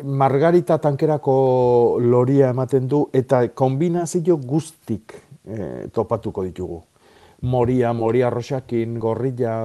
margarita 0.04 0.78
tankerako 0.78 1.98
loria 2.00 2.50
ematen 2.52 2.88
du 2.88 3.06
eta 3.12 3.46
kombinazio 3.56 4.36
guztik 4.36 5.16
e, 5.44 5.88
topatuko 5.92 6.44
ditugu. 6.44 6.82
Moria, 7.42 7.92
moria 7.92 8.30
roxakin, 8.32 8.98
gorrilla, 8.98 9.56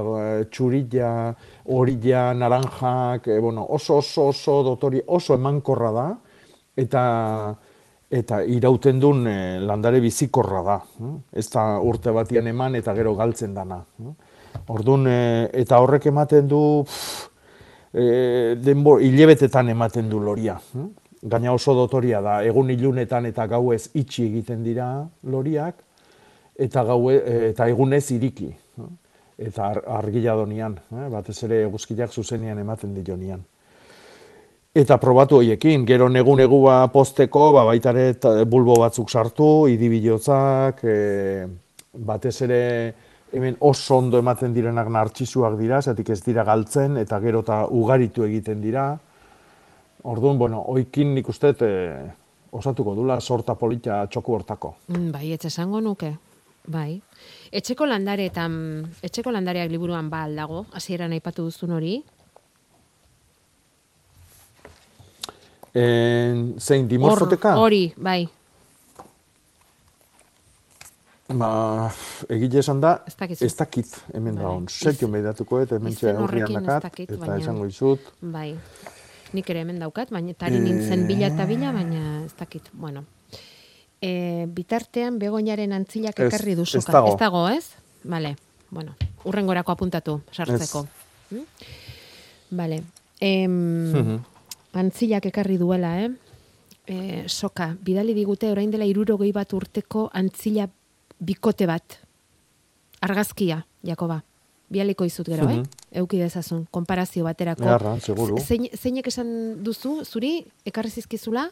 txurilla, 0.52 1.12
orilla, 1.72 2.34
naranjak, 2.34 3.28
e, 3.28 3.40
bueno, 3.40 3.66
oso, 3.70 3.98
oso, 4.04 4.28
oso 4.32 4.62
dotori, 4.64 5.02
oso 5.08 5.36
emankorra 5.40 5.92
da, 5.96 6.08
eta 6.76 7.04
eta 8.12 8.42
irauten 8.44 9.00
duen 9.00 9.28
e, 9.28 9.60
landare 9.64 10.02
bizikorra 10.04 10.62
da. 10.66 10.78
hm? 11.00 11.18
Ez 11.32 11.48
da 11.50 11.66
urte 11.80 12.12
batian 12.12 12.48
eman 12.52 12.76
eta 12.76 12.94
gero 12.98 13.16
galtzen 13.16 13.54
dana. 13.56 13.80
hm? 13.98 14.16
Orduan, 14.68 15.08
e, 15.08 15.50
eta 15.64 15.80
horrek 15.80 16.10
ematen 16.12 16.48
du, 16.48 16.62
pff, 16.84 17.30
e, 17.94 18.56
denbo, 18.60 18.98
hilebetetan 19.00 19.70
ematen 19.72 20.10
du 20.10 20.20
loria. 20.20 20.60
hm? 20.74 20.90
Gaina 21.32 21.54
oso 21.54 21.76
dotoria 21.78 22.20
da, 22.22 22.42
egun 22.44 22.70
ilunetan 22.74 23.28
eta 23.30 23.46
gauez 23.48 23.92
itxi 23.94 24.26
egiten 24.26 24.64
dira 24.66 24.90
loriak, 25.24 25.76
eta, 26.58 26.84
gaue, 26.84 27.16
eta 27.52 27.68
egunez 27.70 28.08
iriki. 28.12 28.50
Eta 29.42 29.68
ar, 29.70 29.80
argila 30.02 30.36
donian, 30.38 30.76
eh? 30.94 31.08
batez 31.10 31.38
ere 31.48 31.64
eguzkiak 31.68 32.12
zuzenian 32.14 32.60
ematen 32.62 32.94
dionian. 32.98 33.42
Eta 34.72 34.96
probatu 35.04 35.42
hoiekin, 35.42 35.84
gero 35.84 36.06
negu 36.08 36.32
negua 36.40 36.86
posteko, 36.94 37.50
ba, 37.52 37.66
baita 37.68 37.92
ere 37.92 38.14
ta- 38.16 38.46
bulbo 38.48 38.78
batzuk 38.80 39.10
sartu, 39.12 39.68
idibilotzak, 39.68 40.80
e, 40.88 41.48
batez 42.08 42.38
ere 42.46 42.60
hemen 43.34 43.58
oso 43.60 43.98
ondo 43.98 44.22
ematen 44.24 44.54
direnak 44.56 44.88
nartxizuak 44.88 45.58
dira, 45.60 45.82
zatik 45.82 46.10
ez 46.16 46.22
dira 46.24 46.46
galtzen, 46.48 46.96
eta 47.04 47.20
gero 47.20 47.42
eta 47.44 47.66
ugaritu 47.68 48.24
egiten 48.24 48.62
dira. 48.62 48.86
Orduan, 50.04 50.38
bueno, 50.40 50.64
oikin 50.72 51.14
nik 51.16 51.28
uste 51.28 51.52
e, 51.60 51.74
osatuko 52.56 52.96
dula 52.96 53.20
sorta 53.20 53.56
polita 53.56 54.06
txoku 54.08 54.38
hortako. 54.40 54.76
Mm, 54.88 55.12
Bai, 55.12 55.34
etxe 55.34 55.52
esango 55.52 55.82
nuke. 55.82 56.14
Bai. 56.72 57.02
Etxeko 57.52 57.86
landareetan, 57.92 58.56
etxeko 59.04 59.32
landareak 59.36 59.70
liburuan 59.70 60.10
ba 60.10 60.24
aldago, 60.24 60.66
hasieran 60.72 61.12
aipatu 61.12 61.44
duzun 61.44 61.72
hori. 61.76 61.98
En, 65.74 66.56
zein, 66.60 66.88
dimorfoteka? 66.88 67.54
Hor- 67.56 67.66
Hori, 67.68 67.94
bai. 67.98 68.30
Ba, 71.32 71.88
egile 72.28 72.60
esan 72.60 72.82
da, 72.84 72.98
Ez 73.08 73.16
dakizu. 73.16 73.46
ez 73.46 73.54
dakit 73.56 73.94
hemen 74.14 74.36
da 74.36 74.42
Vale. 74.44 74.56
hon. 74.58 74.66
Setio 74.68 75.08
behidatuko 75.08 75.62
eta 75.64 75.78
hemen 75.78 75.96
txea 75.96 76.12
ez 76.12 76.50
dakat, 76.52 76.84
dakit, 76.84 77.10
eta 77.12 77.20
baina- 77.22 77.38
esango 77.40 77.66
izut. 77.66 78.02
Bai. 78.22 78.56
Nik 79.32 79.50
ere 79.50 79.62
hemen 79.62 79.80
daukat, 79.80 80.10
baina 80.12 80.34
tari 80.34 80.56
Eh. 80.56 80.60
nintzen 80.60 81.08
bila 81.08 81.28
eta 81.28 81.46
bila, 81.46 81.72
baina 81.72 82.26
ez 82.26 82.34
dakit. 82.36 82.68
Bueno. 82.74 83.06
E, 84.02 84.46
bitartean 84.50 85.20
begoinaren 85.20 85.72
antzilak 85.72 86.20
Ez- 86.20 86.34
ekarri 86.34 86.56
duzu. 86.56 86.80
ez 86.80 86.86
dago. 86.86 87.14
Ez 87.14 87.18
dago, 87.20 87.48
ez? 87.48 87.70
Vale. 88.04 88.36
Bueno, 88.70 88.96
urrengorako 89.24 89.72
apuntatu, 89.72 90.22
sartzeko. 90.32 90.86
Mm? 91.30 91.38
Vale. 92.52 92.84
Em, 93.22 93.92
Mhm. 93.94 94.24
Antzilak 94.74 95.26
ekarri 95.26 95.58
duela, 95.58 95.96
eh? 96.02 96.10
E, 96.88 97.24
soka, 97.28 97.76
bidali 97.82 98.14
digute 98.18 98.50
orain 98.52 98.72
dela 98.72 98.86
irurogei 98.86 99.32
bat 99.32 99.54
urteko 99.54 100.10
antzila 100.14 100.68
bikote 101.20 101.68
bat. 101.70 102.00
Argazkia, 103.02 103.62
Jakoba. 103.84 104.22
Bialiko 104.72 105.06
izut 105.06 105.28
gero, 105.28 105.50
eh? 105.50 105.58
Mhm. 105.60 105.64
Euki 106.00 106.18
dezazun, 106.18 106.66
konparazio 106.72 107.26
baterako. 107.28 107.66
Beharra, 107.66 107.98
seguru. 108.00 108.38
Zein, 108.40 108.70
zeinek 108.78 109.08
esan 109.08 109.64
duzu, 109.64 110.06
zuri, 110.06 110.46
ekarri 110.66 110.90
zizkizula? 110.90 111.50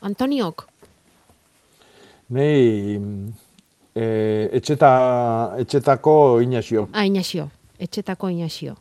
Antoniok? 0.00 0.68
Nei, 2.28 3.00
e, 3.94 4.04
etxeta, 4.52 4.90
etxetako 5.58 6.40
inazio. 6.42 6.88
Ah, 6.92 7.04
Inaxio. 7.06 7.50
Etxetako 7.78 8.28
Inaxio. 8.30 8.76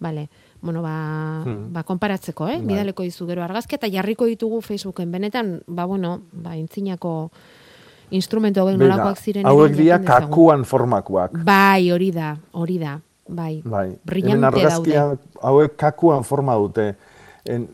Vale. 0.00 0.28
Bueno, 0.60 0.82
ba, 0.82 1.42
Hmm. 1.44 1.72
ba 1.72 1.82
konparatzeko, 1.84 2.48
eh? 2.48 2.56
Bai. 2.58 2.66
Bidaleko 2.66 3.02
dizu 3.02 3.26
gero 3.26 3.42
argazki 3.44 3.76
eta 3.76 3.86
jarriko 3.88 4.26
ditugu 4.26 4.60
Facebooken. 4.60 5.10
Benetan, 5.12 5.62
ba, 5.66 5.84
bueno, 5.84 6.22
ba, 6.32 6.56
intzinako 6.56 7.30
instrumento 8.10 8.60
hauek 8.60 8.78
nolakoak 8.78 9.18
ziren. 9.18 9.46
hauek 9.46 9.72
dira 9.76 10.00
kakuan 10.00 10.64
formakoak. 10.64 11.44
Bai, 11.44 11.90
hori 11.92 12.10
da, 12.10 12.36
hori 12.52 12.78
da. 12.78 13.00
Bai. 13.28 13.60
Bai. 13.64 13.98
Brillante 14.04 14.62
daude. 14.64 15.18
hauek 15.42 15.76
kakuan 15.76 16.24
forma 16.24 16.54
dute. 16.56 16.94
En, 17.44 17.68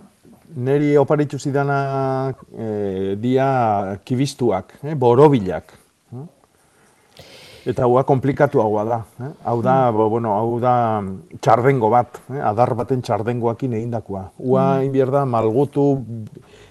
neri 0.56 0.96
oparitu 0.96 1.38
zidanak 1.38 2.36
e, 2.58 3.16
dia 3.18 3.98
kibistuak, 4.04 4.74
eh, 4.82 4.94
borobilak. 4.94 5.72
Eh? 7.64 7.70
Eta 7.70 7.86
hua 7.86 8.04
komplikatuagoa 8.04 8.84
da. 8.84 8.98
Eh? 9.20 9.30
Hau 9.44 9.62
da, 9.62 9.90
bo, 9.90 10.08
bueno, 10.10 10.34
hau 10.36 10.60
da 10.60 11.02
txardengo 11.40 11.90
bat, 11.90 12.20
eh? 12.30 12.40
adar 12.40 12.74
baten 12.74 13.02
txardengoakin 13.02 13.72
egindakoa. 13.80 14.30
Hua 14.38 14.78
Mm. 14.78 14.84
inbier 14.84 15.10
da 15.10 15.24
malgutu, 15.24 16.04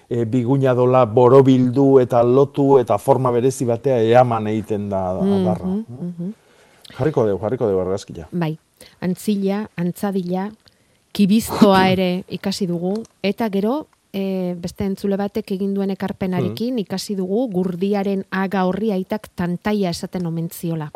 e, 0.08 0.24
biguina 0.24 0.74
dola 0.74 1.04
borobildu 1.06 1.98
eta 2.00 2.22
lotu 2.22 2.78
eta 2.78 2.98
forma 2.98 3.30
berezi 3.32 3.64
batea 3.64 3.98
eaman 4.02 4.46
egiten 4.46 4.88
da 4.88 5.10
adarra. 5.10 5.66
Mhm, 5.66 5.84
mhm. 6.00 6.32
Jarriko 6.98 7.26
dugu, 7.26 7.40
jarriko 7.42 7.66
dugu 7.66 7.80
argazkia. 7.80 8.28
Bai, 8.30 8.58
antzila, 9.00 9.68
antzadila, 9.76 10.50
kibiztoa 11.12 11.88
ere 11.94 12.24
ikasi 12.28 12.66
dugu, 12.66 13.02
eta 13.22 13.48
gero, 13.48 13.86
e, 14.14 14.54
beste 14.60 14.86
entzule 14.86 15.18
batek 15.18 15.50
egin 15.56 15.74
duen 15.74 15.90
ekarpenarekin 15.94 16.78
ikasi 16.84 17.16
dugu 17.18 17.48
gurdiaren 17.52 18.22
aga 18.30 18.62
horri 18.68 18.92
aitak 18.94 19.28
tantaia 19.36 19.90
esaten 19.90 20.26
omen 20.30 20.48
ziola. 20.54 20.90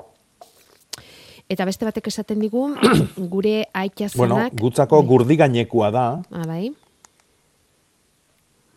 Eta 1.49 1.65
beste 1.65 1.87
batek 1.89 2.07
esaten 2.13 2.41
digu, 2.45 2.67
gure 3.33 3.65
aita 3.73 4.07
Bueno, 4.17 4.37
zenak... 4.37 4.55
gutzako 4.61 5.01
gurdi 5.09 5.37
gainekoa 5.41 5.91
da, 5.91 6.05
Ah, 6.31 6.45
bai. 6.47 6.69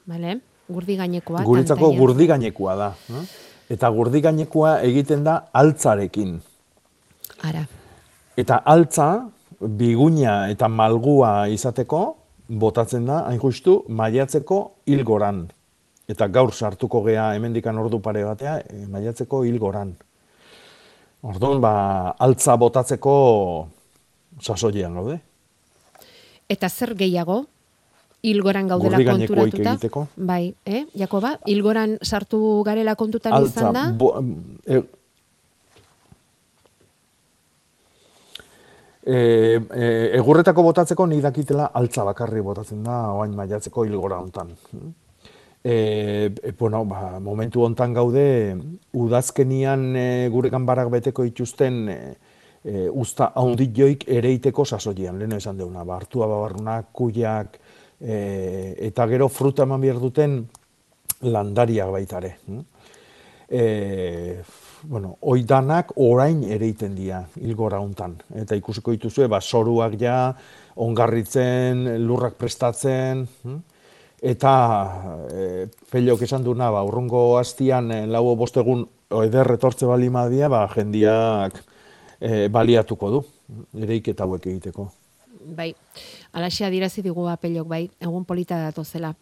Vale, 0.07 0.37
gurdi 0.71 0.95
gainekoa, 0.97 1.43
guretzako 1.45 1.89
tantaia. 1.91 1.99
gurdi 1.99 2.27
gainekoa 2.27 2.75
da. 2.79 2.87
Eta 3.71 3.89
gurdi 3.93 4.21
gainekoa 4.23 4.79
egiten 4.87 5.23
da 5.23 5.35
altzarekin. 5.53 6.39
Ara. 7.47 7.65
Eta 8.37 8.57
altza, 8.65 9.27
biguina 9.61 10.49
eta 10.49 10.67
malgua 10.67 11.47
izateko, 11.51 12.01
botatzen 12.51 13.05
da, 13.07 13.23
hain 13.29 13.39
justu, 13.39 13.81
maiatzeko 13.87 14.59
hilgoran. 14.89 15.45
Eta 16.11 16.27
gaur 16.27 16.51
sartuko 16.51 17.03
gea 17.05 17.31
hemendikan 17.37 17.77
ordu 17.79 18.01
pare 18.03 18.23
batea, 18.27 18.57
eh, 18.59 18.85
maiatzeko 18.91 19.43
hilgoran. 19.47 19.93
Orduan, 21.21 21.61
ba, 21.61 21.73
altza 22.19 22.57
botatzeko 22.57 23.15
sasoian 24.41 24.95
gaude. 24.97 25.19
Eta 26.49 26.69
zer 26.69 26.95
gehiago? 26.97 27.45
Ilgoran 28.21 28.67
gaudela 28.69 28.99
konturatuta. 29.05 29.75
egiteko. 29.77 30.07
Bai, 30.15 30.53
eh? 30.65 30.85
Jakoba, 30.97 31.37
ilgoran 31.47 31.97
sartu 32.03 32.61
garela 32.65 32.95
kontutan 32.95 33.33
Altza, 33.33 33.61
izan 33.61 33.73
da? 33.73 33.85
bo, 33.97 34.11
e, 34.65 34.81
e, 39.03 39.59
e, 39.59 39.85
egurretako 40.17 40.63
botatzeko 40.63 41.05
nik 41.09 41.21
dakitela 41.25 41.71
altza 41.73 42.05
bakarri 42.07 42.41
botatzen 42.45 42.83
da 42.83 42.97
oain 43.13 43.35
maiatzeko 43.35 43.85
hilgora 43.85 44.19
hontan. 44.21 44.51
E, 45.63 45.73
e, 46.41 46.51
bueno, 46.57 46.83
ba, 46.85 47.19
momentu 47.19 47.63
hontan 47.65 47.93
gaude 47.93 48.25
udazkenian 48.97 49.95
e, 49.95 50.07
gure 50.33 50.49
ganbarak 50.49 50.89
beteko 50.89 51.25
ituzten 51.25 51.83
e, 51.89 51.99
e, 52.63 52.87
usta 52.89 53.31
haundilloik 53.35 54.07
ereiteko 54.09 54.65
sasoian, 54.65 55.19
lehen 55.19 55.37
esan 55.37 55.61
deuna, 55.61 55.85
ba, 55.85 55.99
hartua 55.99 56.29
babarrunak, 56.29 56.89
kuiak, 56.93 57.59
e, 57.99 58.75
eta 58.89 59.07
gero 59.09 59.29
fruta 59.29 59.67
eman 59.69 59.81
behar 59.81 60.01
duten 60.01 60.41
landariak 61.21 61.93
baitare. 61.93 62.35
E, 63.51 64.41
bueno, 64.83 65.17
oidanak 65.21 65.91
orain 66.01 66.43
ere 66.43 66.67
iten 66.67 66.95
dira 66.95 67.21
hilgora 67.39 67.79
hontan. 67.81 68.15
Eta 68.35 68.55
ikusiko 68.57 68.93
dituzue, 68.95 69.27
ba, 69.31 69.41
soruak 69.41 69.97
ja, 70.01 70.33
ongarritzen, 70.81 71.85
lurrak 72.05 72.37
prestatzen, 72.39 73.25
hm? 73.43 73.59
eta 74.21 74.53
e, 75.33 75.67
pelok 75.91 76.23
esan 76.27 76.45
duna, 76.45 76.69
ba, 76.73 76.83
urrungo 76.87 77.37
hastian, 77.39 77.91
e, 77.91 78.01
lau 78.07 78.23
bost 78.37 78.57
egun 78.61 78.85
eder 79.23 79.55
etortze 79.57 79.89
bali 79.89 80.09
madia, 80.13 80.49
ba, 80.49 80.65
jendiak 80.73 81.61
e, 82.19 82.47
baliatuko 82.53 83.11
du, 83.17 83.23
ereiketa 83.81 84.27
hauek 84.27 84.47
egiteko. 84.53 84.91
Bai, 85.57 85.71
alaxia 86.37 86.69
dirazi 86.69 87.01
digu 87.01 87.25
apelok, 87.29 87.67
bai, 87.67 87.87
egun 87.99 88.25
polita 88.29 88.59
datozela. 88.61 89.15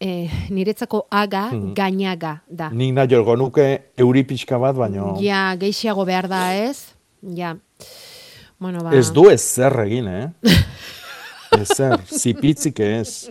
E, 0.00 0.28
niretzako 0.50 1.06
aga, 1.10 1.48
Mhm. 1.52 1.72
gainaga 1.74 2.42
da. 2.48 2.70
Nik 2.70 2.94
nahi 2.94 3.08
jolgo 3.10 3.36
nuke 3.36 3.92
euri 3.96 4.24
pixka 4.24 4.58
bat, 4.58 4.76
baino 4.76 5.16
Ja, 5.20 5.54
geixiago 5.56 6.04
behar 6.04 6.28
da, 6.28 6.54
ez? 6.54 6.94
Ja. 7.22 7.56
Bueno, 8.58 8.80
ba... 8.82 8.92
ez 8.94 9.12
du 9.12 9.28
ez 9.30 9.40
zer 9.40 9.72
egin, 9.84 10.06
eh? 10.08 10.28
ez 11.60 11.68
zer, 11.76 12.00
zipitzik 12.06 12.80
ez. 12.80 13.30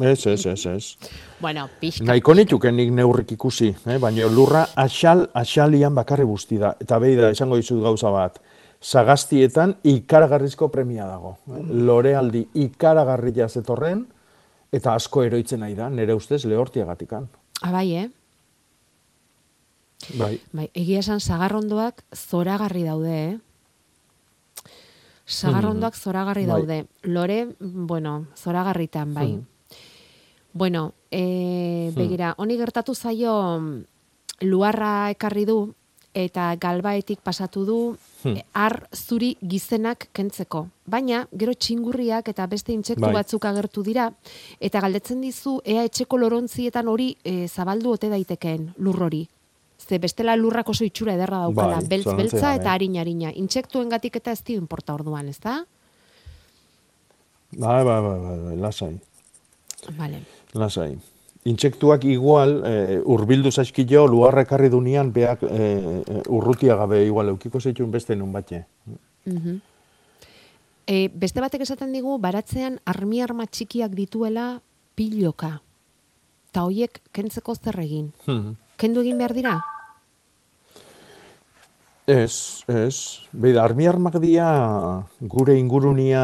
Ez, 0.00 0.26
ez, 0.26 0.46
ez, 0.46 0.66
ez. 0.66 0.96
Bueno, 1.40 1.68
pixka. 1.80 2.04
Nahiko 2.04 2.34
nituke 2.34 2.72
nik 2.72 2.90
neurrik 2.92 3.32
ikusi, 3.32 3.74
eh? 3.86 3.98
baina 3.98 4.26
lurra 4.28 4.66
axal, 4.76 5.28
axalian 5.34 5.94
bakarri 5.94 6.24
guzti 6.24 6.58
da. 6.58 6.74
Eta 6.80 6.98
behi 6.98 7.16
da, 7.16 7.30
esango 7.30 7.56
dizut 7.56 7.82
gauza 7.82 8.10
bat, 8.10 8.40
sagastietan 8.80 9.76
ikaragarrizko 9.84 10.68
premia 10.68 11.06
dago. 11.06 11.36
Eh? 11.48 11.62
Lorealdi 11.86 12.46
ikaragarria 12.54 13.48
zetorren, 13.48 14.06
eta 14.72 14.94
asko 14.96 15.22
eroitzen 15.26 15.60
nahi 15.60 15.74
da, 15.76 15.90
nire 15.90 16.14
ustez 16.14 16.44
lehortiagatikan. 16.48 17.28
Abai, 17.62 17.86
eh? 17.96 18.10
Bai. 20.18 20.40
Bai, 20.52 20.68
egia 20.74 20.98
esan 21.04 21.20
zagarrondoak 21.20 22.02
zoragarri 22.16 22.82
daude, 22.88 23.12
eh? 23.28 23.38
Zagarrondoak 25.28 25.94
zoragarri 25.96 26.46
Bai. 26.46 26.54
daude. 26.56 26.78
Lore, 27.04 27.38
bueno, 27.60 28.26
zoragarritan, 28.36 29.14
bai. 29.14 29.28
Mhm. 29.36 29.46
Bueno, 30.54 30.92
e, 31.10 31.88
Hmm. 31.90 31.96
begira, 31.96 32.34
honi 32.36 32.56
gertatu 32.58 32.94
zaio 32.94 33.58
mm, 33.60 33.84
luarra 34.42 35.10
ekarri 35.10 35.44
du 35.46 35.74
eta 36.14 36.54
galbaetik 36.60 37.20
pasatu 37.20 37.64
du 37.64 37.96
Hmm. 38.22 38.36
e, 38.36 38.44
ar 38.54 38.86
zuri 38.94 39.36
gizenak 39.42 40.08
kentzeko. 40.14 40.68
Baina, 40.86 41.26
gero 41.36 41.54
txingurriak 41.54 42.28
eta 42.28 42.46
beste 42.46 42.70
intsektu 42.72 43.02
Bai. 43.02 43.12
batzuk 43.16 43.44
agertu 43.44 43.82
dira, 43.82 44.12
eta 44.60 44.80
galdetzen 44.80 45.20
dizu, 45.20 45.60
ea 45.64 45.82
etxeko 45.88 46.18
lorontzietan 46.18 46.86
hori 46.86 47.16
e, 47.24 47.48
zabaldu 47.48 47.90
ote 47.90 48.08
daitekeen 48.08 48.74
lur 48.78 49.02
hori. 49.02 49.28
Ze 49.76 49.98
bestela 49.98 50.36
lurrak 50.36 50.68
oso 50.68 50.84
itxura 50.84 51.14
ederra 51.14 51.38
daukala, 51.48 51.80
Bai, 51.80 51.88
beltz 51.88 52.14
beltza 52.14 52.38
gabe. 52.52 52.60
eta 52.60 52.72
harina-harina. 52.72 53.32
Intsektuengatik 53.34 54.16
eta 54.16 54.30
ez 54.30 54.44
dio 54.44 54.56
inporta 54.56 54.94
orduan, 54.94 55.28
ez 55.28 55.40
da? 55.40 55.64
Bai, 57.58 57.82
bai, 57.84 58.00
bai, 58.00 58.18
bai, 58.20 58.38
bai, 58.38 58.56
lasai, 58.56 59.00
Vale. 59.98 60.22
lasai. 60.54 60.96
Intsektuak 61.44 62.04
igual, 62.06 62.60
e, 62.64 63.00
urbildu 63.02 63.50
zaizkio, 63.50 64.06
luarra 64.06 64.44
ekarri 64.46 64.68
dunian, 64.70 65.10
beak 65.12 65.42
e, 65.42 65.66
urrutia 66.30 66.76
gabe 66.78 67.00
igual, 67.04 67.32
eukiko 67.34 67.60
zeitun 67.60 67.90
beste 67.90 68.14
nun 68.14 68.30
batxe. 68.32 68.64
Mhm. 69.26 69.60
E, 70.86 71.08
beste 71.14 71.42
batek 71.42 71.62
esaten 71.66 71.92
digu, 71.94 72.16
baratzean 72.18 72.78
armi 72.86 73.22
arma 73.22 73.46
txikiak 73.46 73.94
dituela 73.94 74.60
piloka. 74.94 75.60
Ta 76.52 76.66
hoiek 76.66 77.00
kentzeko 77.14 77.54
zer 77.56 77.78
egin? 77.80 78.10
Hmm. 78.26 78.56
Kendu 78.76 79.02
egin 79.02 79.18
behar 79.18 79.34
dira? 79.34 79.54
Ez, 82.06 82.64
ez. 82.66 83.22
Beida, 83.32 83.62
armi 83.62 83.86
armak 83.86 84.18
dira 84.20 84.48
gure 85.20 85.54
ingurunia 85.58 86.22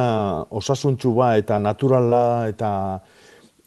osasuntxua 0.50 1.36
eta 1.38 1.60
naturala 1.62 2.48
eta 2.50 2.70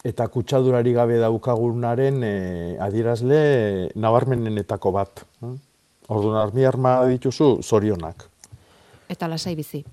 eta 0.04 0.28
kutsadurari 0.34 0.93
gabe 0.93 1.18
daukagunaren 1.22 2.24
e, 2.26 2.34
adierazle 2.82 3.41
nabarmenenetako 3.95 4.91
bat. 4.91 5.26
eh? 5.45 5.56
Orduan, 6.12 6.41
armi 6.41 6.66
arma 6.66 6.97
dituzu, 7.08 7.62
zorionak. 7.64 8.26
Eta 9.10 9.28
lasai 9.30 9.54
bizi. 9.56 9.84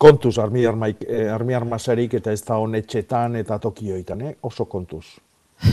Kontuz 0.00 0.38
armi, 0.38 0.64
armaik, 0.64 1.02
eh, 1.04 1.26
armi 1.28 1.54
armasarik 1.54 2.14
eta 2.20 2.32
ez 2.32 2.40
da 2.46 2.56
honetxetan 2.56 3.36
eta 3.36 3.58
tokioitan, 3.58 4.22
eh? 4.22 4.36
oso 4.42 4.64
kontuz. 4.64 5.04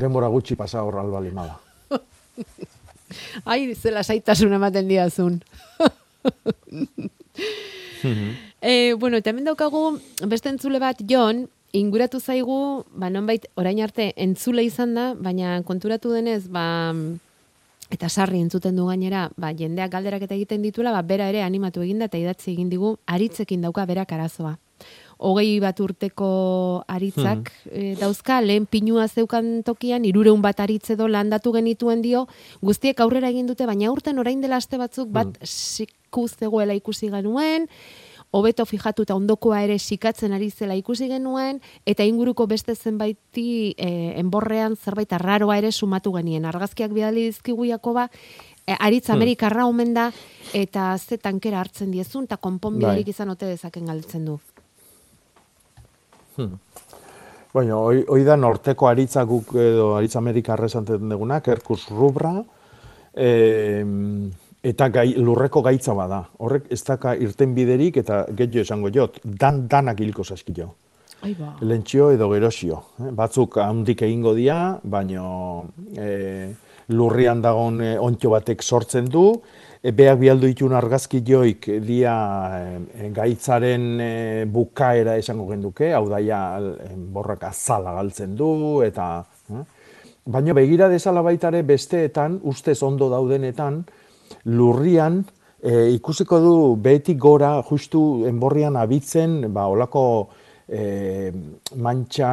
Denbora 0.00 0.28
gutxi 0.28 0.56
pasa 0.56 0.82
hor 0.82 0.98
albali 0.98 1.30
mala. 1.30 1.58
Ai, 3.44 3.74
ze 3.74 3.90
lasaitasun 3.90 4.52
ematen 4.52 4.88
diazun. 4.88 5.40
E, 8.60 8.94
bueno, 8.94 9.18
eta 9.18 9.30
hemen 9.30 9.46
daukagu 9.46 9.98
beste 10.30 10.50
entzule 10.50 10.78
bat 10.82 10.98
Jon, 11.06 11.44
inguratu 11.72 12.20
zaigu, 12.20 12.84
ba 12.94 13.10
nonbait 13.10 13.46
orain 13.56 13.80
arte 13.82 14.12
entzule 14.16 14.64
izan 14.64 14.94
da, 14.94 15.14
baina 15.14 15.62
konturatu 15.68 16.12
denez, 16.12 16.48
ba 16.48 16.92
eta 17.90 18.08
sarri 18.08 18.40
entzuten 18.40 18.76
du 18.76 18.86
gainera, 18.86 19.28
ba 19.36 19.52
jendeak 19.56 19.90
galderak 19.92 20.24
eta 20.26 20.36
egiten 20.36 20.62
dituela, 20.62 20.92
ba 20.92 21.02
bera 21.02 21.28
ere 21.28 21.42
animatu 21.42 21.82
eginda 21.84 22.08
eta 22.08 22.20
idatzi 22.20 22.52
egin 22.52 22.68
digu 22.68 22.96
aritzekin 23.06 23.62
dauka 23.64 23.86
berak 23.88 24.12
arazoa. 24.12 24.58
Hogei 25.18 25.56
bat 25.58 25.80
urteko 25.82 26.84
aritzak 26.86 27.48
e, 27.72 27.96
dauzka, 27.98 28.38
lehen 28.40 28.68
pinua 28.70 29.08
zeukan 29.08 29.64
tokian, 29.66 30.04
irureun 30.06 30.42
bat 30.44 30.60
aritze 30.62 30.94
edo 30.94 31.08
landatu 31.10 31.50
genituen 31.56 32.04
dio, 32.04 32.28
guztiek 32.62 33.00
aurrera 33.02 33.32
egin 33.32 33.48
dute, 33.48 33.66
baina 33.66 33.90
urten 33.90 34.20
orain 34.22 34.44
dela 34.44 34.60
aste 34.62 34.78
batzuk 34.78 35.10
bat 35.10 35.32
siku 35.42 36.28
zegoela 36.28 36.76
ikusi 36.78 37.10
genuen, 37.10 37.66
hobeto 38.30 38.66
fijatu 38.66 39.04
eta 39.06 39.16
ondokoa 39.16 39.62
ere 39.64 39.78
sikatzen 39.78 40.34
ari 40.36 40.50
zela 40.50 40.76
ikusi 40.76 41.08
genuen, 41.08 41.62
eta 41.86 42.04
inguruko 42.04 42.46
beste 42.46 42.74
zenbaiti 42.74 43.74
e, 43.76 43.90
enborrean 44.20 44.76
zerbait 44.76 45.12
arraroa 45.12 45.56
ere 45.58 45.72
sumatu 45.72 46.12
genien. 46.16 46.44
Argazkiak 46.44 46.92
bidali 46.92 47.28
dizkigu 47.30 47.64
Jakoba, 47.64 48.08
e, 48.66 48.76
aritz 48.78 49.08
Hmm. 49.08 49.16
Amerikarra 49.16 49.66
omen 49.66 49.94
da, 49.94 50.12
eta 50.52 50.96
ze 50.98 51.18
tankera 51.18 51.60
hartzen 51.60 51.90
diezun, 51.90 52.24
eta 52.24 52.36
konponbiderik 52.36 53.06
Bai. 53.06 53.10
izan 53.16 53.30
ote 53.30 53.46
dezaken 53.46 53.86
galtzen 53.86 54.24
du. 54.24 54.38
Hmm. 56.36 56.58
Baina, 57.54 57.76
hoi, 57.76 58.04
hoi 58.06 58.24
da 58.24 58.36
norteko 58.36 58.86
aritza 58.86 59.24
guk 59.24 59.54
edo 59.54 59.94
aritz 59.96 60.16
Amerikarra 60.16 60.66
esaten 60.66 61.08
dugunak, 61.08 61.48
erkus 61.48 61.88
rubra, 61.88 62.44
e, 63.14 63.84
eta 64.68 64.88
gai, 64.92 65.08
lurreko 65.16 65.62
gaitza 65.64 65.94
bada. 65.96 66.24
Horrek 66.44 66.68
ez 66.74 66.82
daka 66.84 67.14
irten 67.16 67.54
biderik 67.56 67.96
eta 68.02 68.24
getxo 68.36 68.66
esango 68.66 68.92
jot, 68.94 69.20
dan 69.24 69.66
danak 69.68 70.00
hiliko 70.00 70.24
zaskilo. 70.24 70.74
Ai 71.24 71.34
ba. 71.34 71.54
Lentzio 71.66 72.12
edo 72.14 72.28
gerosio. 72.30 72.82
Batzuk 72.98 73.58
handik 73.62 74.04
egingo 74.06 74.34
dira, 74.36 74.78
baino 74.84 75.64
e, 75.96 76.52
lurrian 76.94 77.42
dagoen 77.42 77.80
e, 77.82 77.94
ontxo 77.98 78.30
batek 78.36 78.62
sortzen 78.62 79.08
du, 79.10 79.24
e, 79.82 79.90
beak 79.90 80.20
bialdu 80.20 80.46
ditun 80.52 80.76
argazki 80.78 81.24
joik 81.26 81.66
dia 81.82 82.14
e, 82.60 83.10
gaitzaren 83.16 83.88
e, 84.04 84.12
bukaera 84.52 85.16
esango 85.18 85.48
genduke, 85.50 85.90
hau 85.96 86.06
daia 86.12 86.42
borrak 87.14 87.48
azala 87.50 87.96
galtzen 87.98 88.36
du, 88.38 88.52
eta... 88.86 89.10
Eh? 89.50 89.66
Baina 90.28 90.52
begira 90.52 90.90
dezala 90.92 91.22
baitare 91.24 91.62
besteetan, 91.64 92.34
ustez 92.44 92.82
ondo 92.84 93.06
daudenetan, 93.08 93.78
lurrian 94.44 95.22
e, 95.62 95.90
ikusiko 95.94 96.40
du 96.40 96.54
behetik 96.82 97.18
gora 97.18 97.62
justu 97.68 98.26
enborrian 98.28 98.76
abitzen, 98.76 99.40
ba, 99.52 99.66
olako 99.68 100.04
e, 100.68 101.32
mantxa, 101.76 102.32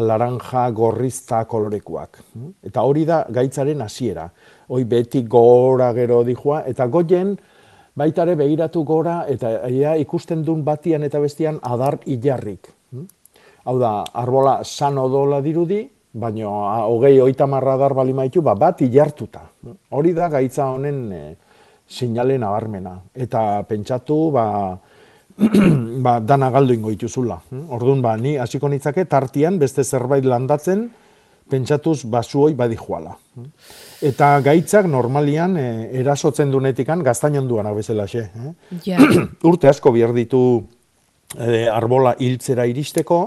laranja, 0.00 0.68
gorrizta 0.70 1.44
kolorekuak. 1.48 2.22
Eta 2.66 2.82
hori 2.82 3.04
da 3.08 3.24
gaitzaren 3.30 3.82
hasiera. 3.84 4.28
Hoi 4.68 4.84
behetik 4.84 5.28
gora 5.28 5.92
gero 5.94 6.22
dihua, 6.26 6.64
eta 6.66 6.86
goien 6.86 7.36
baitare 7.96 8.34
begiratu 8.36 8.82
gora, 8.84 9.24
eta 9.28 9.68
ia 9.72 9.96
ikusten 9.96 10.42
duen 10.44 10.64
batian 10.64 11.04
eta 11.06 11.20
bestian 11.20 11.60
adar 11.62 12.00
ilarrik. 12.06 12.72
Hau 13.66 13.78
da, 13.82 14.04
arbola 14.14 14.60
san 14.64 14.98
odola 14.98 15.40
dirudi, 15.42 15.80
baina 16.16 16.48
hogei 16.88 17.20
oita 17.20 17.46
marra 17.46 17.76
dar 17.76 17.94
bali 17.94 18.14
maitu, 18.16 18.42
ba, 18.42 18.54
bat 18.54 18.80
ilartuta. 18.80 19.44
Hori 19.90 20.14
da 20.16 20.28
gaitza 20.32 20.70
honen 20.72 21.00
e, 21.12 21.22
sinale 21.86 22.38
nabarmena. 22.40 22.96
Eta 23.14 23.62
pentsatu, 23.68 24.18
ba, 24.32 24.46
ba, 26.06 26.18
dana 26.20 26.50
galdu 26.50 26.76
ingo 26.76 26.92
dituzula. 26.94 27.38
Orduan, 27.76 28.02
ba, 28.04 28.16
ni 28.16 28.36
hasiko 28.40 28.70
nitzake 28.72 29.04
tartian 29.04 29.60
beste 29.60 29.84
zerbait 29.84 30.24
landatzen, 30.24 30.88
pentsatuz 31.50 32.00
basuoi 32.10 32.54
badijuala. 32.58 33.12
Eta 34.02 34.32
gaitzak 34.42 34.88
normalian 34.90 35.56
e, 35.60 35.66
erasotzen 36.00 36.50
dunetikan 36.50 37.04
gaztainan 37.06 37.46
duanak 37.48 37.76
bezalaxe. 37.78 38.24
Eh? 38.26 38.52
Ja. 38.88 38.98
Urte 39.48 39.70
asko 39.70 39.92
behar 39.94 40.16
ditu 40.16 40.40
e, 41.36 41.66
arbola 41.70 42.16
hiltzera 42.18 42.66
iristeko, 42.66 43.20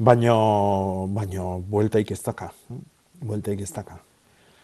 baino, 0.00 1.06
baino 1.12 1.58
bueltaik 1.70 2.10
ez 2.14 2.20
daka. 2.24 2.50
Bueltaik 3.20 3.60
ez 3.60 3.72
daka. 3.76 3.98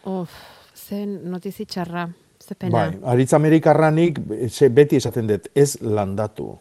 Of, 0.09 0.32
zen 0.74 1.18
notizi 1.30 1.66
txarra, 1.68 2.07
ze 2.41 2.55
pena. 2.55 2.72
Bai, 2.72 3.01
aritz 3.12 3.32
Amerikarranik 3.37 4.20
ze 4.49 4.70
beti 4.70 4.97
esaten 5.01 5.28
dut, 5.28 5.51
ez 5.55 5.76
landatu. 5.82 6.55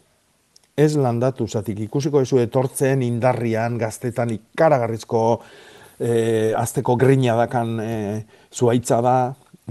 Ez 0.76 0.98
landatu, 1.00 1.48
zatik 1.48 1.80
ikusiko 1.86 2.20
ezu 2.26 2.42
etortzen 2.44 3.02
indarrian, 3.06 3.78
gaztetan 3.80 4.34
ikaragarrizko 4.34 5.22
e, 6.00 6.52
azteko 6.60 6.98
grina 7.00 7.38
dakan 7.40 7.80
e, 7.80 7.94
zuaitza 8.52 8.98
da, 9.06 9.16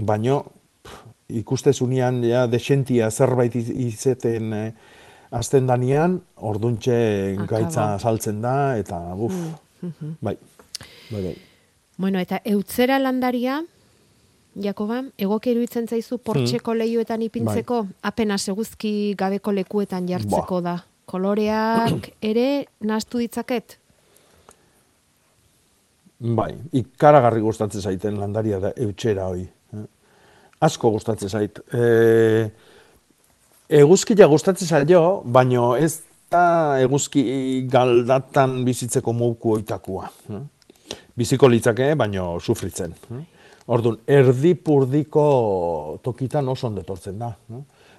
baino 0.01 0.39
pff, 0.81 1.03
ikustezunean 1.43 2.23
ja, 2.25 2.47
desentia 2.49 3.11
zerbait 3.11 3.53
iz- 3.59 3.69
izeten 3.69 4.53
e, 4.53 4.63
azten 5.35 5.67
danian, 5.67 6.19
orduntxe 6.37 6.95
gaitza 7.49 7.97
saltzen 7.99 8.41
da, 8.41 8.77
eta 8.79 8.99
buf, 9.19 9.33
Mhm. 9.81 10.15
Bai, 10.21 10.37
bai, 11.11 11.21
bai. 11.21 11.35
Bueno, 11.97 12.19
eta 12.19 12.39
eutzera 12.45 12.97
landaria, 12.99 13.61
Jakoba, 14.55 15.01
egoki 15.19 15.51
iruditzen 15.51 15.85
zaizu 15.91 16.17
portxeko 16.17 16.71
Hmm. 16.71 16.77
lehioetan 16.79 17.21
ipintzeko, 17.21 17.81
apenas 18.01 18.47
eguzki 18.47 19.13
gabeko 19.19 19.51
lekuetan 19.51 20.07
jartzeko 20.07 20.61
da. 20.61 20.77
Koloreak 21.05 22.07
ere 22.31 22.65
nastu 22.81 23.19
ditzaket? 23.19 23.77
Bai, 26.19 26.53
ikaragarri 26.79 27.41
gustatzen 27.43 27.81
zaiten 27.83 28.17
landaria 28.19 28.59
da 28.63 28.71
eutxera 28.77 29.27
hoi. 29.27 29.41
eh. 29.73 29.83
Asko 30.61 30.89
gustatzen 30.95 31.29
zait. 31.29 31.59
E, 31.75 32.49
eguzkia 33.69 34.27
gustatzen 34.27 34.67
zaio, 34.67 35.21
baino 35.25 35.75
ez 35.77 36.01
da 36.31 36.77
eguzki 36.81 37.67
galdatan 37.71 38.63
bizitzeko 38.65 39.13
mouku 39.13 39.55
oitakua. 39.59 40.09
Biziko 41.15 41.47
litzake, 41.49 41.93
baino 41.95 42.35
sufritzen. 42.39 42.95
Orduan, 43.65 43.97
erdipurdiko 44.05 45.99
tokitan 46.03 46.49
oso 46.49 46.67
ondo 46.67 46.83
etortzen 46.85 47.17
da. 47.19 47.31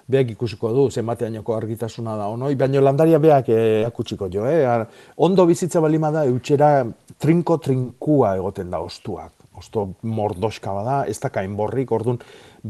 Beak 0.07 0.29
ikusiko 0.31 0.69
du, 0.71 0.85
zenbateainoko 0.89 1.55
argitasuna 1.57 2.13
da 2.15 2.29
onoi, 2.31 2.53
baino 2.55 2.79
landaria 2.79 3.19
beak 3.19 3.49
eh, 3.51 3.83
akutsiko 3.83 4.29
jo, 4.31 4.45
eh? 4.47 4.85
Ondo 5.17 5.45
bizitza 5.49 5.81
balima 5.83 6.13
da, 6.15 6.23
eutxera 6.23 6.85
trinko-trinkua 7.19 8.37
egoten 8.37 8.71
da 8.71 8.79
ostuak. 8.79 9.33
Osto 9.57 9.87
mordoska 10.07 10.71
bada, 10.71 11.01
ez 11.09 11.17
da 11.19 11.31
kainborrik, 11.33 11.91
orduan 11.91 12.21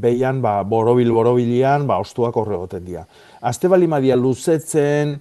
behian, 0.01 0.41
ba, 0.41 0.61
borobil-borobilian, 0.67 1.87
ba, 1.89 1.99
ostuak 2.03 2.35
horre 2.37 2.55
egoten 2.57 2.85
dira. 2.85 3.03
Aste 3.41 3.69
balima 3.71 3.99
dia 4.03 4.15
luzetzen, 4.17 5.15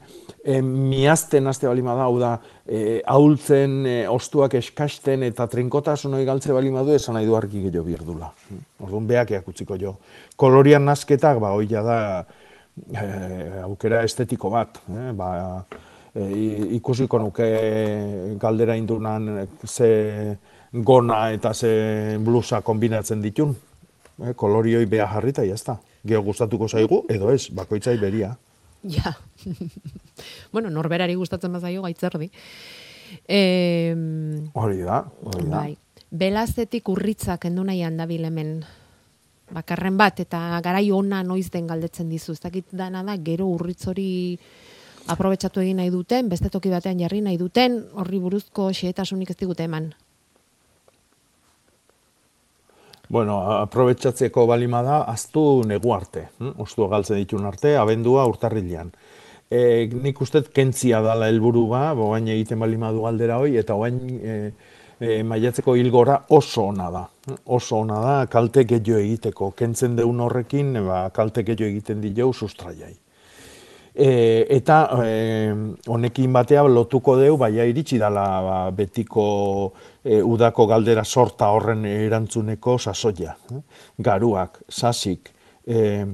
e, 0.45 0.61
miazten 0.62 1.47
aste 1.51 1.68
balima 1.68 1.97
da, 1.99 2.07
hau 2.07 2.18
da, 2.20 2.33
e, 2.66 3.01
ahultzen, 3.07 3.77
e, 3.87 3.97
ostuak 4.09 4.55
eskasten 4.61 5.27
eta 5.27 5.49
trinkotasun 5.53 6.14
hori 6.16 6.29
galtze 6.29 6.55
balima 6.57 6.85
du, 6.87 6.95
esan 6.97 7.18
nahi 7.18 7.29
du 7.29 7.37
argi 7.37 7.66
gehiago 7.66 7.85
birdula. 7.87 8.31
Orduan 8.85 9.09
beak 9.09 9.35
eakutziko 9.39 9.79
jo. 9.81 9.97
Kolorian 10.37 10.87
nasketak, 10.87 11.41
ba, 11.43 11.53
hoi 11.57 11.66
da, 11.72 11.99
e, 12.93 13.07
aukera 13.64 14.03
estetiko 14.07 14.51
bat, 14.53 14.81
eh? 14.93 15.12
ba, 15.16 15.31
e, 16.14 16.29
ikusiko 16.79 17.20
nuke 17.20 17.49
galdera 18.41 18.77
indunan 18.77 19.47
ze 19.64 20.37
gona 20.72 21.31
eta 21.33 21.55
ze 21.55 22.18
blusa 22.20 22.61
kombinatzen 22.61 23.22
ditun. 23.22 23.55
Eh, 24.23 24.33
kolorioi 24.35 24.87
beha 24.89 25.07
jarri 25.12 25.35
eta 25.35 25.45
jazta. 25.45 25.77
Geo 26.07 26.23
gustatuko 26.25 26.69
zaigu, 26.69 27.03
edo 27.12 27.31
ez, 27.35 27.51
bakoitzai 27.53 27.97
beria. 28.01 28.37
Ja. 28.87 29.12
bueno, 30.53 30.71
norberari 30.71 31.14
gustatzen 31.14 31.53
bazaio 31.53 31.83
gaitzerdi. 31.83 32.31
E, 33.29 33.41
Hori 34.55 34.81
da, 34.83 35.03
hori 35.23 35.45
da. 35.51 35.57
bai. 35.59 35.77
Belazetik 36.11 36.89
urritzak 36.89 37.45
endu 37.51 37.64
nahian 37.67 37.97
dabil 37.99 38.25
hemen 38.25 38.61
bakarren 39.53 39.99
bat, 39.99 40.21
eta 40.23 40.61
garai 40.62 40.89
ona 40.95 41.23
noiz 41.23 41.51
den 41.51 41.67
galdetzen 41.67 42.09
dizu. 42.11 42.33
Ez 42.33 42.41
dakit 42.43 42.73
dana 42.73 43.03
da, 43.07 43.17
gero 43.19 43.47
urritz 43.53 43.87
hori 43.91 44.09
aprobetsatu 45.12 45.62
egin 45.62 45.79
nahi 45.83 45.91
duten, 45.91 46.31
beste 46.31 46.51
toki 46.51 46.71
batean 46.73 46.99
jarri 47.03 47.21
nahi 47.23 47.39
duten, 47.39 47.79
horri 47.95 48.19
buruzko 48.23 48.71
xehetasunik 48.75 49.31
ez 49.31 49.37
digute 49.39 49.67
eman. 49.67 49.93
Bueno, 53.09 53.39
aprobetsatzeko 53.63 54.47
balima 54.51 54.81
da, 54.83 55.03
aztu 55.07 55.63
negu 55.67 55.93
arte. 55.95 56.29
hm? 56.39 56.57
Ostua 56.59 56.89
galtzen 56.89 57.21
ditun 57.21 57.47
arte, 57.47 57.77
abendua 57.79 58.27
urtarrilean. 58.27 58.91
E, 59.51 59.87
nik 60.03 60.21
uste 60.21 60.43
kentzia 60.51 61.01
dala 61.05 61.29
helburu 61.31 61.69
ba, 61.71 61.93
oain 61.95 62.27
egiten 62.29 62.59
balima 62.59 62.91
du 62.91 63.05
galdera 63.05 63.39
hoi, 63.39 63.55
eta 63.61 63.77
oain 63.79 64.01
e, 64.19 64.35
e, 64.99 65.23
maiatzeko 65.23 65.77
hilgora 65.79 66.25
oso 66.35 66.67
ona 66.73 66.91
da. 66.91 67.07
hm? 67.29 67.41
Oso 67.47 67.79
ona 67.85 68.01
da, 68.03 68.17
kalte 68.27 68.65
gehiago 68.67 68.99
egiteko. 68.99 69.53
Kentzen 69.55 69.95
deun 69.97 70.21
horrekin, 70.21 70.75
ba, 70.87 71.07
kalte 71.15 71.47
gehiago 71.47 71.71
egiten 71.71 72.03
dio 72.03 72.33
sustraiai. 72.33 72.97
E, 73.97 74.44
eta 74.53 74.90
e, 75.07 75.55
honekin 75.88 76.34
batea 76.36 76.66
lotuko 76.68 77.14
deu, 77.16 77.38
baina 77.40 77.64
iritsi 77.64 77.97
dala 77.97 78.24
ba, 78.44 78.57
betiko 78.76 79.24
e, 80.05 80.20
udako 80.20 80.66
galdera 80.68 81.05
sorta 81.05 81.49
horren 81.49 81.86
erantzuneko 81.88 82.76
sasoia. 82.76 83.32
Garuak, 83.97 84.61
sasik, 84.68 85.32
e, 85.64 86.05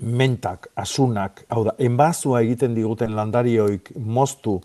mentak, 0.00 0.68
asunak, 0.76 1.46
hau 1.48 1.64
da, 1.64 1.74
enbazua 1.80 2.42
egiten 2.44 2.76
diguten 2.76 3.16
landarioik 3.16 3.94
moztu 3.96 4.58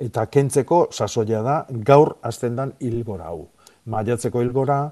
eta 0.00 0.28
kentzeko 0.30 0.86
sasoia 0.94 1.42
da 1.42 1.56
gaur 1.86 2.16
hasten 2.22 2.56
dan 2.56 2.74
hilgora 2.80 3.32
hau. 3.32 3.48
Maiatzeko 3.90 4.42
hilgora, 4.44 4.84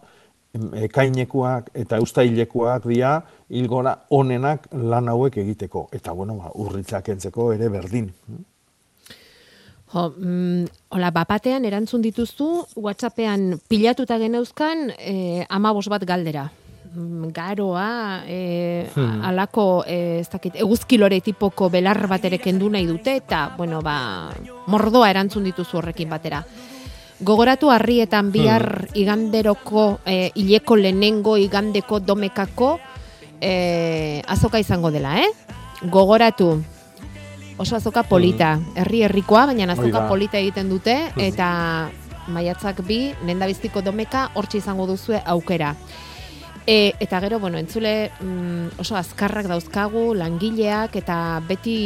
ekainekuak 0.55 1.71
eta 1.75 2.01
ustailekuak 2.01 2.87
dira 2.89 3.23
hilgora 3.51 3.97
onenak 4.11 4.69
lan 4.73 5.09
hauek 5.09 5.37
egiteko. 5.37 5.89
Eta 5.93 6.13
bueno, 6.13 6.37
ba, 6.37 6.51
urritzak 6.55 7.05
kentzeko 7.05 7.53
ere 7.53 7.69
berdin. 7.69 8.11
Jo, 9.89 10.13
mm, 10.13 10.65
hola, 10.93 11.11
bapatean 11.11 11.65
erantzun 11.65 12.03
dituztu, 12.05 12.65
WhatsAppean 12.77 13.55
pilatuta 13.69 14.19
geneuzkan 14.21 14.91
eh, 14.99 15.47
amabos 15.49 15.89
bat 15.89 16.05
galdera. 16.05 16.51
Mm, 16.95 17.31
Garoa, 17.33 18.23
eh, 18.27 18.91
Hmm. 18.95 19.23
alako, 19.25 19.85
eh, 19.87 20.21
ez 20.21 20.29
dakit, 20.29 20.57
eguzkilore 20.57 21.21
tipoko 21.21 21.69
belar 21.71 22.07
bat 22.09 22.25
ere 22.25 22.39
kendu 22.39 22.69
nahi 22.71 22.87
dute, 22.87 23.17
eta, 23.17 23.55
bueno, 23.57 23.81
ba, 23.83 24.31
mordoa 24.67 25.11
erantzun 25.11 25.45
dituzu 25.45 25.79
horrekin 25.79 26.09
batera. 26.09 26.45
Gogoratu 27.21 27.71
harrietan 27.71 28.31
bihar 28.31 28.87
iganderoko, 28.95 29.99
eh, 30.07 30.31
hileko 30.39 30.77
lehenengo 30.77 31.37
igandeko 31.37 31.99
domekako 31.99 32.79
eh, 33.41 34.23
azoka 34.27 34.59
izango 34.59 34.91
dela, 34.91 35.19
eh? 35.19 35.27
Gogoratu, 35.83 36.63
oso 37.59 37.77
azoka 37.77 38.03
polita, 38.03 38.61
herri 38.75 39.03
herrikoa, 39.03 39.47
baina 39.47 39.73
azoka 39.73 40.07
polita 40.09 40.39
egiten 40.39 40.69
dute, 40.71 40.95
Mhm. 41.15 41.21
eta 41.21 41.91
maiatzak 42.29 42.83
bi, 42.87 43.15
lendabiztiko 43.27 43.83
domeka, 43.83 44.31
hortxe 44.35 44.59
izango 44.59 44.87
duzue 44.87 45.21
aukera. 45.25 45.75
E, 46.69 46.93
eta 47.01 47.19
gero, 47.25 47.39
bueno, 47.41 47.57
entzule 47.57 48.11
mm, 48.21 48.77
oso 48.83 48.95
azkarrak 48.99 49.47
dauzkagu, 49.49 50.13
langileak, 50.15 50.99
eta 51.01 51.41
beti 51.49 51.77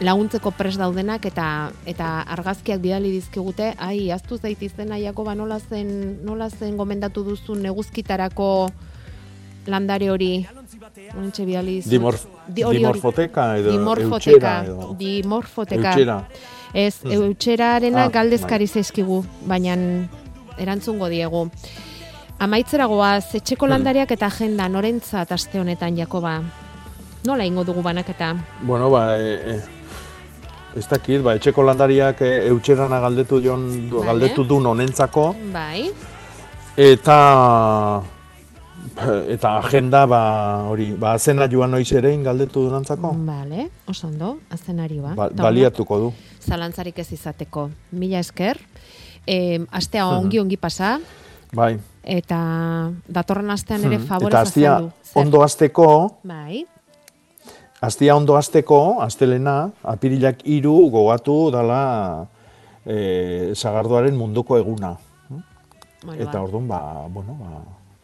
laguntzeko 0.00 0.54
pres 0.56 0.78
daudenak, 0.80 1.26
eta 1.28 1.68
eta 1.84 2.22
argazkiak 2.32 2.80
bidali 2.80 3.10
dizkigute, 3.12 3.74
ai, 3.76 4.06
aztu 4.10 4.38
zaitizten 4.40 4.94
aiako, 4.96 5.26
ba, 5.28 5.34
nola 5.36 5.58
zen, 5.60 6.24
nola 6.24 6.48
zen 6.48 6.78
gomendatu 6.80 7.26
duzu 7.28 7.58
neguzkitarako 7.60 8.48
landare 9.68 10.08
hori, 10.10 10.32
Ontxe 11.16 11.44
bidali 11.44 11.76
dizut. 11.82 11.92
Dimorf- 11.92 12.24
Di- 12.48 12.62
hori- 12.64 12.64
hori. 12.64 12.78
dimorfoteka 12.78 13.44
edo 13.58 13.70
dimorfoteka, 13.76 14.64
edo- 14.64 14.94
dimorfoteka. 14.98 15.90
Eutxera. 15.92 16.16
Ez, 16.72 17.04
Mhm. 17.04 17.12
eutxerarena 17.12 18.04
Ah, 18.04 18.08
galdezkari 18.08 18.66
zaizkigu, 18.66 19.24
baina 19.44 19.76
erantzungo 20.58 21.08
diegu. 21.08 21.50
Amaitzera 22.42 22.86
goaz, 22.90 23.34
etxeko 23.38 23.66
Mhm. 23.66 23.70
landariak 23.72 24.10
eta 24.10 24.26
agenda 24.26 24.68
norentzat 24.68 25.30
aste 25.32 25.60
honetan, 25.60 25.96
Jakoba? 25.96 26.40
Nola 27.24 27.44
ingo 27.46 27.62
dugu 27.64 27.82
banaketa? 27.82 28.34
Bueno, 28.62 28.90
ba, 28.90 29.16
e, 29.16 29.34
e, 29.54 29.60
ez 30.76 30.88
dakit, 30.88 31.22
ba, 31.22 31.36
etxeko 31.36 31.62
landariak 31.62 32.20
e, 32.20 32.48
eutxerana 32.48 32.98
galdetu, 32.98 33.40
jon, 33.40 33.90
Vale. 33.90 34.06
galdetu 34.06 34.44
du 34.44 34.58
nonentzako, 34.60 35.36
Bai, 35.52 35.90
eta 36.76 38.02
eta 39.28 39.58
agenda, 39.58 40.04
ba, 40.06 40.64
hori, 40.68 40.90
ba, 40.98 41.16
zena 41.18 41.46
joan 41.48 41.70
noiz 41.70 41.92
erein 41.92 42.24
galdetu 42.24 42.64
dunantzako, 42.66 43.12
bale, 43.24 43.68
oso 43.86 44.08
ondo, 44.08 44.38
azenari 44.50 44.98
ba. 44.98 45.14
ba, 45.14 45.28
baliatuko 45.32 45.98
du. 45.98 46.12
Zalantzarik 46.40 46.98
ez 46.98 47.12
izateko. 47.12 47.70
Mila 47.92 48.18
esker, 48.18 48.58
e, 49.26 49.60
astea 49.70 50.08
ongi 50.08 50.38
ongi 50.42 50.56
pasa, 50.56 50.98
Bai. 51.54 51.78
Eta 52.02 52.90
datorren 53.08 53.50
astean 53.50 53.84
ere 53.84 53.98
favorez 53.98 54.34
Eta 54.34 54.40
astia 54.42 54.74
azaldu. 54.76 54.92
Zer? 55.04 55.22
ondo 55.22 55.42
azteko, 55.42 55.88
Bai, 56.24 56.66
astia 57.80 58.16
ondo 58.16 58.36
azteko, 58.36 59.00
astelena, 59.02 59.70
apirilak 59.82 60.42
hiru 60.44 60.90
gogatu 60.90 61.50
dala 61.50 62.26
e, 62.86 63.52
sagardoaren 63.54 64.16
munduko 64.16 64.58
eguna. 64.58 64.96
Bueno, 66.02 66.22
Eta 66.22 66.38
ba. 66.38 66.42
orduan, 66.42 66.66
ba, 66.68 67.06
bueno, 67.08 67.36
ba, 67.38 67.62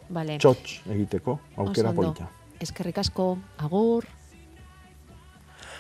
bale. 0.09 0.39
txotx 0.39 0.87
egiteko, 0.87 1.39
aukera 1.57 1.93
polita. 1.93 2.29
Eskerrik 2.61 2.99
asko, 2.99 3.37
agur. 3.59 4.07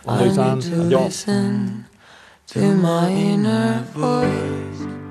Ondo 0.07 0.27
izan, 0.27 0.61
aio. 0.87 1.09
to 2.47 2.61
my 2.61 3.11
inner 3.11 3.83
voice. 3.95 5.08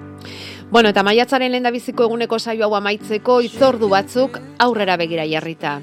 Bueno, 0.70 0.89
eta 0.91 0.99
maiatzaren 0.99 1.53
lehen 1.53 1.70
biziko 1.72 2.03
eguneko 2.09 2.39
saio 2.39 2.65
hau 2.65 2.76
amaitzeko 2.76 3.39
itzordu 3.45 3.88
batzuk 3.88 4.36
aurrera 4.59 4.97
begira 4.99 5.24
jarrita. 5.24 5.78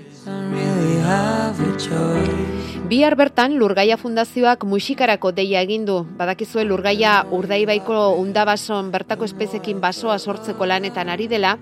Bihar 2.84 3.16
bertan 3.16 3.56
Lurgaia 3.56 3.96
Fundazioak 3.96 4.66
musikarako 4.68 5.32
deia 5.32 5.62
egin 5.64 5.86
du. 5.88 6.02
Badakizue 6.18 6.66
Lurgaia 6.68 7.14
Urdaibaiko 7.32 8.10
undabason 8.20 8.92
bertako 8.92 9.24
espezekin 9.24 9.80
basoa 9.80 10.18
sortzeko 10.18 10.68
lanetan 10.68 11.08
ari 11.08 11.30
dela, 11.32 11.56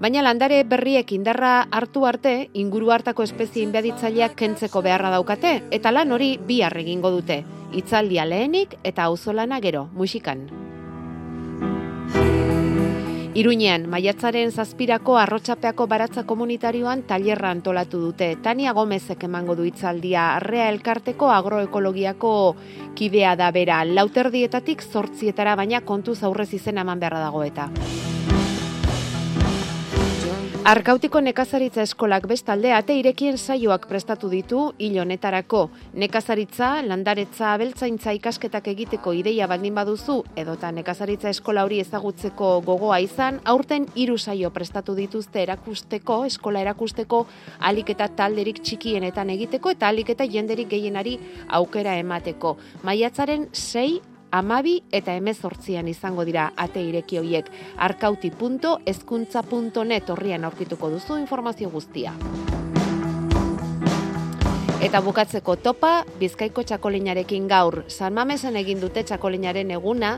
baina 0.00 0.24
landare 0.24 0.64
berriek 0.64 1.12
indarra 1.12 1.68
hartu 1.70 2.08
arte 2.08 2.48
inguru 2.54 2.90
hartako 2.96 3.28
espezie 3.28 3.62
inbaditzaileak 3.68 4.40
kentzeko 4.40 4.80
beharra 4.80 5.12
daukate 5.12 5.58
eta 5.70 5.92
lan 5.92 6.16
hori 6.16 6.38
bihar 6.38 6.80
egingo 6.80 7.12
dute. 7.12 7.42
Hitzaldia 7.76 8.24
lehenik 8.24 8.78
eta 8.84 9.04
auzolana 9.12 9.60
gero, 9.60 9.90
musikan. 9.92 10.48
Iruñean, 13.34 13.88
maiatzaren 13.90 14.52
zazpirako 14.54 15.16
arrotxapeako 15.18 15.88
baratza 15.90 16.22
komunitarioan 16.22 17.00
tailerra 17.08 17.50
antolatu 17.50 17.98
dute. 17.98 18.28
Tania 18.44 18.70
Gomezek 18.76 19.24
emango 19.26 19.56
du 19.58 19.66
hitzaldia 19.66 20.28
arrea 20.36 20.68
elkarteko 20.70 21.32
agroekologiako 21.34 22.30
kidea 22.94 23.34
da 23.34 23.50
bera. 23.50 23.80
Lauterdietatik 23.84 24.86
zortzietara 24.86 25.56
baina 25.58 25.82
kontuz 25.82 26.20
aurrez 26.22 26.52
izen 26.54 26.78
eman 26.78 27.02
beharra 27.02 27.26
dago 27.26 27.42
eta. 27.42 27.66
Arkautiko 30.64 31.20
nekazaritza 31.20 31.82
eskolak 31.84 32.24
bestalde 32.24 32.70
ate 32.72 32.94
irekien 32.96 33.36
saioak 33.36 33.82
prestatu 33.84 34.30
ditu 34.32 34.60
honetarako. 34.80 35.68
Nekazaritza, 35.92 36.80
landaretza, 36.82 37.50
abeltzaintza 37.52 38.14
ikasketak 38.16 38.68
egiteko 38.72 39.12
ideia 39.12 39.46
baldin 39.46 39.74
baduzu 39.74 40.22
edota 40.34 40.70
nekazaritza 40.72 41.28
eskola 41.28 41.64
hori 41.64 41.80
ezagutzeko 41.80 42.62
gogoa 42.64 42.98
izan, 43.00 43.40
aurten 43.44 43.86
hiru 43.94 44.16
saio 44.16 44.50
prestatu 44.50 44.94
dituzte 44.94 45.42
erakusteko, 45.42 46.24
eskola 46.24 46.64
erakusteko 46.64 47.26
aliketa 47.60 48.08
talderik 48.08 48.62
txikienetan 48.64 49.36
egiteko 49.36 49.70
eta 49.70 49.88
aliketa 49.88 50.24
jenderik 50.24 50.68
gehienari 50.70 51.18
aukera 51.60 51.98
emateko. 52.00 52.56
Maiatzaren 52.82 53.50
sei 53.52 54.00
amabi 54.34 54.82
eta 54.90 55.14
emezortzian 55.14 55.86
izango 55.88 56.24
dira 56.26 56.52
ate 56.56 56.82
ireki 56.82 57.18
hoiek 57.22 57.50
arkauti.ezkuntza.net 57.86 60.10
horrian 60.10 60.44
aurkituko 60.50 60.90
duzu 60.96 61.16
informazio 61.22 61.70
guztia. 61.70 62.12
Eta 64.84 65.00
bukatzeko 65.00 65.54
topa, 65.64 66.02
Bizkaiko 66.20 66.60
txakolinarekin 66.68 67.46
gaur. 67.48 67.78
San 67.88 68.12
Mamesen 68.12 68.58
egin 68.60 68.82
dute 68.82 69.00
txakolinaren 69.08 69.70
eguna, 69.72 70.10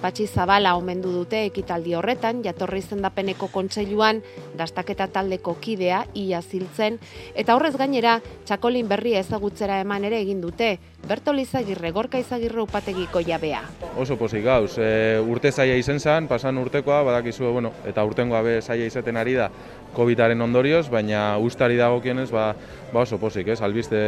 Patxi 0.00 0.24
Zabala 0.24 0.72
omendu 0.78 1.12
dute 1.12 1.42
ekitaldi 1.50 1.92
horretan, 1.98 2.40
jatorri 2.46 2.80
zendapeneko 2.80 3.50
kontseiluan, 3.52 4.22
dastaketa 4.56 5.10
taldeko 5.12 5.58
kidea, 5.60 6.06
ia 6.14 6.40
ziltzen, 6.40 6.96
eta 7.34 7.58
horrez 7.58 7.74
gainera, 7.76 8.16
txakolin 8.48 8.88
berri 8.88 9.12
ezagutzera 9.20 9.82
eman 9.84 10.08
ere 10.08 10.22
egin 10.24 10.40
dute, 10.40 10.78
Bertol 11.04 11.38
Izagirre, 11.42 11.90
Gorka 11.92 12.18
Izagirre 12.18 12.62
upategiko 12.62 13.20
jabea. 13.20 13.60
Oso 14.00 14.16
pozik 14.16 14.44
gauz, 14.44 14.78
e, 14.80 15.18
urte 15.20 15.52
zaia 15.52 15.76
izen 15.76 16.00
zen, 16.00 16.28
pasan 16.30 16.56
urtekoa, 16.58 17.02
badakizu, 17.04 17.50
bueno, 17.52 17.72
eta 17.84 18.04
urtengoa 18.08 18.40
be 18.42 18.54
zaia 18.62 18.86
izaten 18.88 19.20
ari 19.20 19.36
da, 19.36 19.50
COVID-aren 19.94 20.40
ondorioz, 20.40 20.88
baina 20.90 21.36
ustari 21.38 21.76
dagokionez, 21.76 22.30
ba, 22.32 22.48
ba 22.92 23.04
oso 23.04 23.18
pozik, 23.20 23.52
ez? 23.52 23.60
Albiste 23.62 24.00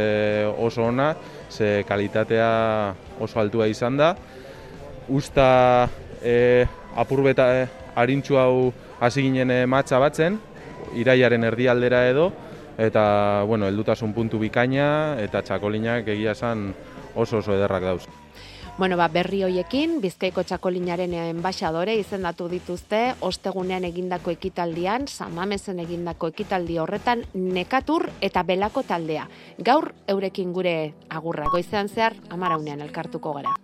oso 0.57 0.87
ona, 0.89 1.13
ze 1.49 1.83
kalitatea 1.87 2.49
oso 3.21 3.39
altua 3.39 3.69
izan 3.69 3.97
da. 3.97 4.15
Usta 5.07 5.87
e, 6.23 6.65
apurbeta 6.97 7.47
e, 7.61 7.67
harintxu 7.95 8.41
hau 8.41 8.73
hasi 8.99 9.21
ginen 9.29 9.53
e, 9.53 9.61
matza 9.69 10.01
batzen, 10.01 10.41
iraiaren 10.97 11.45
erdialdera 11.45 12.07
edo, 12.09 12.31
eta, 12.77 13.43
bueno, 13.47 13.67
heldutasun 13.67 14.13
puntu 14.13 14.39
bikaina, 14.39 15.17
eta 15.21 15.41
txakolinak 15.41 16.07
egia 16.07 16.37
esan 16.37 16.71
oso 17.15 17.41
oso 17.41 17.53
ederrak 17.55 17.83
dauz. 17.83 18.07
Bueno, 18.77 18.93
ba, 18.95 19.07
berri 19.09 19.39
hoiekin, 19.41 19.95
Bizkaiko 20.03 20.43
txakolinaren 20.45 21.15
enbaixadore 21.17 21.95
izendatu 21.97 22.45
dituzte, 22.51 23.15
ostegunean 23.25 23.87
egindako 23.89 24.35
ekitaldian, 24.35 25.07
samamesen 25.09 25.81
egindako 25.81 26.29
ekitaldi 26.29 26.77
horretan, 26.77 27.23
nekatur 27.33 28.05
eta 28.21 28.43
belako 28.45 28.83
taldea. 28.85 29.25
Gaur, 29.57 29.95
eurekin 30.07 30.53
gure 30.53 30.75
agurra, 31.09 31.49
goizean 31.49 31.89
zehar, 31.89 32.13
amaraunean 32.29 32.85
elkartuko 32.85 33.33
gara. 33.39 33.55